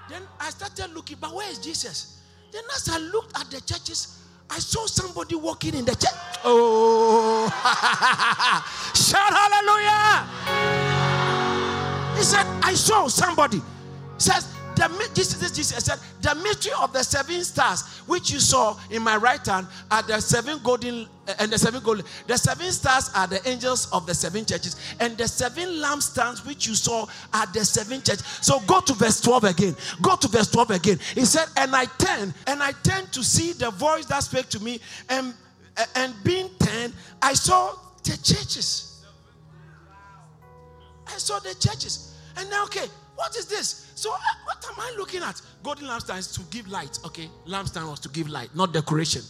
Then 0.07 0.22
I 0.39 0.51
started 0.51 0.93
looking, 0.93 1.18
but 1.20 1.34
where 1.34 1.49
is 1.49 1.57
Jesus? 1.57 2.22
Then 2.51 2.63
as 2.76 2.88
I 2.89 2.99
looked 2.99 3.36
at 3.39 3.49
the 3.49 3.59
churches, 3.61 4.22
I 4.49 4.59
saw 4.59 4.86
somebody 4.86 5.36
walking 5.36 5.74
in 5.74 5.86
the 5.86 5.95
church. 5.95 6.11
Oh, 6.47 7.49
shout 8.93 9.34
hallelujah! 9.34 10.74
He 12.16 12.24
said, 12.24 12.45
I 12.63 12.74
saw 12.74 13.07
somebody. 13.07 13.61
Says, 14.18 14.55
the, 14.76 15.09
Jesus, 15.13 15.51
Jesus 15.51 15.86
said, 15.86 15.99
the 16.22 16.36
mystery 16.36 16.74
of 16.80 16.91
the 16.91 17.03
seven 17.03 17.43
stars, 17.43 17.84
which 18.07 18.30
you 18.30 18.39
saw 18.39 18.78
in 18.89 19.01
my 19.01 19.16
right 19.16 19.43
hand, 19.45 19.68
are 19.89 20.03
the 20.03 20.20
seven 20.20 20.59
golden 20.63 21.07
eh, 21.28 21.34
and 21.39 21.51
the 21.51 21.57
seven 21.57 21.82
golden. 21.82 22.05
The 22.28 22.38
seven 22.38 22.72
stars 22.72 23.09
are 23.16 23.28
the 23.28 23.47
angels 23.47 23.89
of 23.91 24.05
the 24.05 24.13
seven 24.13 24.45
churches, 24.45 24.76
and 24.99 25.18
the 25.18 25.28
seven 25.28 25.70
lampstands 25.82 26.45
which 26.45 26.68
you 26.68 26.76
saw 26.76 27.05
are 27.34 27.45
the 27.47 27.63
seven 27.63 28.01
churches. 28.01 28.26
So 28.41 28.59
go 28.61 28.82
to 28.82 28.93
verse 28.93 29.22
12 29.22 29.43
again. 29.45 29.76
Go 30.01 30.16
to 30.18 30.28
verse 30.28 30.51
12 30.51 30.72
again. 30.72 30.99
He 31.13 31.26
said, 31.26 31.47
And 31.57 31.76
I 31.76 31.86
turned, 31.86 32.34
and 32.47 32.61
I 32.61 32.72
turned 32.84 33.11
to 33.13 33.24
see 33.24 33.53
the 33.53 33.72
voice 33.72 34.05
that 34.07 34.24
spoke 34.24 34.49
to 34.49 34.59
me, 34.61 34.80
and 35.09 35.34
eh, 35.78 35.86
and 35.95 36.13
being 36.24 36.49
turned, 36.59 36.93
I 37.22 37.34
saw 37.34 37.76
the 38.03 38.18
churches. 38.18 38.94
I 41.07 41.17
saw 41.17 41.39
the 41.39 41.53
churches. 41.55 42.15
And 42.37 42.49
now, 42.49 42.65
okay, 42.65 42.87
what 43.15 43.35
is 43.35 43.45
this? 43.45 43.91
So, 43.95 44.11
uh, 44.11 44.17
what 44.45 44.65
am 44.69 44.79
I 44.79 44.93
looking 44.97 45.21
at? 45.21 45.41
golden 45.65 45.87
lampstand 45.87 46.19
is 46.19 46.31
to 46.33 46.41
give 46.51 46.67
light. 46.67 46.99
Okay, 47.05 47.27
lampstand 47.47 47.89
was 47.89 47.99
to 48.01 48.09
give 48.09 48.29
light, 48.29 48.49
not 48.55 48.71
decoration. 48.71 49.23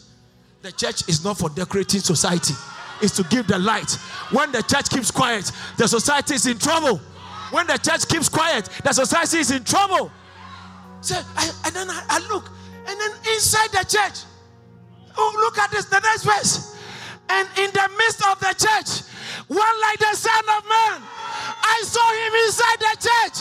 The 0.63 0.71
church 0.71 1.07
is 1.07 1.23
not 1.23 1.37
for 1.37 1.49
decorating 1.49 2.01
society, 2.01 2.53
it's 3.01 3.15
to 3.15 3.23
give 3.23 3.47
the 3.47 3.57
light. 3.57 3.91
When 4.31 4.51
the 4.51 4.61
church 4.63 4.89
keeps 4.89 5.11
quiet, 5.11 5.51
the 5.77 5.87
society 5.87 6.33
is 6.35 6.45
in 6.45 6.57
trouble. 6.57 6.97
When 7.51 7.67
the 7.67 7.77
church 7.77 8.07
keeps 8.07 8.27
quiet, 8.27 8.67
the 8.83 8.91
society 8.91 9.37
is 9.37 9.51
in 9.51 9.63
trouble. 9.63 10.11
So, 10.99 11.15
I, 11.37 11.51
and 11.65 11.75
then 11.75 11.89
I, 11.89 12.03
I 12.09 12.19
look, 12.27 12.49
and 12.87 12.99
then 12.99 13.11
inside 13.33 13.69
the 13.71 13.85
church, 13.87 14.25
oh, 15.15 15.33
look 15.37 15.57
at 15.57 15.71
this, 15.71 15.85
the 15.85 15.99
next 15.99 16.23
verse. 16.23 16.75
And 17.29 17.47
in 17.57 17.71
the 17.71 17.89
midst 17.97 18.25
of 18.27 18.39
the 18.39 18.53
church, 18.57 19.07
one 19.47 19.81
like 19.81 19.99
the 19.99 20.15
Son 20.15 20.43
of 20.57 20.67
Man, 20.67 21.01
I 21.65 21.81
saw 21.83 22.07
him 22.21 22.33
inside 22.45 22.79
the 22.79 22.95
church. 23.07 23.37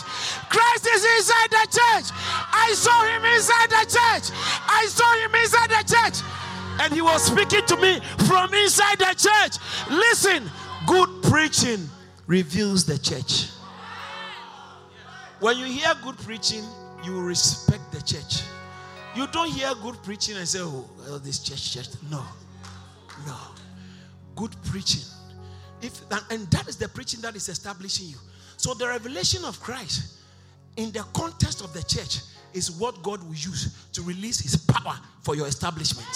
Christ 0.49 0.87
is 0.87 1.03
inside 1.17 1.49
the 1.51 1.65
church. 1.69 2.07
I 2.51 2.73
saw 2.73 3.03
him 3.05 3.23
inside 3.25 3.69
the 3.69 3.85
church. 3.85 4.25
I 4.67 4.85
saw 4.89 5.09
him 5.21 5.35
inside 5.35 5.69
the 5.69 5.83
church. 5.85 6.17
And 6.81 6.93
he 6.93 7.01
was 7.01 7.23
speaking 7.23 7.65
to 7.67 7.77
me 7.77 7.99
from 8.27 8.53
inside 8.53 8.97
the 8.97 9.13
church. 9.15 9.61
Listen, 9.89 10.49
good 10.87 11.09
preaching 11.23 11.87
reveals 12.27 12.85
the 12.85 12.97
church. 12.97 13.51
When 15.39 15.57
you 15.57 15.65
hear 15.65 15.93
good 16.03 16.17
preaching, 16.17 16.63
you 17.03 17.21
respect 17.21 17.91
the 17.91 18.01
church. 18.01 18.41
You 19.15 19.27
don't 19.27 19.49
hear 19.51 19.73
good 19.81 20.01
preaching 20.03 20.35
and 20.37 20.47
say, 20.47 20.59
oh, 20.61 20.89
well, 20.99 21.19
this 21.19 21.39
church, 21.39 21.73
church. 21.73 21.87
No. 22.09 22.23
No. 23.25 23.37
Good 24.35 24.55
preaching. 24.65 25.03
If 25.85 26.01
and 26.31 26.49
that 26.49 26.67
is 26.67 26.77
the 26.77 26.87
preaching 26.87 27.21
that 27.21 27.35
is 27.35 27.47
establishing 27.47 28.07
you. 28.07 28.17
So 28.57 28.73
the 28.73 28.87
revelation 28.87 29.45
of 29.45 29.59
Christ 29.59 30.19
in 30.77 30.91
the 30.91 31.03
context 31.13 31.61
of 31.61 31.73
the 31.73 31.83
church 31.83 32.21
is 32.53 32.71
what 32.71 33.03
God 33.03 33.21
will 33.23 33.35
use 33.35 33.85
to 33.93 34.01
release 34.01 34.39
his 34.39 34.55
power 34.55 34.97
for 35.21 35.35
your 35.35 35.47
establishment. 35.47 36.07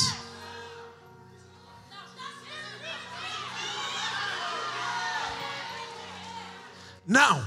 Now, 7.05 7.43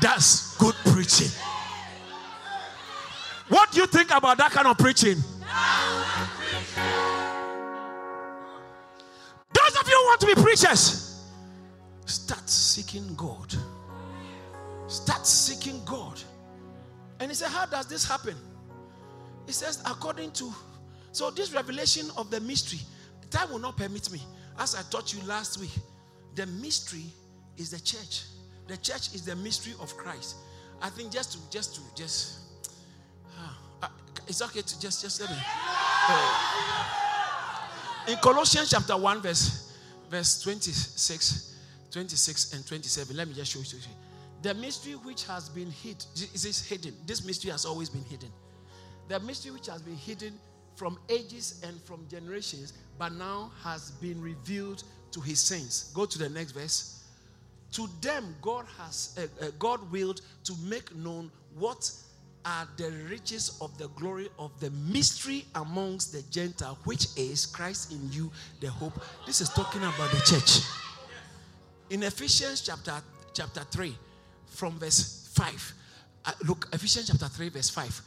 that's 0.00 0.56
good 0.56 0.74
preaching. 0.86 1.30
What 3.48 3.70
do 3.70 3.80
you 3.80 3.86
think 3.86 4.10
about 4.10 4.38
that 4.38 4.50
kind 4.50 4.66
of 4.66 4.76
preaching? 4.78 5.16
Those 9.52 9.76
of 9.80 9.88
you 9.88 9.96
who 9.96 10.04
want 10.06 10.20
to 10.20 10.26
be 10.26 10.34
preachers, 10.34 11.13
start 12.06 12.48
seeking 12.48 13.14
God. 13.14 13.54
Start 14.86 15.26
seeking 15.26 15.82
God. 15.84 16.20
And 17.20 17.30
he 17.30 17.34
said, 17.34 17.48
How 17.48 17.66
does 17.66 17.86
this 17.86 18.04
happen? 18.04 18.36
He 19.46 19.52
says, 19.52 19.82
according 19.86 20.32
to 20.32 20.52
so 21.12 21.30
this 21.30 21.52
revelation 21.52 22.06
of 22.16 22.30
the 22.30 22.40
mystery, 22.40 22.80
time 23.30 23.50
will 23.50 23.58
not 23.58 23.76
permit 23.76 24.10
me. 24.10 24.20
As 24.58 24.74
I 24.74 24.82
taught 24.90 25.12
you 25.12 25.20
last 25.26 25.60
week, 25.60 25.70
the 26.34 26.46
mystery 26.46 27.04
is 27.56 27.70
the 27.70 27.80
church. 27.80 28.24
The 28.68 28.76
church 28.76 29.14
is 29.14 29.24
the 29.24 29.36
mystery 29.36 29.74
of 29.80 29.96
Christ. 29.96 30.36
I 30.80 30.88
think 30.90 31.12
just 31.12 31.32
to 31.32 31.38
just 31.50 31.74
to 31.74 31.80
just 31.94 32.38
uh, 33.82 33.88
it's 34.26 34.40
okay 34.42 34.62
to 34.62 34.80
just 34.80 35.02
just 35.02 35.20
let 35.20 35.30
me. 35.30 35.36
Uh, 36.08 36.50
in 38.08 38.16
Colossians 38.18 38.70
chapter 38.70 38.96
1, 38.96 39.22
verse 39.22 39.72
verse 40.10 40.42
26, 40.42 41.53
26 41.94 42.54
and 42.54 42.66
27. 42.66 43.16
Let 43.16 43.28
me 43.28 43.34
just 43.34 43.52
show 43.52 43.60
you. 43.60 43.82
The 44.42 44.52
mystery 44.54 44.94
which 44.94 45.24
has 45.26 45.48
been 45.48 45.70
hid, 45.70 46.04
is 46.34 46.42
this 46.42 46.68
hidden? 46.68 46.92
This 47.06 47.24
mystery 47.24 47.52
has 47.52 47.64
always 47.64 47.88
been 47.88 48.02
hidden. 48.02 48.30
The 49.06 49.20
mystery 49.20 49.52
which 49.52 49.68
has 49.68 49.80
been 49.80 49.94
hidden 49.94 50.34
from 50.74 50.98
ages 51.08 51.62
and 51.64 51.80
from 51.82 52.04
generations, 52.10 52.72
but 52.98 53.12
now 53.12 53.52
has 53.62 53.92
been 53.92 54.20
revealed 54.20 54.82
to 55.12 55.20
his 55.20 55.38
saints. 55.38 55.92
Go 55.94 56.04
to 56.04 56.18
the 56.18 56.28
next 56.28 56.50
verse. 56.50 57.04
To 57.74 57.88
them, 58.00 58.34
God 58.42 58.66
has 58.76 59.16
uh, 59.16 59.44
uh, 59.44 59.50
God 59.60 59.80
willed 59.92 60.20
to 60.44 60.52
make 60.64 60.94
known 60.96 61.30
what 61.56 61.92
are 62.44 62.68
the 62.76 62.90
riches 63.08 63.56
of 63.60 63.78
the 63.78 63.86
glory 63.90 64.28
of 64.40 64.50
the 64.58 64.70
mystery 64.70 65.44
amongst 65.54 66.12
the 66.12 66.22
Gentile, 66.32 66.76
which 66.84 67.06
is 67.16 67.46
Christ 67.46 67.92
in 67.92 68.10
you, 68.10 68.32
the 68.60 68.68
hope. 68.68 69.00
This 69.26 69.40
is 69.40 69.48
talking 69.48 69.80
about 69.80 70.10
the 70.10 70.20
church. 70.26 70.60
In 71.90 72.02
Ephesians 72.02 72.62
chapter 72.62 72.94
chapter 73.32 73.60
3, 73.60 73.94
from 74.46 74.78
verse 74.78 75.28
5. 75.34 75.74
Uh, 76.24 76.32
look, 76.46 76.68
Ephesians 76.72 77.08
chapter 77.08 77.26
3, 77.26 77.48
verse 77.50 77.70
5. 77.70 78.02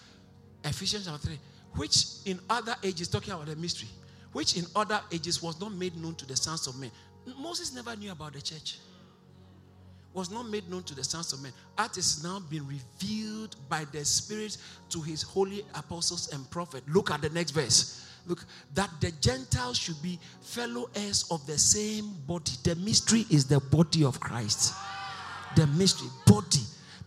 Ephesians 0.66 1.06
chapter 1.06 1.28
3, 1.28 1.40
which 1.76 2.06
in 2.26 2.40
other 2.50 2.76
ages, 2.84 3.08
talking 3.08 3.34
about 3.34 3.46
the 3.46 3.56
mystery, 3.56 3.90
which 4.32 4.58
in 4.58 4.66
other 4.76 5.00
ages 5.12 5.42
was 5.44 5.60
not 5.60 5.74
made 5.74 5.96
known 5.96 6.16
to 6.16 6.26
the 6.26 6.36
sons 6.36 6.68
of 6.68 6.80
men. 6.80 6.92
Moses 7.40 7.74
never 7.74 7.96
knew 7.96 8.12
about 8.12 8.34
the 8.34 8.42
church 8.42 8.78
was 10.18 10.32
not 10.32 10.50
made 10.50 10.68
known 10.68 10.82
to 10.82 10.96
the 10.96 11.04
sons 11.04 11.32
of 11.32 11.44
men. 11.44 11.52
That 11.78 11.96
is 11.96 12.24
now 12.24 12.40
been 12.40 12.66
revealed 12.68 13.56
by 13.70 13.86
the 13.92 14.04
Spirit 14.04 14.58
to 14.90 15.00
his 15.00 15.22
holy 15.22 15.64
apostles 15.76 16.34
and 16.34 16.50
prophets. 16.50 16.88
Look 16.90 17.12
at 17.12 17.22
the 17.22 17.30
next 17.30 17.52
verse. 17.52 18.07
Look, 18.28 18.44
that 18.76 18.90
the 19.00 19.12
Gentiles 19.22 19.78
should 19.78 20.02
be 20.02 20.20
fellow 20.42 20.90
heirs 20.96 21.26
of 21.32 21.46
the 21.48 21.58
same 21.58 22.10
body. 22.28 22.52
The 22.64 22.76
mystery 22.76 23.26
is 23.30 23.46
the 23.46 23.60
body 23.60 24.04
of 24.04 24.20
Christ. 24.20 24.76
The 25.56 25.66
mystery, 25.68 26.10
body. 26.26 26.60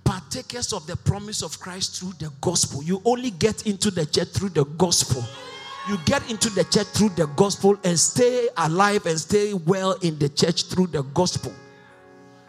Partakers 0.02 0.72
of 0.72 0.86
the 0.86 0.96
promise 0.96 1.42
of 1.42 1.60
Christ 1.60 2.00
through 2.00 2.14
the 2.18 2.32
gospel. 2.40 2.82
You 2.82 3.02
only 3.04 3.30
get 3.32 3.66
into 3.66 3.90
the 3.90 4.06
church 4.06 4.28
through 4.28 4.48
the 4.50 4.64
gospel. 4.64 5.22
You 5.88 5.98
get 6.06 6.28
into 6.30 6.48
the 6.50 6.64
church 6.64 6.86
through 6.88 7.10
the 7.10 7.26
gospel 7.26 7.78
and 7.84 7.98
stay 7.98 8.48
alive 8.56 9.04
and 9.06 9.20
stay 9.20 9.52
well 9.52 9.92
in 10.00 10.18
the 10.18 10.28
church 10.28 10.64
through 10.64 10.88
the 10.88 11.02
gospel. 11.02 11.52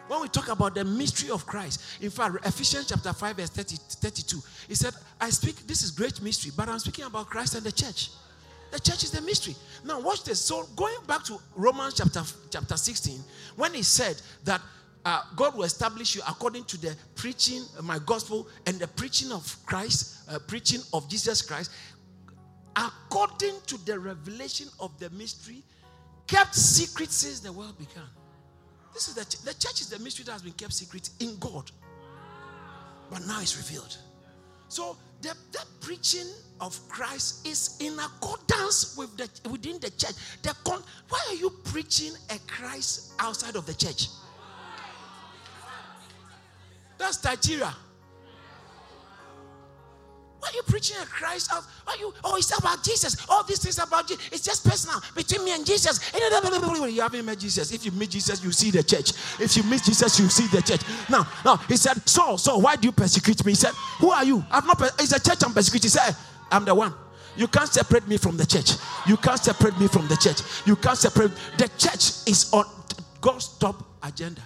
When 0.08 0.22
we 0.22 0.28
talk 0.28 0.50
about 0.50 0.76
the 0.76 0.84
mystery 0.84 1.30
of 1.30 1.46
Christ, 1.46 1.82
in 2.02 2.10
fact, 2.10 2.46
Ephesians 2.46 2.88
chapter 2.88 3.14
5, 3.14 3.36
verse 3.38 3.50
30, 3.50 3.76
32, 3.78 4.42
he 4.68 4.76
said, 4.76 4.94
I 5.20 5.30
speak, 5.30 5.66
this 5.68 5.84
is 5.84 5.92
great 5.92 6.22
mystery, 6.22 6.52
but 6.56 6.68
I'm 6.68 6.80
speaking 6.80 7.06
about 7.06 7.30
Christ 7.30 7.56
and 7.56 7.64
the 7.64 7.72
church. 7.72 8.10
The 8.72 8.80
church 8.80 9.04
is 9.04 9.12
the 9.12 9.22
mystery. 9.22 9.56
Now, 9.84 10.00
watch 10.00 10.24
this. 10.24 10.40
So, 10.40 10.66
going 10.76 10.96
back 11.06 11.24
to 11.26 11.38
Romans 11.56 11.96
chapter, 11.96 12.24
chapter 12.50 12.78
16, 12.78 13.20
when 13.56 13.74
he 13.74 13.84
said 13.84 14.22
that 14.46 14.62
uh, 15.04 15.22
God 15.36 15.56
will 15.56 15.64
establish 15.64 16.16
you 16.16 16.22
according 16.28 16.64
to 16.66 16.78
the 16.80 16.96
preaching, 17.16 17.64
uh, 17.78 17.82
my 17.82 18.00
gospel, 18.06 18.48
and 18.66 18.80
the 18.80 18.88
preaching 18.88 19.32
of 19.32 19.58
Christ, 19.66 20.30
uh, 20.30 20.40
preaching 20.48 20.82
of 20.94 21.10
Jesus 21.10 21.42
Christ, 21.42 21.72
according 22.76 23.56
to 23.68 23.84
the 23.86 24.00
revelation 24.00 24.68
of 24.80 24.98
the 25.00 25.10
mystery, 25.12 25.64
kept 26.28 26.56
secret 26.56 27.12
since 27.12 27.40
the 27.40 27.52
world 27.52 27.78
began. 27.78 28.08
This 28.94 29.08
is 29.08 29.16
the, 29.16 29.26
ch- 29.26 29.42
the 29.42 29.54
church 29.54 29.82
is 29.82 29.90
the 29.90 30.00
mystery 30.00 30.24
that 30.26 30.34
has 30.34 30.42
been 30.42 30.54
kept 30.54 30.74
secret 30.74 31.10
in 31.20 31.38
God. 31.40 31.70
But 33.10 33.26
now 33.26 33.42
it's 33.42 33.58
revealed. 33.58 33.98
So 34.68 34.96
the, 35.22 35.36
the 35.52 35.66
preaching 35.82 36.28
of 36.60 36.78
Christ 36.90 37.46
is 37.48 37.78
in 37.80 37.98
accordance 38.00 38.96
with 38.98 39.16
the 39.18 39.50
within 39.50 39.80
the 39.80 39.90
church. 39.92 40.16
The 40.44 40.56
con- 40.64 40.84
why 41.10 41.20
are 41.30 41.36
you 41.36 41.50
preaching 41.66 42.14
a 42.30 42.38
Christ 42.48 43.14
outside 43.20 43.56
of 43.56 43.66
the 43.66 43.74
church? 43.74 44.08
That's 46.98 47.24
Nigeria. 47.24 47.76
Why 50.42 50.50
are 50.50 50.56
you 50.56 50.64
preaching 50.64 50.98
a 51.00 51.06
Christ? 51.06 51.54
Of, 51.54 51.64
why 51.84 51.96
you? 52.00 52.12
Oh, 52.24 52.36
it's 52.36 52.58
about 52.58 52.84
Jesus. 52.84 53.16
All 53.30 53.44
these 53.44 53.62
things 53.62 53.78
about 53.78 54.08
Jesus. 54.08 54.28
It's 54.32 54.42
just 54.42 54.68
personal 54.68 55.00
between 55.16 55.46
me 55.46 55.54
and 55.54 55.64
Jesus. 55.64 56.12
You 56.16 57.02
haven't 57.02 57.26
met 57.26 57.38
Jesus. 57.38 57.72
If 57.72 57.86
you 57.86 57.92
meet 57.92 58.10
Jesus, 58.10 58.44
you 58.44 58.52
see 58.52 58.72
the 58.72 58.82
church. 58.82 59.12
If 59.40 59.56
you 59.56 59.62
meet 59.62 59.84
Jesus, 59.84 60.20
you 60.20 60.28
see 60.30 60.48
the 60.48 60.64
church. 60.64 60.82
Now, 61.08 61.28
now 61.46 61.58
he 61.58 61.78
said, 61.78 61.98
Saul, 62.10 62.40
Saul, 62.40 62.60
why 62.60 62.76
do 62.76 62.88
you 62.88 62.92
persecute 62.92 63.46
me? 63.46 63.52
He 63.52 63.56
said, 63.56 63.74
Who 64.00 64.10
are 64.10 64.26
you? 64.26 64.44
I've 64.50 64.66
not. 64.66 64.82
It's 65.00 65.12
a 65.12 65.20
church 65.20 65.44
I'm 65.46 65.54
persecuting. 65.54 65.86
He 65.86 65.90
said, 65.90 66.16
I'm 66.52 66.66
the 66.66 66.74
one. 66.74 66.92
You 67.38 67.48
can't 67.48 67.70
separate 67.70 68.08
me 68.08 68.18
from 68.18 68.36
the 68.36 68.46
church. 68.46 68.72
You 69.06 69.18
can't 69.18 69.40
separate 69.40 69.80
me 69.80 69.88
from 69.88 70.08
the 70.08 70.18
church. 70.18 70.42
You 70.66 70.76
can't 70.76 70.98
separate. 70.98 71.32
The 71.58 71.68
church 71.78 72.28
is 72.28 72.52
on 72.52 72.66
God's 73.22 73.48
top 73.60 73.86
agenda. 74.02 74.42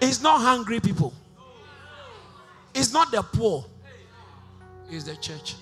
It's 0.00 0.22
not 0.22 0.40
hungry 0.40 0.78
people. 0.78 1.12
It's 2.72 2.92
not 2.92 3.10
the 3.10 3.22
poor 3.22 3.64
is 4.90 5.04
the 5.04 5.16
church. 5.16 5.56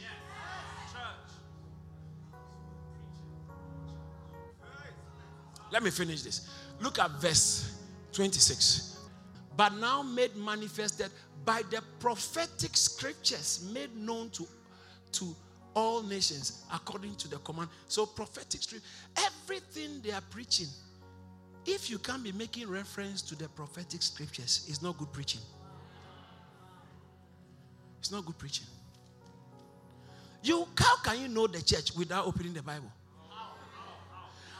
Let 5.70 5.82
me 5.82 5.90
finish 5.90 6.22
this. 6.22 6.48
Look 6.80 6.98
at 6.98 7.10
verse 7.20 7.82
26. 8.12 9.00
But 9.56 9.74
now 9.74 10.02
made 10.02 10.36
manifested 10.36 11.10
by 11.44 11.62
the 11.70 11.82
prophetic 11.98 12.76
scriptures 12.76 13.68
made 13.72 13.94
known 13.96 14.30
to, 14.30 14.46
to 15.12 15.34
all 15.74 16.02
nations 16.02 16.64
according 16.72 17.14
to 17.16 17.28
the 17.28 17.38
command. 17.38 17.68
So, 17.86 18.06
prophetic 18.06 18.62
scripture, 18.62 18.86
everything 19.16 20.00
they 20.02 20.12
are 20.12 20.22
preaching, 20.30 20.68
if 21.66 21.90
you 21.90 21.98
can't 21.98 22.22
be 22.22 22.32
making 22.32 22.68
reference 22.68 23.20
to 23.22 23.34
the 23.34 23.48
prophetic 23.48 24.02
scriptures, 24.02 24.66
it's 24.68 24.82
not 24.82 24.96
good 24.96 25.12
preaching. 25.12 25.40
It's 28.00 28.10
not 28.10 28.24
good 28.24 28.38
preaching. 28.38 28.66
You 30.48 30.66
how 30.78 30.96
can 31.02 31.20
you 31.20 31.28
know 31.28 31.46
the 31.46 31.60
church 31.60 31.94
without 31.94 32.26
opening 32.26 32.54
the 32.54 32.62
Bible? 32.62 32.90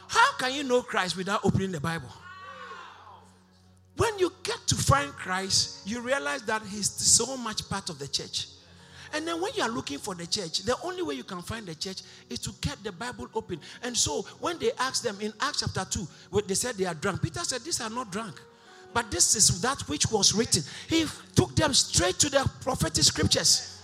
How 0.07 0.37
can 0.37 0.53
you 0.53 0.63
know 0.63 0.83
Christ 0.83 1.17
without 1.17 1.43
opening 1.43 1.71
the 1.71 1.79
Bible? 1.79 2.09
When 3.97 4.19
you 4.19 4.31
get 4.43 4.59
to 4.67 4.75
find 4.75 5.11
Christ, 5.11 5.87
you 5.87 5.99
realize 6.01 6.43
that 6.43 6.61
He's 6.61 6.91
so 6.91 7.35
much 7.35 7.67
part 7.67 7.89
of 7.89 7.97
the 7.97 8.07
church. 8.07 8.49
And 9.13 9.27
then 9.27 9.41
when 9.41 9.51
you 9.55 9.63
are 9.63 9.69
looking 9.69 9.97
for 9.97 10.13
the 10.13 10.27
church, 10.27 10.59
the 10.59 10.75
only 10.83 11.01
way 11.01 11.15
you 11.15 11.23
can 11.23 11.41
find 11.41 11.65
the 11.65 11.73
church 11.73 12.03
is 12.29 12.37
to 12.39 12.51
get 12.61 12.83
the 12.83 12.91
Bible 12.91 13.27
open. 13.33 13.59
And 13.81 13.97
so 13.97 14.21
when 14.39 14.59
they 14.59 14.71
asked 14.77 15.03
them 15.03 15.17
in 15.19 15.33
Acts 15.41 15.61
chapter 15.61 15.89
2, 16.31 16.41
they 16.45 16.53
said 16.53 16.75
they 16.75 16.85
are 16.85 16.93
drunk, 16.93 17.23
Peter 17.23 17.39
said, 17.39 17.61
These 17.61 17.81
are 17.81 17.89
not 17.89 18.11
drunk. 18.11 18.39
But 18.93 19.09
this 19.09 19.35
is 19.35 19.59
that 19.61 19.81
which 19.89 20.11
was 20.11 20.35
written. 20.35 20.61
He 20.87 21.05
took 21.35 21.55
them 21.55 21.73
straight 21.73 22.19
to 22.19 22.29
the 22.29 22.47
prophetic 22.61 23.03
scriptures 23.03 23.78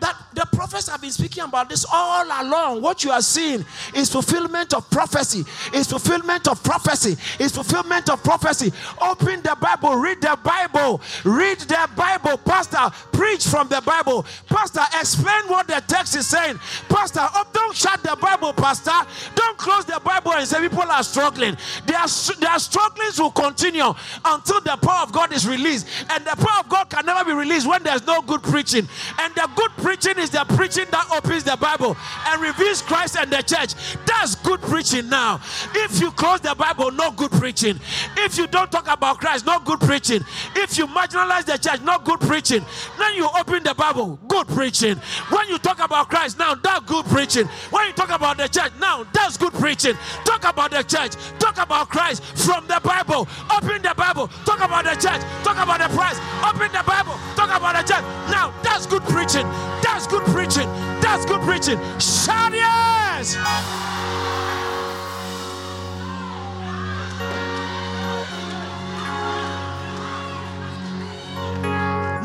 that 0.00 0.16
the 0.34 0.46
prophets 0.52 0.88
have 0.88 1.00
been 1.00 1.10
speaking 1.10 1.44
about 1.44 1.68
this 1.68 1.86
all 1.90 2.24
along. 2.24 2.82
What 2.82 3.04
you 3.04 3.10
are 3.10 3.22
seeing 3.22 3.64
is 3.94 4.10
fulfillment 4.10 4.74
of 4.74 4.88
prophecy. 4.90 5.44
Is 5.72 5.88
fulfillment 5.88 6.48
of 6.48 6.62
prophecy. 6.62 7.16
Is 7.38 7.52
fulfillment 7.52 8.10
of 8.10 8.22
prophecy. 8.22 8.72
Open 9.00 9.40
the 9.42 9.56
Bible, 9.60 9.96
read 9.96 10.20
the 10.20 10.38
Bible, 10.42 11.00
read 11.24 11.58
the 11.60 11.88
Bible. 11.96 12.36
Pastor, 12.38 12.90
preach 13.12 13.46
from 13.46 13.68
the 13.68 13.80
Bible. 13.82 14.26
Pastor, 14.48 14.82
explain 14.98 15.42
what 15.46 15.66
the 15.68 15.82
text 15.86 16.16
is 16.16 16.26
saying. 16.26 16.58
Pastor, 16.88 17.20
oh, 17.22 17.46
don't 17.52 17.76
shut 17.76 18.02
the 18.02 18.16
Bible, 18.20 18.52
Pastor. 18.52 18.90
Don't 19.34 19.56
close 19.56 19.84
the 19.84 20.00
Bible 20.04 20.32
and 20.32 20.46
say 20.46 20.60
people 20.60 20.82
are 20.82 21.02
struggling. 21.02 21.56
Their, 21.86 22.04
their 22.40 22.58
strugglings 22.58 23.18
will 23.18 23.30
continue 23.30 23.92
until 24.24 24.60
the 24.60 24.76
power 24.82 25.02
of 25.02 25.12
God 25.12 25.32
is 25.32 25.46
released. 25.46 25.86
And 26.10 26.24
the 26.24 26.36
power 26.36 26.60
of 26.60 26.68
God 26.68 26.90
can 26.90 27.06
never 27.06 27.24
be 27.24 27.32
released 27.32 27.66
when 27.66 27.82
there's 27.82 28.06
no 28.06 28.20
good 28.22 28.42
preaching. 28.42 28.88
And 29.18 29.34
the 29.34 29.48
good 29.54 29.70
preaching 29.84 30.18
is 30.18 30.30
the 30.30 30.42
preaching 30.56 30.86
that 30.90 31.06
opens 31.12 31.44
the 31.44 31.56
Bible 31.58 31.94
and 32.28 32.40
reveals 32.40 32.80
Christ 32.80 33.18
and 33.18 33.30
the 33.30 33.42
church. 33.42 33.74
That's 34.06 34.34
good 34.34 34.62
preaching 34.62 35.10
now. 35.10 35.42
If 35.74 36.00
you 36.00 36.10
close 36.10 36.40
the 36.40 36.54
Bible, 36.54 36.90
no 36.90 37.10
good 37.10 37.30
preaching. 37.32 37.78
If 38.16 38.38
you 38.38 38.46
don't 38.46 38.72
talk 38.72 38.88
about 38.90 39.18
Christ, 39.18 39.44
no 39.44 39.60
good 39.60 39.80
preaching. 39.80 40.24
If 40.56 40.78
you 40.78 40.86
marginalize 40.86 41.44
the 41.44 41.58
church, 41.58 41.82
no 41.82 41.98
good 41.98 42.20
preaching. 42.20 42.64
Then 42.98 43.14
you 43.14 43.28
open 43.38 43.62
the 43.62 43.74
Bible, 43.74 44.18
good 44.26 44.48
preaching. 44.48 44.96
When 45.28 45.48
you 45.48 45.58
talk 45.58 45.84
about 45.84 46.08
Christ, 46.08 46.38
now 46.38 46.54
that's 46.54 46.86
good 46.86 47.04
preaching. 47.06 47.46
When 47.68 47.86
you 47.86 47.92
talk 47.92 48.08
about 48.08 48.38
the 48.38 48.48
church, 48.48 48.72
now 48.80 49.04
that's 49.12 49.36
good 49.36 49.52
preaching. 49.52 49.98
Talk 50.24 50.48
about 50.48 50.70
the 50.70 50.82
church, 50.82 51.12
talk 51.38 51.58
about 51.58 51.90
Christ 51.90 52.24
from 52.24 52.66
the 52.68 52.80
Bible. 52.82 53.28
Open 53.54 53.82
the 53.82 53.94
Bible, 53.94 54.28
talk 54.46 54.64
about 54.64 54.84
the 54.84 54.94
church, 54.96 55.20
talk 55.44 55.58
about 55.60 55.78
the 55.78 55.94
price. 55.94 56.18
Open 56.42 56.72
the 56.72 56.82
Bible, 56.86 57.20
talk 57.36 57.52
about 57.54 57.76
the 57.76 57.92
church. 57.92 58.04
Now 58.32 58.54
that's 58.62 58.86
good 58.86 59.02
preaching. 59.04 59.44
That's 59.82 60.06
good 60.06 60.24
preaching. 60.24 60.68
That's 61.00 61.24
good 61.24 61.40
preaching. 61.42 61.78
Shout 61.98 62.52
yes. 62.52 63.36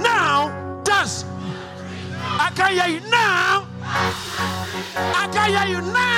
Now, 0.01 0.81
that's. 0.83 1.25
I 2.21 2.51
can 2.55 2.73
hear 2.73 2.87
you 2.99 3.09
now. 3.09 3.67
I 4.95 5.27
can 5.31 5.49
hear 5.49 5.75
you 5.75 5.81
now. 5.81 6.09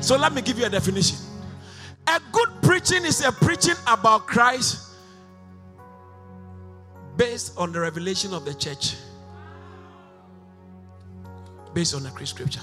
So 0.00 0.16
let 0.18 0.34
me 0.34 0.42
give 0.42 0.58
you 0.58 0.66
a 0.66 0.68
definition. 0.68 1.16
A 2.06 2.20
good 2.30 2.53
preaching 2.84 3.06
is 3.06 3.24
a 3.24 3.32
preaching 3.32 3.76
about 3.86 4.26
Christ 4.26 4.90
based 7.16 7.56
on 7.56 7.72
the 7.72 7.80
revelation 7.80 8.34
of 8.34 8.44
the 8.44 8.52
church, 8.52 8.96
based 11.72 11.94
on 11.94 12.02
the 12.02 12.26
scripture. 12.26 12.60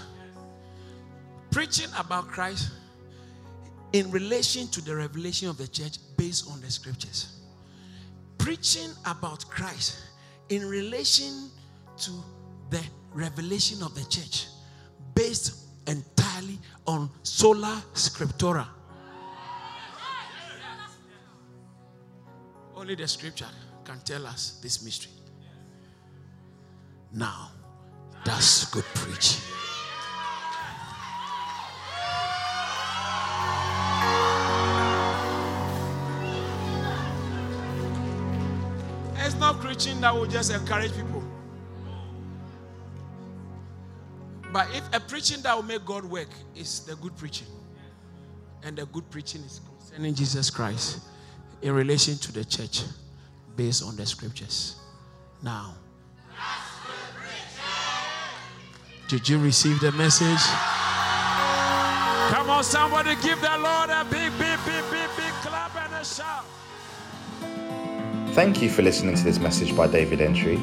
Preaching 1.49 1.89
about 1.97 2.27
Christ 2.27 2.69
in 3.93 4.11
relation 4.11 4.67
to 4.67 4.81
the 4.81 4.95
revelation 4.95 5.49
of 5.49 5.57
the 5.57 5.67
church 5.67 5.97
based 6.17 6.51
on 6.51 6.61
the 6.61 6.69
scriptures. 6.69 7.39
Preaching 8.37 8.91
about 9.07 9.49
Christ 9.49 9.97
in 10.49 10.63
relation 10.67 11.49
to 11.97 12.11
the 12.69 12.83
revelation 13.11 13.81
of 13.81 13.95
the 13.95 14.03
church 14.03 14.45
based 15.15 15.65
entirely 15.87 16.59
on 16.85 17.09
sola 17.23 17.83
scriptura. 17.95 18.67
Only 22.81 22.95
the 22.95 23.07
scripture 23.07 23.45
can 23.85 23.99
tell 23.99 24.25
us 24.25 24.59
this 24.63 24.83
mystery. 24.83 25.11
Now, 27.13 27.51
that's 28.25 28.65
good 28.71 28.83
preaching. 28.95 29.39
It's 39.17 39.35
not 39.35 39.59
preaching 39.59 40.01
that 40.01 40.15
will 40.15 40.25
just 40.25 40.51
encourage 40.51 40.95
people. 40.95 41.23
But 44.51 44.69
if 44.73 44.83
a 44.91 44.99
preaching 44.99 45.43
that 45.43 45.55
will 45.55 45.61
make 45.61 45.85
God 45.85 46.03
work 46.03 46.29
is 46.55 46.79
the 46.79 46.95
good 46.95 47.15
preaching. 47.15 47.47
And 48.63 48.75
the 48.75 48.87
good 48.87 49.07
preaching 49.11 49.41
is 49.41 49.61
concerning 49.79 50.15
Jesus 50.15 50.49
Christ 50.49 51.10
in 51.61 51.73
relation 51.73 52.17
to 52.17 52.31
the 52.31 52.43
church 52.43 52.83
based 53.55 53.83
on 53.83 53.95
the 53.95 54.05
scriptures. 54.05 54.75
Now, 55.43 55.75
did 59.07 59.27
you 59.27 59.39
receive 59.39 59.79
the 59.79 59.91
message? 59.91 60.41
Come 62.29 62.49
on, 62.49 62.63
somebody 62.63 63.15
give 63.21 63.41
the 63.41 63.57
Lord 63.57 63.89
a 63.89 64.05
big, 64.09 64.31
big, 64.39 64.57
big, 64.65 64.83
big, 64.89 65.09
big 65.17 65.33
clap 65.41 65.75
and 65.75 65.93
a 65.93 66.05
shout. 66.05 66.45
Thank 68.33 68.61
you 68.61 68.69
for 68.69 68.81
listening 68.81 69.15
to 69.15 69.23
this 69.23 69.39
message 69.39 69.75
by 69.75 69.87
David 69.87 70.21
Entry. 70.21 70.55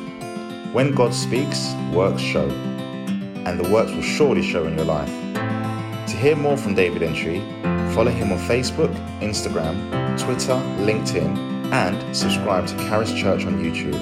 When 0.73 0.95
God 0.95 1.13
speaks, 1.13 1.75
works 1.93 2.23
show, 2.23 2.49
and 2.49 3.61
the 3.61 3.69
works 3.69 3.93
will 3.93 4.03
surely 4.03 4.43
show 4.43 4.67
in 4.67 4.77
your 4.77 4.87
life. 4.87 5.38
To 6.09 6.17
hear 6.17 6.37
more 6.37 6.57
from 6.57 6.75
David 6.75 7.03
Entry, 7.03 7.41
follow 7.93 8.11
him 8.11 8.33
on 8.33 8.39
Facebook, 8.39 8.93
Instagram, 9.21 9.77
Twitter, 10.19 10.55
LinkedIn, 10.83 11.71
and 11.71 12.17
subscribe 12.17 12.67
to 12.67 12.77
Charis 12.79 13.13
Church 13.13 13.45
on 13.45 13.63
YouTube. 13.63 13.93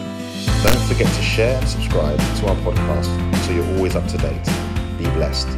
Don't 0.63 0.83
forget 0.87 1.13
to 1.13 1.23
share 1.23 1.59
and 1.59 1.69
subscribe 1.69 2.17
to 2.19 2.47
our 2.47 2.57
podcast 2.59 3.45
so 3.45 3.53
you're 3.53 3.67
always 3.77 3.97
up 3.97 4.07
to 4.07 4.19
date. 4.19 4.45
Be 4.99 5.05
blessed. 5.17 5.49